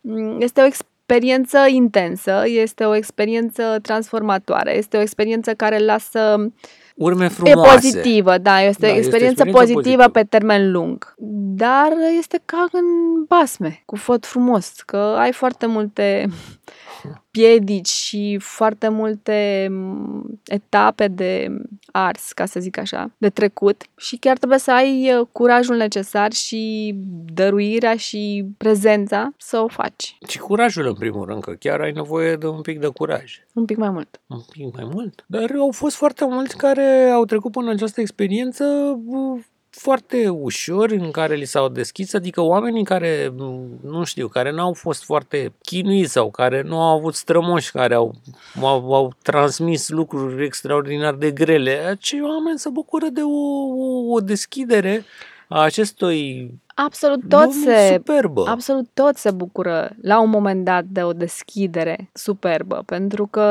Mm, 0.00 0.40
Este 0.40 0.60
o 0.60 0.64
experiență 0.64 1.58
intensă, 1.68 2.42
este 2.46 2.84
o 2.84 2.94
experiență 2.94 3.78
transformatoare, 3.82 4.76
este 4.76 4.96
o 4.96 5.00
experiență 5.00 5.54
care 5.54 5.78
lasă 5.78 6.50
Urme 6.96 7.24
E 7.24 7.28
frumoase. 7.28 7.70
pozitivă, 7.74 8.38
da, 8.38 8.60
este 8.62 8.86
Da, 8.86 8.92
o 8.92 8.96
este 8.96 8.98
experiență 9.06 9.42
experiență 9.42 9.42
pozitivă 9.44 9.72
pozitivă. 9.80 10.08
pe 10.08 10.22
termen 10.24 10.70
lung. 10.72 11.14
Dar 11.56 11.92
este 12.18 12.40
ca 12.44 12.66
în 12.72 12.84
basme, 13.28 13.82
cu 13.84 13.96
fot 13.96 14.26
frumos, 14.26 14.72
că 14.86 14.96
ai 15.18 15.32
foarte 15.32 15.66
multe 15.66 16.26
piedici 17.30 17.88
și 17.88 18.38
foarte 18.40 18.88
multe 18.88 19.68
m, 19.70 20.40
etape 20.44 21.08
de 21.08 21.48
ars, 21.92 22.32
ca 22.32 22.46
să 22.46 22.60
zic 22.60 22.78
așa, 22.78 23.10
de 23.18 23.28
trecut 23.28 23.82
și 23.96 24.16
chiar 24.16 24.36
trebuie 24.36 24.58
să 24.58 24.72
ai 24.72 25.14
uh, 25.18 25.26
curajul 25.32 25.76
necesar 25.76 26.32
și 26.32 26.92
dăruirea 27.34 27.96
și 27.96 28.44
prezența 28.56 29.32
să 29.36 29.58
o 29.58 29.68
faci 29.68 30.16
Și 30.28 30.38
curajul, 30.38 30.86
în 30.86 30.94
primul 30.94 31.24
rând, 31.26 31.42
că 31.42 31.52
chiar 31.52 31.80
ai 31.80 31.92
nevoie 31.92 32.36
de 32.36 32.46
un 32.46 32.60
pic 32.60 32.78
de 32.78 32.86
curaj. 32.86 33.44
un 33.52 33.64
pic 33.64 33.76
mai 33.76 33.90
mult. 33.90 34.20
Un 34.26 34.40
pic 34.52 34.74
mai 34.74 34.88
mult. 34.92 35.24
Dar 35.26 35.50
au 35.58 35.70
fost 35.70 35.96
foarte 35.96 36.24
mulți 36.24 36.56
care 36.56 37.10
au 37.12 37.24
trecut 37.24 37.52
până 37.52 37.70
această 37.70 38.00
experiență 38.00 38.64
uh, 39.06 39.40
foarte 39.70 40.28
ușor, 40.28 40.90
în 40.90 41.10
care 41.10 41.34
li 41.34 41.44
s-au 41.44 41.68
deschis, 41.68 42.14
adică 42.14 42.40
oamenii 42.40 42.84
care, 42.84 43.32
m, 43.36 43.78
nu 43.82 44.04
știu, 44.04 44.28
care 44.28 44.50
n-au 44.50 44.72
fost 44.72 45.04
foarte 45.04 45.52
chinuiți 45.62 46.12
sau 46.12 46.30
care 46.30 46.62
nu 46.62 46.80
au 46.80 46.96
avut 46.96 47.14
strămoși, 47.14 47.70
care 47.70 47.94
au, 47.94 48.14
au, 48.60 48.94
au 48.94 49.12
transmis 49.22 49.88
lucruri 49.88 50.44
extraordinar 50.44 51.14
de 51.14 51.30
grele, 51.30 51.70
acei 51.70 52.20
oameni 52.22 52.58
se 52.58 52.68
bucură 52.68 53.06
de 53.06 53.20
o, 53.20 53.28
o, 53.28 54.12
o 54.12 54.20
deschidere 54.20 55.04
a 55.52 55.60
acestui 55.60 56.50
Absolut 56.74 57.28
tot 57.28 57.44
lumi 57.44 57.62
se 57.64 57.92
superbă. 57.92 58.44
Absolut 58.48 58.88
tot 58.94 59.16
se 59.16 59.30
bucură 59.30 59.90
la 60.02 60.20
un 60.20 60.30
moment 60.30 60.64
dat 60.64 60.84
de 60.84 61.02
o 61.02 61.12
deschidere 61.12 62.10
superbă, 62.12 62.82
pentru 62.86 63.26
că 63.26 63.44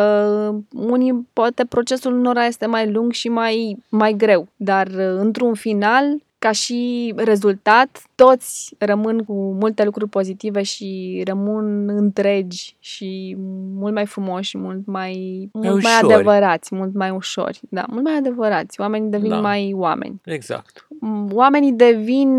unii, 0.73 1.27
poate 1.33 1.65
procesul 1.65 2.13
unora 2.13 2.45
este 2.45 2.65
mai 2.65 2.91
lung 2.91 3.11
și 3.11 3.29
mai, 3.29 3.77
mai 3.89 4.13
greu, 4.13 4.47
dar 4.55 4.87
într-un 4.97 5.53
final, 5.53 6.21
ca 6.39 6.51
și 6.51 7.13
rezultat, 7.15 8.03
toți 8.15 8.75
rămân 8.77 9.23
cu 9.23 9.33
multe 9.33 9.83
lucruri 9.83 10.09
pozitive 10.09 10.61
și 10.61 11.21
rămân 11.25 11.89
întregi 11.89 12.75
și 12.79 13.35
mult 13.75 13.93
mai 13.93 14.05
frumoși, 14.05 14.57
mult 14.57 14.85
mai, 14.85 15.49
mult 15.53 15.65
mai 15.65 15.73
ușori. 15.97 16.13
adevărați, 16.13 16.75
mult 16.75 16.93
mai 16.93 17.09
ușori. 17.09 17.59
Da, 17.69 17.85
mult 17.89 18.03
mai 18.03 18.13
adevărați. 18.17 18.79
Oamenii 18.81 19.09
devin 19.09 19.29
Da. 19.29 19.39
mai 19.39 19.71
oameni 19.75 20.21
Exact. 20.25 20.87
oamenii 21.31 21.71
devin 21.71 22.29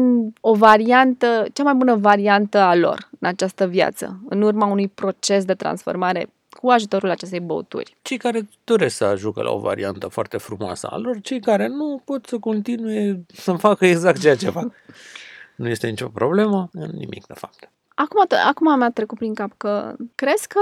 o 0.41 0.55
variantă, 0.55 1.45
cea 1.53 1.63
mai 1.63 1.75
bună 1.75 1.95
variantă 1.97 2.59
a 2.59 2.75
lor 2.75 3.09
în 3.19 3.29
această 3.29 3.67
viață, 3.67 4.21
în 4.29 4.43
urma 4.43 4.67
unui 4.67 4.89
proces 4.89 5.45
de 5.45 5.55
transformare 5.55 6.29
cu 6.61 6.69
ajutorul 6.69 7.11
acestei 7.11 7.41
băuturi. 7.41 7.97
Cei 8.03 8.17
care 8.17 8.49
doresc 8.65 8.97
să 8.97 9.05
ajungă 9.05 9.43
la 9.43 9.51
o 9.51 9.59
variantă 9.59 10.09
foarte 10.09 10.37
frumoasă 10.37 10.87
a 10.87 10.97
lor, 10.97 11.21
cei 11.21 11.41
care 11.41 11.67
nu 11.67 12.03
pot 12.05 12.27
să 12.27 12.39
continue 12.39 13.25
să 13.27 13.53
facă 13.53 13.87
exact 13.87 14.21
ceea 14.21 14.37
ce 14.37 14.51
fac. 14.51 14.73
Nu 15.57 15.69
este 15.69 15.89
nicio 15.89 16.09
problemă, 16.09 16.69
nimic 16.73 17.27
de 17.27 17.35
fapt. 17.35 17.71
Acum, 17.95 18.27
acum 18.47 18.79
mi-a 18.79 18.91
trecut 18.91 19.19
prin 19.19 19.35
cap 19.35 19.53
că 19.57 19.95
crezi 20.15 20.49
că 20.49 20.61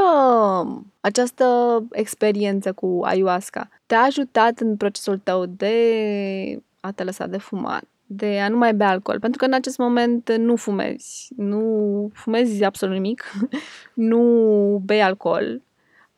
această 1.01 1.45
experiență 1.93 2.73
cu 2.73 3.01
ayahuasca 3.05 3.69
te-a 3.87 4.01
ajutat 4.01 4.61
în 4.61 4.77
procesul 4.77 5.19
tău 5.19 5.47
de 5.47 5.75
a 6.81 6.91
te 6.91 7.05
lăsa 7.05 7.27
de 7.27 7.39
fumat, 7.39 7.85
de 8.07 8.41
a 8.41 8.49
nu 8.49 8.57
mai 8.57 8.75
bea 8.75 8.89
alcool, 8.89 9.21
pentru 9.21 9.39
că 9.39 9.45
în 9.45 9.53
acest 9.53 9.79
moment 9.79 10.33
nu 10.37 10.57
fumezi, 10.57 11.29
nu 11.37 12.11
fumezi 12.15 12.65
absolut 12.65 12.95
nimic, 12.95 13.33
nu 14.11 14.83
bei 14.85 15.03
alcool, 15.03 15.63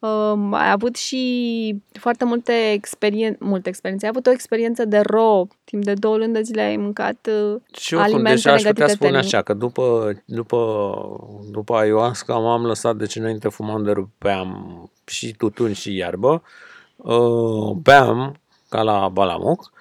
Um, 0.00 0.52
ai 0.54 0.70
avut 0.70 0.96
și 0.96 1.82
foarte 1.92 2.24
multe, 2.24 2.52
experien- 2.72 3.36
multe 3.38 3.68
experiențe. 3.68 4.04
Ai 4.04 4.10
avut 4.14 4.26
o 4.26 4.30
experiență 4.30 4.84
de 4.84 4.98
ro, 4.98 5.46
timp 5.64 5.84
de 5.84 5.94
două 5.94 6.16
luni 6.16 6.32
de 6.32 6.42
zile 6.42 6.60
ai 6.60 6.76
mâncat 6.76 7.28
uh, 7.30 7.60
și 7.76 7.94
eu 7.94 8.00
alimente 8.00 8.30
deja 8.30 8.52
aș 8.52 8.62
putea 8.62 8.88
spune 8.88 9.16
așa, 9.16 9.42
că 9.42 9.54
după, 9.54 10.12
după, 10.24 10.92
după 11.50 11.74
ayahuasca 11.76 12.34
m-am 12.34 12.66
lăsat, 12.66 12.96
deci 12.96 13.16
înainte 13.16 13.48
fumam 13.48 13.82
de 13.82 13.90
rupeam 13.90 14.90
și 15.06 15.34
tutun 15.34 15.72
și 15.72 15.96
iarbă, 15.96 16.42
uh, 16.96 17.70
beam 17.82 18.40
ca 18.68 18.82
la 18.82 19.08
balamuc. 19.08 19.72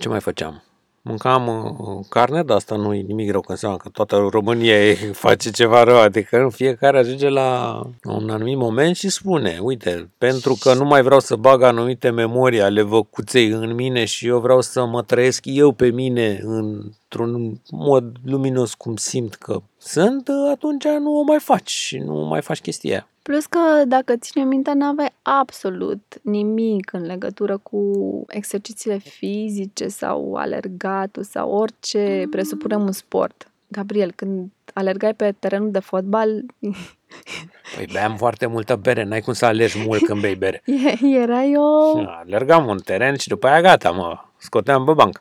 Ce 0.00 0.08
mai 0.08 0.20
făceam? 0.20 0.62
Mâncam 1.02 1.46
uh, 1.46 2.06
carne, 2.08 2.42
dar 2.42 2.56
asta 2.56 2.76
nu 2.76 2.94
e 2.94 3.00
nimic 3.00 3.30
rău, 3.30 3.40
că 3.40 3.50
înseamnă 3.50 3.76
că 3.76 3.88
toată 3.88 4.26
România 4.30 4.74
face 5.12 5.50
ceva 5.50 5.82
rău, 5.82 6.00
adică 6.00 6.48
fiecare 6.52 6.98
ajunge 6.98 7.28
la 7.28 7.80
un 8.04 8.30
anumit 8.30 8.56
moment 8.56 8.96
și 8.96 9.08
spune, 9.08 9.58
uite, 9.62 10.10
pentru 10.18 10.56
că 10.60 10.74
nu 10.74 10.84
mai 10.84 11.02
vreau 11.02 11.20
să 11.20 11.36
bag 11.36 11.62
anumite 11.62 12.10
memorii 12.10 12.62
ale 12.62 12.82
văcuței 12.82 13.48
în 13.48 13.74
mine 13.74 14.04
și 14.04 14.26
eu 14.26 14.38
vreau 14.38 14.60
să 14.60 14.84
mă 14.84 15.02
trăiesc 15.02 15.44
eu 15.44 15.72
pe 15.72 15.90
mine 15.90 16.40
într-un 16.42 17.60
mod 17.70 18.16
luminos 18.24 18.74
cum 18.74 18.96
simt 18.96 19.34
că 19.34 19.60
sunt, 19.78 20.28
atunci 20.52 20.84
nu 20.84 21.18
o 21.18 21.22
mai 21.22 21.38
faci 21.40 21.70
și 21.70 21.98
nu 21.98 22.14
mai 22.14 22.42
faci 22.42 22.60
chestia 22.60 23.08
Plus 23.28 23.46
că, 23.46 23.84
dacă 23.86 24.16
ține 24.16 24.44
minte, 24.44 24.72
nu 24.72 24.84
aveai 24.84 25.12
absolut 25.22 26.02
nimic 26.22 26.92
în 26.92 27.06
legătură 27.06 27.58
cu 27.58 27.80
exercițiile 28.28 28.98
fizice 28.98 29.88
sau 29.88 30.34
alergatul 30.34 31.22
sau 31.22 31.50
orice 31.50 32.20
mm. 32.24 32.30
presupune 32.30 32.76
un 32.76 32.92
sport. 32.92 33.50
Gabriel, 33.66 34.12
când 34.16 34.50
alergai 34.74 35.14
pe 35.14 35.34
terenul 35.38 35.70
de 35.70 35.78
fotbal... 35.78 36.28
Păi 37.76 37.88
beam 37.92 38.16
foarte 38.16 38.46
multă 38.46 38.76
bere, 38.76 39.02
n-ai 39.02 39.20
cum 39.20 39.32
să 39.32 39.44
alergi 39.44 39.84
mult 39.86 40.04
când 40.04 40.20
bei 40.20 40.34
bere. 40.34 40.62
Era 41.22 41.44
eu... 41.44 42.06
Alergam 42.06 42.66
un 42.66 42.78
teren 42.78 43.16
și 43.16 43.28
după 43.28 43.46
aia 43.46 43.60
gata, 43.60 43.90
mă, 43.90 44.18
scoteam 44.36 44.84
pe 44.84 44.92
bancă 44.92 45.20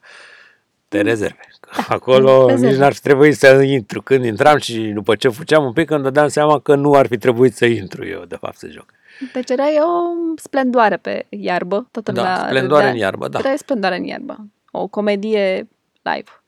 de 0.87 1.01
rezerve. 1.01 1.39
Acolo 1.87 2.47
rezerve. 2.47 2.67
nici 2.67 2.79
n-ar 2.79 2.93
fi 2.93 3.01
trebuit 3.01 3.37
să 3.37 3.61
intru. 3.61 4.01
Când 4.01 4.25
intram 4.25 4.57
și 4.57 4.79
după 4.79 5.15
ce 5.15 5.29
făceam 5.29 5.65
un 5.65 5.73
pic, 5.73 5.89
îmi 5.89 6.03
dădeam 6.03 6.27
seama 6.27 6.59
că 6.59 6.75
nu 6.75 6.93
ar 6.93 7.07
fi 7.07 7.17
trebuit 7.17 7.55
să 7.55 7.65
intru 7.65 8.05
eu, 8.05 8.25
de 8.25 8.35
fapt, 8.35 8.57
să 8.57 8.67
joc. 8.67 8.85
Deci 9.33 9.49
era 9.49 9.63
o 9.63 10.13
splendoare 10.35 10.97
pe 10.97 11.25
iarbă. 11.29 11.87
Totul 11.91 12.13
da, 12.13 12.21
la 12.21 12.45
splendoare 12.47 12.89
în 12.89 12.95
iarbă, 12.95 13.27
da. 13.27 13.39
Era 13.39 13.55
splendoare 13.55 13.97
în 13.97 14.03
iarbă. 14.03 14.47
O 14.71 14.87
comedie 14.87 15.67
live. 16.01 16.41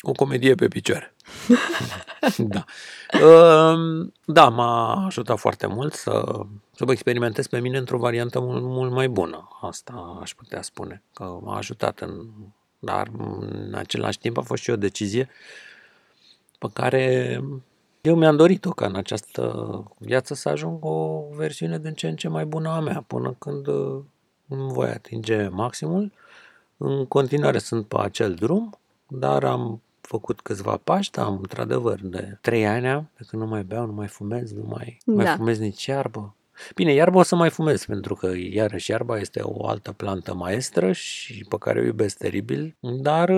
O 0.00 0.12
comedie 0.12 0.54
pe 0.54 0.68
picioare. 0.68 1.14
da. 2.36 2.64
Ehm, 3.10 4.12
da, 4.24 4.48
m-a 4.48 5.04
ajutat 5.06 5.38
foarte 5.38 5.66
mult 5.66 5.94
să, 5.94 6.24
să 6.72 6.84
mă 6.84 6.92
experimentez 6.92 7.46
pe 7.46 7.60
mine 7.60 7.78
într-o 7.78 7.98
variantă 7.98 8.40
mult, 8.40 8.62
mult 8.62 8.92
mai 8.92 9.08
bună. 9.08 9.48
Asta 9.60 10.18
aș 10.20 10.34
putea 10.34 10.62
spune. 10.62 11.02
Că 11.14 11.38
m-a 11.42 11.56
ajutat 11.56 12.00
în 12.00 12.10
dar 12.84 13.10
în 13.40 13.74
același 13.74 14.18
timp 14.18 14.38
a 14.38 14.40
fost 14.40 14.62
și 14.62 14.70
o 14.70 14.76
decizie 14.76 15.28
pe 16.58 16.68
care 16.72 17.40
eu 18.00 18.16
mi-am 18.16 18.36
dorit-o 18.36 18.70
ca 18.70 18.86
în 18.86 18.94
această 18.94 19.82
viață 19.98 20.34
să 20.34 20.48
ajung 20.48 20.84
o 20.84 21.24
versiune 21.36 21.78
din 21.78 21.92
ce 21.92 22.08
în 22.08 22.16
ce 22.16 22.28
mai 22.28 22.44
bună 22.44 22.68
a 22.68 22.80
mea, 22.80 23.04
până 23.06 23.34
când 23.38 23.66
îmi 24.48 24.72
voi 24.72 24.88
atinge 24.88 25.48
maximul. 25.48 26.12
În 26.76 27.06
continuare 27.06 27.58
sunt 27.58 27.86
pe 27.86 27.96
acel 27.98 28.34
drum, 28.34 28.78
dar 29.06 29.44
am 29.44 29.82
făcut 30.00 30.40
câțiva 30.40 30.76
pași, 30.84 31.10
dar 31.10 31.24
am 31.24 31.36
într-adevăr 31.36 32.00
de 32.02 32.38
trei 32.40 32.66
ani 32.66 33.08
de 33.16 33.24
când 33.26 33.42
nu 33.42 33.48
mai 33.48 33.62
beau, 33.62 33.86
nu 33.86 33.92
mai 33.92 34.06
fumez, 34.06 34.52
nu 34.52 34.64
mai, 34.68 34.98
da. 35.04 35.12
mai 35.12 35.36
fumez 35.36 35.58
nici 35.58 35.86
iarbă. 35.86 36.34
Bine, 36.74 36.92
iarba 36.92 37.18
o 37.18 37.22
să 37.22 37.36
mai 37.36 37.50
fumez, 37.50 37.84
pentru 37.84 38.14
că 38.14 38.32
iarăși 38.50 38.90
iarba 38.90 39.18
este 39.18 39.40
o 39.42 39.66
altă 39.66 39.92
plantă 39.92 40.34
maestră 40.34 40.92
și 40.92 41.44
pe 41.48 41.56
care 41.58 41.80
o 41.80 41.84
iubesc 41.84 42.16
teribil, 42.16 42.76
dar 42.80 43.28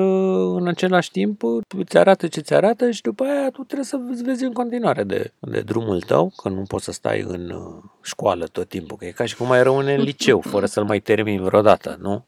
în 0.56 0.66
același 0.66 1.10
timp 1.10 1.42
îți 1.78 1.98
arată 1.98 2.26
ce 2.26 2.40
ți 2.40 2.54
arată 2.54 2.90
și 2.90 3.02
după 3.02 3.24
aia 3.24 3.50
tu 3.50 3.62
trebuie 3.62 3.86
să 3.86 3.98
vezi 4.24 4.44
în 4.44 4.52
continuare 4.52 5.02
de, 5.02 5.32
de 5.38 5.60
drumul 5.60 6.00
tău, 6.00 6.32
că 6.42 6.48
nu 6.48 6.62
poți 6.62 6.84
să 6.84 6.92
stai 6.92 7.20
în 7.20 7.50
uh, 7.50 7.82
școală 8.02 8.46
tot 8.46 8.68
timpul, 8.68 8.96
că 8.96 9.04
e 9.04 9.10
ca 9.10 9.24
și 9.24 9.36
cum 9.36 9.46
mai 9.46 9.62
rămâne 9.62 9.94
în 9.94 10.02
liceu, 10.02 10.40
fără 10.40 10.66
să-l 10.66 10.84
mai 10.84 11.00
termini 11.00 11.42
vreodată, 11.42 11.98
nu? 12.00 12.24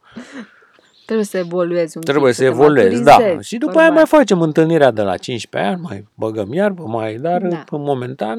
Trebuie 1.08 1.26
să 1.26 1.38
evoluezi 1.38 1.96
un 1.96 2.02
Trebuie 2.02 2.30
pic, 2.30 2.34
să, 2.34 2.42
să 2.42 2.48
evoluezi, 2.48 3.02
da. 3.02 3.40
Și 3.40 3.58
după 3.58 3.78
aia 3.78 3.90
mai 3.90 4.06
facem 4.06 4.40
întâlnirea 4.40 4.90
de 4.90 5.02
la 5.02 5.16
15 5.16 5.70
ani, 5.70 5.80
mai 5.82 6.08
băgăm 6.14 6.52
iarbă, 6.52 6.82
mai, 6.86 7.14
dar 7.14 7.42
da. 7.42 7.64
momentan 7.70 8.38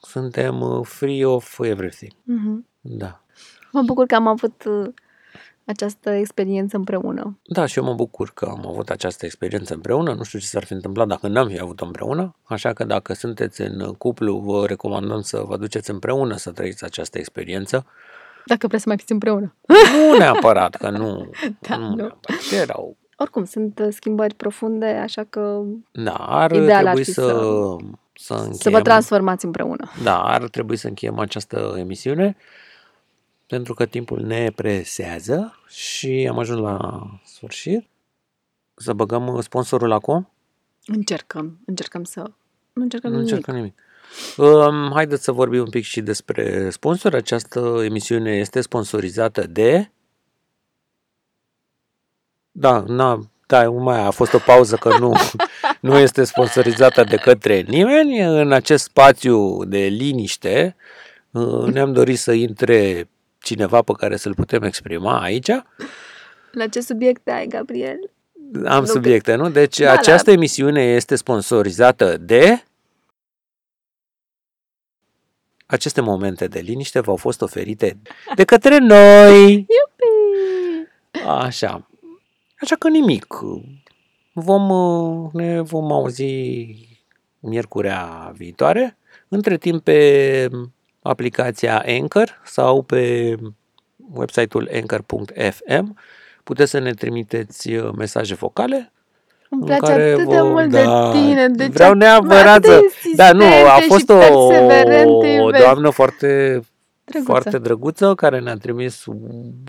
suntem 0.00 0.60
uh, 0.60 0.80
free 0.82 1.24
of 1.24 1.58
everything. 1.58 2.12
Mm-hmm. 2.12 2.64
Da. 2.80 3.20
Mă 3.72 3.82
bucur 3.82 4.06
că 4.06 4.14
am 4.14 4.26
avut 4.26 4.64
uh, 4.64 4.88
această 5.64 6.10
experiență 6.10 6.76
împreună. 6.76 7.38
Da, 7.42 7.66
și 7.66 7.78
eu 7.78 7.84
mă 7.84 7.94
bucur 7.94 8.30
că 8.34 8.44
am 8.44 8.66
avut 8.66 8.90
această 8.90 9.24
experiență 9.24 9.74
împreună. 9.74 10.14
Nu 10.14 10.22
știu 10.22 10.38
ce 10.38 10.46
s-ar 10.46 10.64
fi 10.64 10.72
întâmplat 10.72 11.06
dacă 11.06 11.28
n-am 11.28 11.48
fi 11.48 11.60
avut 11.60 11.80
împreună. 11.80 12.36
Așa 12.42 12.72
că 12.72 12.84
dacă 12.84 13.12
sunteți 13.12 13.60
în 13.60 13.94
cuplu, 13.98 14.38
vă 14.38 14.66
recomandăm 14.66 15.20
să 15.20 15.42
vă 15.46 15.56
duceți 15.56 15.90
împreună 15.90 16.36
să 16.36 16.50
trăiți 16.50 16.84
această 16.84 17.18
experiență. 17.18 17.86
Dacă 18.46 18.66
vreți 18.66 18.82
să 18.82 18.88
mai 18.88 18.98
fiți 18.98 19.12
împreună. 19.12 19.54
Nu 19.66 20.18
neapărat, 20.18 20.74
că 20.74 20.90
nu. 20.90 21.30
da, 21.68 21.76
nu, 21.76 21.88
nu. 21.88 21.94
Neapărat. 21.94 22.40
Erau 22.52 22.96
oricum, 23.16 23.44
sunt 23.44 23.78
uh, 23.78 23.88
schimbări 23.90 24.34
profunde, 24.34 24.86
așa 24.86 25.24
că 25.24 25.62
da, 25.92 26.14
ar 26.14 26.50
trebui 26.50 26.72
ar 26.72 26.96
să, 26.96 27.02
să, 27.02 27.76
să, 28.14 28.34
încheiem, 28.34 28.52
să 28.52 28.70
vă 28.70 28.82
transformați 28.82 29.44
împreună. 29.44 29.90
Da, 30.02 30.22
ar 30.22 30.48
trebui 30.48 30.76
să 30.76 30.88
încheiem 30.88 31.18
această 31.18 31.74
emisiune 31.78 32.36
pentru 33.46 33.74
că 33.74 33.86
timpul 33.86 34.20
ne 34.20 34.50
presează 34.54 35.58
și 35.68 36.26
am 36.30 36.38
ajuns 36.38 36.60
la 36.60 37.06
sfârșit. 37.24 37.88
Să 38.74 38.92
băgăm 38.92 39.40
sponsorul 39.40 39.92
acum? 39.92 40.30
Încercăm, 40.86 41.58
încercăm 41.66 42.04
să... 42.04 42.20
Nu 42.72 42.82
încercăm 42.82 43.10
nu 43.10 43.16
nimic. 43.16 43.32
Încercăm 43.32 43.54
nimic. 43.54 43.78
Um, 44.36 44.90
haideți 44.94 45.24
să 45.24 45.32
vorbim 45.32 45.60
un 45.60 45.70
pic 45.70 45.84
și 45.84 46.00
despre 46.00 46.70
sponsor. 46.70 47.14
Această 47.14 47.80
emisiune 47.84 48.36
este 48.36 48.60
sponsorizată 48.60 49.46
de... 49.46 49.90
Da, 52.50 52.84
na, 52.86 53.20
da, 53.46 53.70
mai 53.70 54.06
a 54.06 54.10
fost 54.10 54.32
o 54.32 54.38
pauză 54.38 54.76
că 54.76 54.98
nu, 54.98 55.14
nu 55.88 55.98
este 55.98 56.24
sponsorizată 56.24 57.04
de 57.04 57.16
către 57.16 57.60
nimeni. 57.60 58.20
În 58.20 58.52
acest 58.52 58.84
spațiu 58.84 59.64
de 59.64 59.78
liniște 59.78 60.76
uh, 61.30 61.72
ne-am 61.72 61.92
dorit 61.92 62.18
să 62.18 62.32
intre 62.32 63.08
cineva 63.38 63.82
pe 63.82 63.92
care 63.92 64.16
să-l 64.16 64.34
putem 64.34 64.62
exprima 64.62 65.20
aici. 65.20 65.50
La 66.52 66.66
ce 66.66 66.80
subiecte 66.80 67.30
ai, 67.30 67.46
Gabriel? 67.46 68.10
Am 68.64 68.80
nu 68.80 68.86
subiecte, 68.86 69.34
nu? 69.34 69.50
Deci 69.50 69.78
da, 69.78 69.92
această 69.92 70.30
da. 70.30 70.36
emisiune 70.36 70.82
este 70.82 71.16
sponsorizată 71.16 72.16
de... 72.20 72.62
Aceste 75.66 76.00
momente 76.00 76.46
de 76.46 76.60
liniște 76.60 77.00
v-au 77.00 77.16
fost 77.16 77.42
oferite 77.42 77.98
de 78.34 78.44
către 78.44 78.78
noi. 78.78 79.52
Iupi! 79.52 80.88
Așa. 81.26 81.88
Așa 82.60 82.76
că 82.76 82.88
nimic. 82.88 83.26
Vom, 84.32 84.70
ne 85.32 85.60
vom 85.60 85.92
auzi 85.92 86.24
miercurea 87.40 88.32
viitoare. 88.36 88.96
Între 89.28 89.56
timp 89.56 89.82
pe 89.84 90.48
aplicația 91.02 91.84
Anchor 91.86 92.40
sau 92.44 92.82
pe 92.82 93.34
website-ul 94.12 94.70
anchor.fm 94.72 95.98
puteți 96.44 96.70
să 96.70 96.78
ne 96.78 96.92
trimiteți 96.92 97.70
mesaje 97.72 98.34
vocale 98.34 98.92
îmi 99.54 99.64
place 99.64 99.80
care 99.80 100.12
atât 100.12 100.28
de 100.28 100.40
mult 100.40 100.70
da, 100.70 101.10
de 101.12 101.18
tine. 101.18 101.48
Deci 101.48 101.72
vreau 101.72 101.94
neapărat 101.94 102.64
să... 102.64 102.80
Da, 103.16 103.32
nu, 103.32 103.44
a 103.44 103.78
fost 103.86 104.08
o, 104.08 104.14
o 105.44 105.50
doamnă 105.50 105.90
foarte 105.90 106.60
drăguță. 107.04 107.30
foarte 107.30 107.58
drăguță 107.58 108.14
care 108.14 108.40
ne-a 108.40 108.56
trimis 108.56 109.04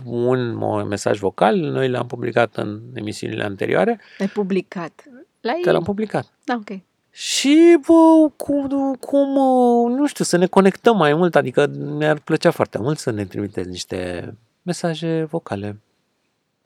un 0.06 0.58
mesaj 0.88 1.20
vocal. 1.20 1.56
Noi 1.56 1.90
l-am 1.90 2.08
publicat 2.08 2.56
în 2.56 2.80
emisiunile 2.94 3.44
anterioare. 3.44 4.00
Ai 4.20 4.28
publicat? 4.28 5.04
L-ai... 5.42 5.60
Că 5.64 5.72
l-am 5.72 5.84
publicat. 5.84 6.26
Da, 6.44 6.56
ok. 6.56 6.80
și 7.12 7.78
bă, 7.88 8.30
cum, 8.36 8.96
cum, 9.00 9.36
uh, 9.36 9.98
nu 9.98 10.06
știu, 10.06 10.24
să 10.24 10.38
ne 10.38 10.46
conectăm 10.46 10.98
mai 10.98 11.14
mult, 11.14 11.36
adică 11.36 11.72
mi-ar 11.98 12.20
plăcea 12.20 12.52
foarte 12.52 12.78
mult 12.78 12.98
să 12.98 13.12
ne 13.12 13.26
trimiteți 13.26 13.70
niște 13.70 14.34
mesaje 14.62 15.28
vocale. 15.30 15.80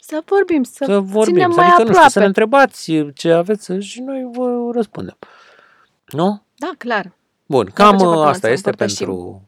Să 0.10 0.24
vorbim, 0.26 0.64
să, 0.64 0.84
Să 0.86 1.00
vorbim, 1.00 1.34
ținem 1.34 1.52
să, 1.52 1.56
mai 1.60 1.66
adică, 1.66 1.82
nu 1.82 1.88
știu, 1.88 1.92
aproape. 1.92 2.10
să 2.10 2.20
ne 2.20 2.26
întrebați 2.26 2.92
ce 3.14 3.32
aveți 3.32 3.74
și 3.74 4.02
noi 4.02 4.30
vă 4.32 4.70
răspundem. 4.74 5.18
Nu? 6.08 6.42
Da, 6.56 6.72
clar. 6.78 7.12
Bun, 7.46 7.64
Mi-ar 7.64 7.74
cam 7.74 7.96
plăcea 7.98 8.04
foarte 8.04 8.08
uh, 8.08 8.16
mult 8.16 8.28
asta 8.36 8.48
să 8.48 8.54
este 8.54 8.70
împărtășim. 8.70 9.06
pentru... 9.06 9.42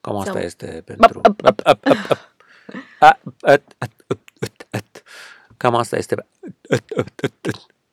Cam 0.00 0.16
asta 0.16 0.32
Sau- 0.32 0.40
este 0.42 0.82
pentru... 0.84 1.20
Ap, 1.22 1.40
ap, 1.44 1.60
ap. 1.62 1.66
Ap, 1.66 1.86
ap, 1.86 1.86
ap, 1.86 2.10
ap. 2.10 2.18
A, 3.00 3.06
at, 3.40 3.62
at, 3.78 3.90
at, 4.06 4.18
at, 4.40 4.66
at. 4.70 5.02
Cam 5.56 5.74
asta 5.74 5.96
este 5.96 6.14
at, 6.70 6.82
at, 6.96 7.12
at, 7.22 7.32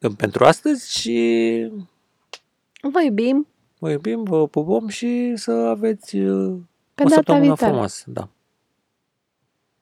at. 0.02 0.12
pentru 0.14 0.46
astăzi 0.46 1.00
și 1.00 1.72
Vă 2.92 3.02
iubim. 3.04 3.48
vă 3.80 3.90
iubim, 3.92 4.24
vă 4.24 4.48
pupăm 4.48 4.88
și 4.88 5.34
să 5.36 5.52
aveți 5.52 6.18
uh, 6.18 6.56
Pe 6.96 7.04
o 7.04 7.06
data 7.06 7.16
săptămână 7.16 7.44
viitoare. 7.44 7.72
frumoasă. 7.72 8.04
Da. 8.08 8.28